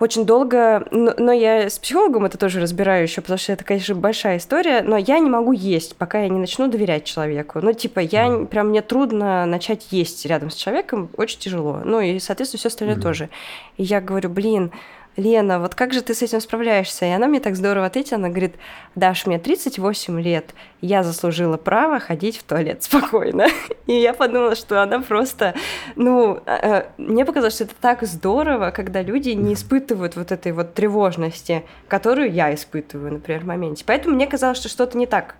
очень 0.00 0.24
долго, 0.24 0.86
но, 0.90 1.14
но 1.18 1.30
я 1.30 1.68
с 1.68 1.78
психологом 1.78 2.24
это 2.24 2.38
тоже 2.38 2.58
разбираю 2.58 3.02
еще, 3.02 3.20
потому 3.20 3.38
что 3.38 3.52
это, 3.52 3.64
конечно, 3.64 3.94
большая 3.94 4.38
история, 4.38 4.82
но 4.82 4.96
я 4.96 5.18
не 5.18 5.28
могу 5.28 5.52
есть, 5.52 5.94
пока 5.96 6.22
я 6.22 6.28
не 6.28 6.38
начну 6.38 6.68
доверять 6.68 7.04
человеку. 7.04 7.60
Ну, 7.60 7.74
типа, 7.74 8.00
я 8.00 8.26
mm. 8.26 8.46
прям 8.46 8.68
мне 8.68 8.80
трудно 8.80 9.44
начать 9.44 9.88
есть 9.90 10.24
рядом 10.24 10.50
с 10.50 10.54
человеком, 10.54 11.10
очень 11.18 11.38
тяжело. 11.38 11.82
Ну, 11.84 12.00
и, 12.00 12.18
соответственно, 12.18 12.58
все 12.58 12.68
остальное 12.68 12.96
mm. 12.96 13.02
тоже. 13.02 13.28
И 13.76 13.82
я 13.82 14.00
говорю, 14.00 14.30
блин, 14.30 14.72
Лена, 15.20 15.60
вот 15.60 15.74
как 15.74 15.92
же 15.92 16.02
ты 16.02 16.14
с 16.14 16.22
этим 16.22 16.40
справляешься? 16.40 17.04
И 17.04 17.10
она 17.10 17.26
мне 17.26 17.40
так 17.40 17.56
здорово 17.56 17.86
ответила, 17.86 18.18
она 18.18 18.28
говорит, 18.28 18.54
Даш, 18.94 19.26
мне 19.26 19.38
38 19.38 20.20
лет, 20.20 20.54
я 20.80 21.02
заслужила 21.02 21.56
право 21.56 22.00
ходить 22.00 22.38
в 22.38 22.42
туалет 22.42 22.82
спокойно. 22.82 23.46
И 23.86 23.92
я 23.92 24.14
подумала, 24.14 24.54
что 24.54 24.82
она 24.82 25.00
просто, 25.00 25.54
ну, 25.96 26.40
э, 26.46 26.84
мне 26.98 27.24
показалось, 27.24 27.54
что 27.54 27.64
это 27.64 27.74
так 27.80 28.02
здорово, 28.02 28.70
когда 28.70 29.02
люди 29.02 29.30
не 29.30 29.54
испытывают 29.54 30.16
вот 30.16 30.32
этой 30.32 30.52
вот 30.52 30.74
тревожности, 30.74 31.64
которую 31.88 32.32
я 32.32 32.54
испытываю, 32.54 33.12
например, 33.12 33.42
в 33.42 33.46
моменте. 33.46 33.84
Поэтому 33.86 34.14
мне 34.14 34.26
казалось, 34.26 34.58
что 34.58 34.68
что-то 34.68 34.98
не 34.98 35.06
так 35.06 35.36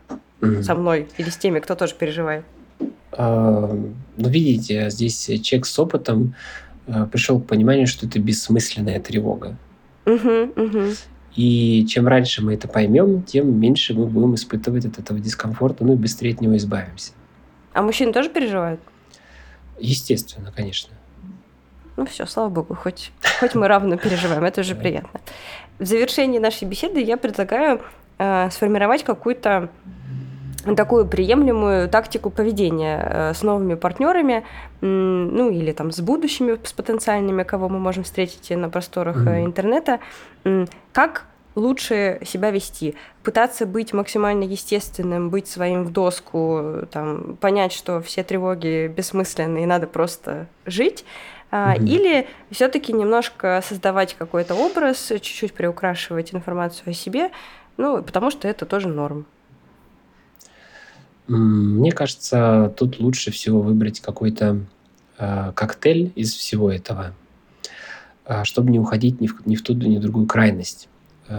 со 0.63 0.75
мной 0.75 1.09
или 1.19 1.29
с 1.29 1.37
теми, 1.37 1.59
кто 1.61 1.75
тоже 1.75 1.95
переживает. 1.95 2.45
А, 3.13 3.77
ну, 4.17 4.29
видите, 4.29 4.89
здесь 4.91 5.27
человек 5.43 5.67
с 5.67 5.79
опытом 5.79 6.35
Э, 6.91 7.07
пришел 7.07 7.41
к 7.41 7.47
пониманию, 7.47 7.87
что 7.87 8.07
это 8.07 8.19
бессмысленная 8.19 9.01
тревога. 9.01 9.57
Угу, 10.15 10.63
угу. 10.63 10.95
И 11.37 11.87
чем 11.87 12.09
раньше 12.09 12.43
мы 12.43 12.55
это 12.55 12.67
поймем, 12.67 13.23
тем 13.23 13.59
меньше 13.59 13.95
мы 13.95 14.07
будем 14.07 14.35
испытывать 14.35 14.85
от 14.85 14.99
этого 14.99 15.21
дискомфорта, 15.21 15.85
ну 15.85 15.93
и 15.93 15.97
быстрее 15.97 16.35
от 16.35 16.41
него 16.41 16.57
избавимся. 16.57 17.13
А 17.73 17.83
мужчины 17.83 18.13
тоже 18.13 18.29
переживают? 18.29 18.81
Естественно, 19.79 20.53
конечно. 20.55 20.93
Ну 21.97 22.07
все, 22.07 22.27
слава 22.27 22.49
богу, 22.49 22.75
хоть, 22.75 23.13
хоть 23.39 23.55
мы 23.55 23.69
равно 23.69 23.97
переживаем, 23.97 24.43
это 24.45 24.63
уже 24.63 24.75
приятно. 24.75 25.21
В 25.79 25.85
завершении 25.85 26.39
нашей 26.39 26.67
беседы 26.67 27.01
я 27.01 27.17
предлагаю 27.17 27.81
э, 28.19 28.51
сформировать 28.51 29.05
какую-то 29.05 29.71
такую 30.77 31.07
приемлемую 31.07 31.89
тактику 31.89 32.31
поведения 32.31 33.01
э, 33.03 33.35
с 33.35 33.43
новыми 33.43 33.75
партнерами, 33.75 34.45
ну 34.81 35.51
или 35.51 35.73
там 35.73 35.93
с 35.93 36.01
будущими, 36.01 36.59
с 36.63 36.73
потенциальными, 36.73 37.43
кого 37.43 37.69
мы 37.69 37.79
можем 37.79 38.05
встретить 38.05 38.51
на 38.51 38.71
просторах 38.71 39.17
mm-hmm. 39.17 39.45
интернета, 39.45 40.01
как 40.93 41.27
лучше 41.55 42.21
себя 42.25 42.51
вести, 42.51 42.95
пытаться 43.23 43.67
быть 43.67 43.93
максимально 43.93 44.45
естественным, 44.45 45.31
быть 45.31 45.49
своим 45.49 45.85
в 45.85 45.93
доску, 45.93 46.87
там, 46.91 47.37
понять, 47.41 47.73
что 47.73 48.01
все 48.01 48.23
тревоги 48.23 48.87
бессмысленны 48.87 49.63
и 49.63 49.67
надо 49.67 49.87
просто 49.87 50.47
жить, 50.65 51.05
mm-hmm. 51.51 51.85
или 51.85 52.27
все-таки 52.51 52.93
немножко 52.93 53.63
создавать 53.67 54.15
какой-то 54.15 54.55
образ, 54.55 55.09
чуть-чуть 55.09 55.53
приукрашивать 55.53 56.33
информацию 56.35 56.91
о 56.91 56.95
себе, 56.95 57.31
ну, 57.77 58.03
потому 58.03 58.31
что 58.31 58.49
это 58.49 58.65
тоже 58.65 58.89
норм. 58.89 59.27
Мне 61.33 61.93
кажется, 61.93 62.75
тут 62.77 62.99
лучше 62.99 63.31
всего 63.31 63.61
выбрать 63.61 64.01
какой-то 64.01 64.67
э, 65.17 65.53
коктейль 65.55 66.11
из 66.17 66.35
всего 66.35 66.73
этого, 66.73 67.15
э, 68.27 68.43
чтобы 68.43 68.73
не 68.73 68.81
уходить 68.81 69.21
ни 69.21 69.29
в, 69.29 69.47
ни 69.47 69.55
в 69.55 69.63
ту, 69.63 69.75
ни 69.75 69.99
в 69.99 70.01
другую 70.01 70.27
крайность. 70.27 70.89
Э, 71.29 71.35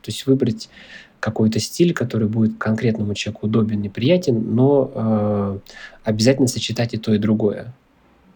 то 0.00 0.08
есть 0.08 0.26
выбрать 0.26 0.70
какой-то 1.20 1.60
стиль, 1.60 1.92
который 1.92 2.26
будет 2.26 2.56
конкретному 2.56 3.12
человеку 3.12 3.48
удобен 3.48 3.82
и 3.82 3.90
приятен, 3.90 4.54
но 4.54 4.90
э, 4.94 5.58
обязательно 6.04 6.48
сочетать 6.48 6.94
и 6.94 6.96
то, 6.96 7.12
и 7.12 7.18
другое. 7.18 7.74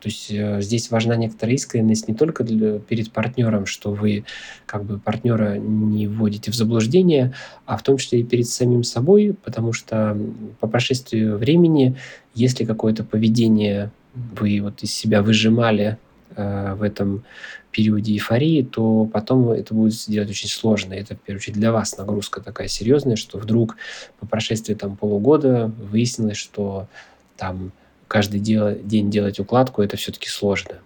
То 0.00 0.08
есть 0.08 0.30
э, 0.30 0.60
здесь 0.62 0.90
важна 0.90 1.14
некоторая 1.16 1.54
искренность 1.54 2.08
не 2.08 2.14
только 2.14 2.42
для, 2.42 2.78
перед 2.78 3.12
партнером, 3.12 3.66
что 3.66 3.92
вы 3.92 4.24
как 4.66 4.84
бы 4.84 4.98
партнера 4.98 5.56
не 5.58 6.06
вводите 6.06 6.50
в 6.50 6.54
заблуждение, 6.54 7.34
а 7.66 7.76
в 7.76 7.82
том 7.82 7.98
числе 7.98 8.20
и 8.20 8.24
перед 8.24 8.48
самим 8.48 8.82
собой, 8.82 9.36
потому 9.44 9.72
что 9.72 10.16
по 10.58 10.66
прошествии 10.66 11.24
времени, 11.24 11.96
если 12.34 12.64
какое-то 12.64 13.04
поведение 13.04 13.92
вы 14.14 14.60
вот 14.60 14.82
из 14.82 14.92
себя 14.92 15.22
выжимали 15.22 15.98
э, 16.34 16.74
в 16.74 16.82
этом 16.82 17.22
периоде 17.70 18.12
эйфории, 18.12 18.62
то 18.62 19.04
потом 19.04 19.50
это 19.50 19.74
будет 19.74 19.94
сделать 19.94 20.30
очень 20.30 20.48
сложно. 20.48 20.94
Это, 20.94 21.14
в 21.14 21.20
первую 21.20 21.40
очередь, 21.40 21.56
для 21.56 21.72
вас 21.72 21.96
нагрузка 21.96 22.40
такая 22.40 22.68
серьезная, 22.68 23.16
что 23.16 23.38
вдруг 23.38 23.76
по 24.18 24.26
прошествии 24.26 24.74
там 24.74 24.96
полугода 24.96 25.72
выяснилось, 25.78 26.36
что 26.36 26.88
там 27.36 27.72
каждый 28.10 28.40
дел, 28.40 28.74
день 28.82 29.08
делать 29.08 29.38
укладку, 29.38 29.82
это 29.82 29.96
все-таки 29.96 30.28
сложно. 30.28 30.78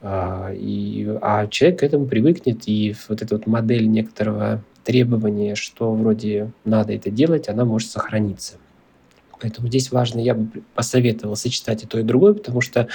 А, 0.00 0.50
и, 0.54 1.06
а 1.20 1.46
человек 1.48 1.80
к 1.80 1.82
этому 1.82 2.06
привыкнет, 2.06 2.62
и 2.66 2.96
вот 3.08 3.20
эта 3.20 3.36
вот 3.36 3.46
модель 3.46 3.86
некоторого 3.86 4.62
требования, 4.82 5.54
что 5.54 5.92
вроде 5.92 6.50
надо 6.64 6.94
это 6.94 7.10
делать, 7.10 7.50
она 7.50 7.66
может 7.66 7.90
сохраниться. 7.90 8.54
Поэтому 9.40 9.68
здесь 9.68 9.90
важно, 9.90 10.20
я 10.20 10.34
бы 10.34 10.62
посоветовал 10.74 11.36
сочетать 11.36 11.84
и 11.84 11.86
то, 11.86 11.98
и 11.98 12.02
другое, 12.02 12.34
потому 12.34 12.60
что 12.60 12.88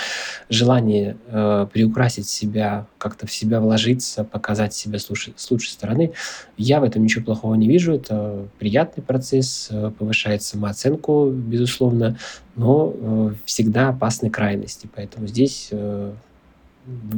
желание 0.50 1.18
э, 1.28 1.68
приукрасить 1.72 2.28
себя, 2.28 2.88
как-то 2.98 3.28
в 3.28 3.32
себя 3.32 3.60
вложиться, 3.60 4.24
показать 4.24 4.74
себя 4.74 5.00
с 5.00 5.10
лучшей, 5.10 5.34
с 5.38 5.50
лучшей 5.52 5.70
стороны, 5.70 6.14
я 6.58 6.80
в 6.80 6.84
этом 6.84 7.04
ничего 7.04 7.26
плохого 7.26 7.56
не 7.56 7.68
вижу. 7.68 7.94
Это 7.94 8.48
приятный 8.60 9.04
процесс, 9.04 9.68
э, 9.72 9.92
повышает 9.98 10.44
самооценку, 10.44 11.30
безусловно, 11.30 12.18
но 12.56 12.94
э, 12.94 13.34
всегда 13.46 13.90
опасны 13.90 14.30
крайности. 14.30 14.90
Поэтому 14.96 15.28
здесь 15.28 15.70
э, 15.72 16.14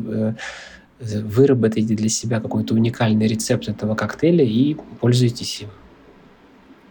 э, 0.05 0.33
выработайте 0.99 1.95
для 1.95 2.09
себя 2.09 2.39
какой-то 2.39 2.73
уникальный 2.73 3.27
рецепт 3.27 3.67
этого 3.67 3.95
коктейля 3.95 4.43
и 4.43 4.75
пользуйтесь 4.99 5.61
им. 5.61 5.69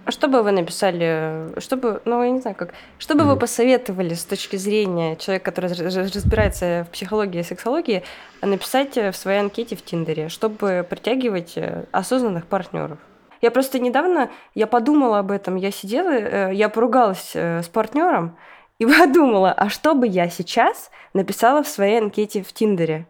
А 0.05 0.11
что 0.11 0.27
бы 0.27 0.43
вы 0.43 0.51
написали, 0.51 1.59
что 1.61 1.77
бы, 1.77 2.03
ну, 2.05 2.23
я 2.25 2.31
не 2.31 2.41
знаю, 2.41 2.57
как, 2.57 2.75
что 2.99 3.15
бы 3.15 3.23
mm-hmm. 3.23 3.35
вы 3.35 3.37
посоветовали 3.37 4.15
с 4.15 4.25
точки 4.25 4.57
зрения 4.57 5.15
человека, 5.15 5.45
который 5.45 5.71
разбирается 5.71 6.85
в 6.89 6.93
психологии 6.93 7.41
и 7.41 7.45
сексологии, 7.45 8.03
написать 8.41 8.97
в 8.97 9.13
своей 9.13 9.39
анкете 9.39 9.77
в 9.77 9.85
Тиндере, 9.85 10.29
чтобы 10.29 10.85
притягивать 10.89 11.53
э, 11.57 11.85
осознанных 11.93 12.47
партнеров? 12.47 12.99
Я 13.41 13.53
просто 13.53 13.79
недавно, 13.79 14.31
я 14.57 14.67
подумала 14.67 15.21
об 15.21 15.31
этом, 15.31 15.55
я 15.55 15.71
сидела, 15.71 16.11
э, 16.11 16.55
я 16.55 16.69
поругалась 16.69 17.33
э, 17.35 17.63
с 17.63 17.69
партнером 17.69 18.37
и 18.81 18.87
подумала, 18.99 19.53
а 19.53 19.69
что 19.69 19.95
бы 19.95 20.09
я 20.09 20.29
сейчас 20.29 20.91
написала 21.15 21.63
в 21.63 21.69
своей 21.69 22.01
анкете 22.01 22.43
в 22.43 22.53
Тиндере? 22.53 23.07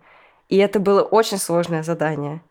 И 0.51 0.59
это 0.59 0.79
было 0.79 1.01
очень 1.01 1.39
сложное 1.39 1.83
задание 1.83 2.43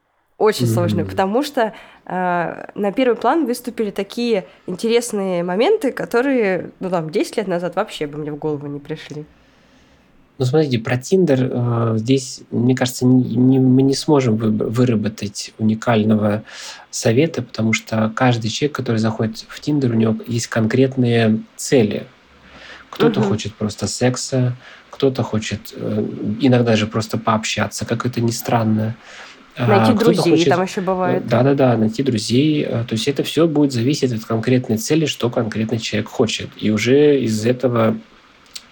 очень 0.42 0.66
mm-hmm. 0.66 0.74
сложную, 0.74 1.06
потому 1.08 1.44
что 1.44 1.74
э, 2.06 2.66
на 2.74 2.92
первый 2.92 3.16
план 3.16 3.46
выступили 3.46 3.92
такие 3.92 4.46
интересные 4.66 5.44
моменты, 5.44 5.92
которые, 5.92 6.72
ну 6.80 6.90
там, 6.90 7.12
10 7.12 7.38
лет 7.38 7.48
назад 7.48 7.76
вообще 7.76 8.08
бы 8.08 8.18
мне 8.18 8.32
в 8.32 8.38
голову 8.38 8.66
не 8.68 8.80
пришли. 8.80 9.26
Ну, 10.40 10.46
смотрите, 10.46 10.80
про 10.80 10.98
Тиндер 10.98 11.50
э, 11.52 11.94
здесь, 11.98 12.42
мне 12.50 12.76
кажется, 12.76 13.06
не, 13.06 13.36
не, 13.36 13.60
мы 13.60 13.84
не 13.84 13.94
сможем 13.94 14.38
вы, 14.38 14.50
выработать 14.50 15.54
уникального 15.60 16.44
совета, 16.90 17.44
потому 17.44 17.74
что 17.74 18.12
каждый 18.16 18.50
человек, 18.50 18.76
который 18.76 18.98
заходит 18.98 19.46
в 19.48 19.60
Тиндер, 19.60 19.92
у 19.92 19.96
него 19.96 20.16
есть 20.26 20.48
конкретные 20.48 21.40
цели. 21.56 22.08
Кто-то 22.90 23.20
угу. 23.20 23.30
хочет 23.30 23.54
просто 23.54 23.86
секса, 23.86 24.56
кто-то 24.90 25.22
хочет 25.22 25.74
э, 25.76 26.06
иногда 26.40 26.76
же 26.76 26.88
просто 26.88 27.20
пообщаться, 27.20 27.86
как 27.86 28.08
это 28.08 28.20
ни 28.20 28.32
странно. 28.32 28.96
А, 28.96 29.31
найти 29.58 29.94
друзей 29.94 30.32
хочет, 30.32 30.50
там 30.50 30.64
еще 30.64 30.82
бывает. 30.82 31.28
Да-да-да, 31.28 31.78
найти 31.78 32.04
друзей. 32.04 32.64
Э, 32.64 32.84
то 32.88 32.94
есть 32.94 33.08
это 33.08 33.24
все 33.24 33.48
будет 33.48 33.72
зависеть 33.72 34.14
от 34.14 34.26
конкретной 34.26 34.78
цели, 34.78 35.06
что 35.06 35.30
конкретный 35.30 35.80
человек 35.80 36.10
хочет. 36.10 36.50
И 36.58 36.72
уже 36.72 37.20
из 37.20 37.46
этого 37.46 37.98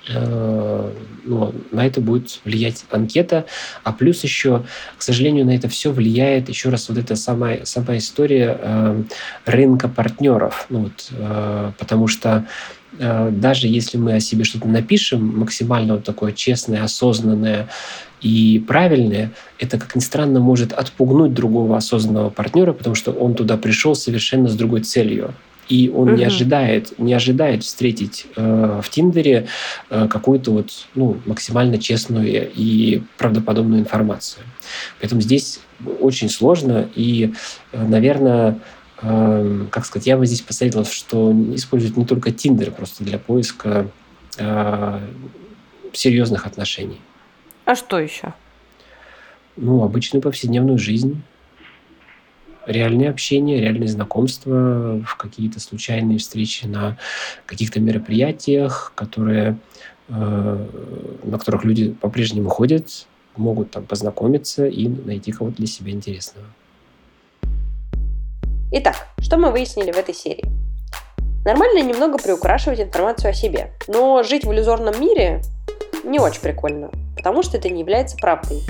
Э, 0.09 0.91
ну, 1.25 1.53
на 1.71 1.85
это 1.85 2.01
будет 2.01 2.39
влиять 2.43 2.85
анкета. 2.89 3.45
А 3.83 3.93
плюс 3.93 4.23
еще, 4.23 4.63
к 4.97 5.01
сожалению, 5.01 5.45
на 5.45 5.55
это 5.55 5.67
все 5.67 5.91
влияет 5.91 6.49
еще 6.49 6.69
раз 6.69 6.89
вот 6.89 6.97
эта 6.97 7.15
самая, 7.15 7.65
самая 7.65 7.99
история 7.99 8.57
э, 8.59 9.03
рынка 9.45 9.87
партнеров. 9.87 10.65
Ну, 10.69 10.83
вот, 10.83 11.09
э, 11.11 11.71
потому 11.77 12.07
что 12.07 12.45
даже 12.97 13.67
если 13.67 13.97
мы 13.97 14.13
о 14.13 14.19
себе 14.19 14.43
что-то 14.43 14.67
напишем, 14.67 15.39
максимально 15.39 15.95
вот 15.95 16.03
такое 16.03 16.31
честное, 16.31 16.83
осознанное 16.83 17.69
и 18.21 18.63
правильное, 18.67 19.31
это, 19.59 19.77
как 19.77 19.95
ни 19.95 20.01
странно, 20.01 20.39
может 20.39 20.73
отпугнуть 20.73 21.33
другого 21.33 21.77
осознанного 21.77 22.29
партнера, 22.29 22.73
потому 22.73 22.95
что 22.95 23.11
он 23.11 23.35
туда 23.35 23.57
пришел 23.57 23.95
совершенно 23.95 24.49
с 24.49 24.55
другой 24.55 24.81
целью 24.81 25.33
и 25.69 25.89
он 25.95 26.09
угу. 26.09 26.17
не 26.17 26.25
ожидает, 26.25 26.97
не 26.97 27.13
ожидает 27.13 27.63
встретить 27.63 28.25
э, 28.35 28.81
в 28.83 28.89
Тиндере 28.89 29.47
э, 29.89 30.07
какую-то 30.09 30.51
вот 30.51 30.71
ну, 30.95 31.17
максимально 31.25 31.77
честную 31.77 32.51
и 32.53 33.03
правдоподобную 33.17 33.81
информацию. 33.81 34.43
Поэтому 34.99 35.21
здесь 35.21 35.59
очень 36.01 36.29
сложно 36.29 36.89
и, 36.95 37.33
э, 37.71 37.87
наверное, 37.87 38.51
э, 38.51 38.55
как 39.01 39.85
сказать, 39.85 40.07
я 40.07 40.17
бы 40.17 40.25
здесь 40.25 40.41
посоветовал, 40.41 40.85
что 40.85 41.31
использовать 41.55 41.95
не 41.95 42.05
только 42.05 42.31
Тиндер 42.31 42.71
просто 42.71 43.03
для 43.03 43.17
поиска 43.17 43.89
э, 44.37 44.99
серьезных 45.93 46.45
отношений. 46.45 46.99
А 47.65 47.75
что 47.75 47.99
еще? 47.99 48.33
Ну, 49.55 49.83
обычную 49.83 50.21
повседневную 50.21 50.77
жизнь 50.77 51.21
реальное 52.65 53.09
общение, 53.09 53.61
реальные 53.61 53.87
знакомства, 53.87 55.01
в 55.05 55.15
какие-то 55.15 55.59
случайные 55.59 56.19
встречи 56.19 56.65
на 56.65 56.97
каких-то 57.45 57.79
мероприятиях, 57.79 58.91
которые, 58.95 59.57
э, 60.09 60.67
на 61.23 61.37
которых 61.37 61.63
люди 61.63 61.91
по-прежнему 61.91 62.49
ходят, 62.49 63.07
могут 63.35 63.71
там 63.71 63.85
познакомиться 63.85 64.67
и 64.67 64.87
найти 64.87 65.31
кого-то 65.31 65.57
для 65.57 65.67
себя 65.67 65.91
интересного. 65.91 66.45
Итак, 68.71 69.07
что 69.19 69.37
мы 69.37 69.49
выяснили 69.49 69.91
в 69.91 69.97
этой 69.97 70.13
серии? 70.13 70.45
Нормально 71.43 71.81
немного 71.81 72.19
приукрашивать 72.19 72.79
информацию 72.79 73.31
о 73.31 73.33
себе, 73.33 73.71
но 73.87 74.21
жить 74.21 74.45
в 74.45 74.53
иллюзорном 74.53 75.01
мире 75.01 75.41
не 76.03 76.19
очень 76.19 76.41
прикольно, 76.41 76.91
потому 77.17 77.41
что 77.41 77.57
это 77.57 77.67
не 77.67 77.79
является 77.79 78.15
правдой. 78.17 78.61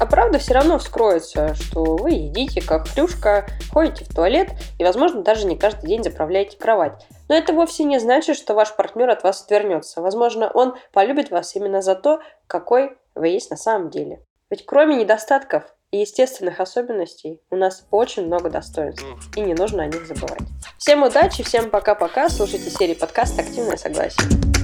А 0.00 0.06
правда 0.06 0.38
все 0.38 0.54
равно 0.54 0.78
вскроется, 0.78 1.54
что 1.54 1.96
вы 1.96 2.12
едите 2.12 2.62
как 2.62 2.88
хрюшка, 2.88 3.46
ходите 3.70 4.06
в 4.06 4.14
туалет 4.14 4.52
и, 4.78 4.84
возможно, 4.84 5.20
даже 5.20 5.46
не 5.46 5.56
каждый 5.56 5.86
день 5.86 6.02
заправляете 6.02 6.56
кровать. 6.56 7.06
Но 7.28 7.34
это 7.34 7.52
вовсе 7.52 7.84
не 7.84 7.98
значит, 7.98 8.38
что 8.38 8.54
ваш 8.54 8.74
партнер 8.74 9.10
от 9.10 9.22
вас 9.22 9.42
отвернется. 9.42 10.00
Возможно, 10.00 10.48
он 10.48 10.76
полюбит 10.92 11.30
вас 11.30 11.54
именно 11.54 11.82
за 11.82 11.94
то, 11.94 12.20
какой 12.46 12.96
вы 13.14 13.28
есть 13.28 13.50
на 13.50 13.58
самом 13.58 13.90
деле. 13.90 14.22
Ведь 14.48 14.64
кроме 14.64 14.96
недостатков 14.96 15.64
и 15.90 15.98
естественных 15.98 16.60
особенностей 16.60 17.40
у 17.50 17.56
нас 17.56 17.86
очень 17.90 18.26
много 18.26 18.50
достоинств, 18.50 19.04
и 19.36 19.40
не 19.40 19.54
нужно 19.54 19.84
о 19.84 19.86
них 19.86 20.06
забывать. 20.06 20.42
Всем 20.78 21.02
удачи, 21.02 21.42
всем 21.42 21.70
пока-пока, 21.70 22.28
слушайте 22.28 22.70
серии 22.70 22.94
подкаста 22.94 23.42
«Активное 23.42 23.76
согласие». 23.76 24.55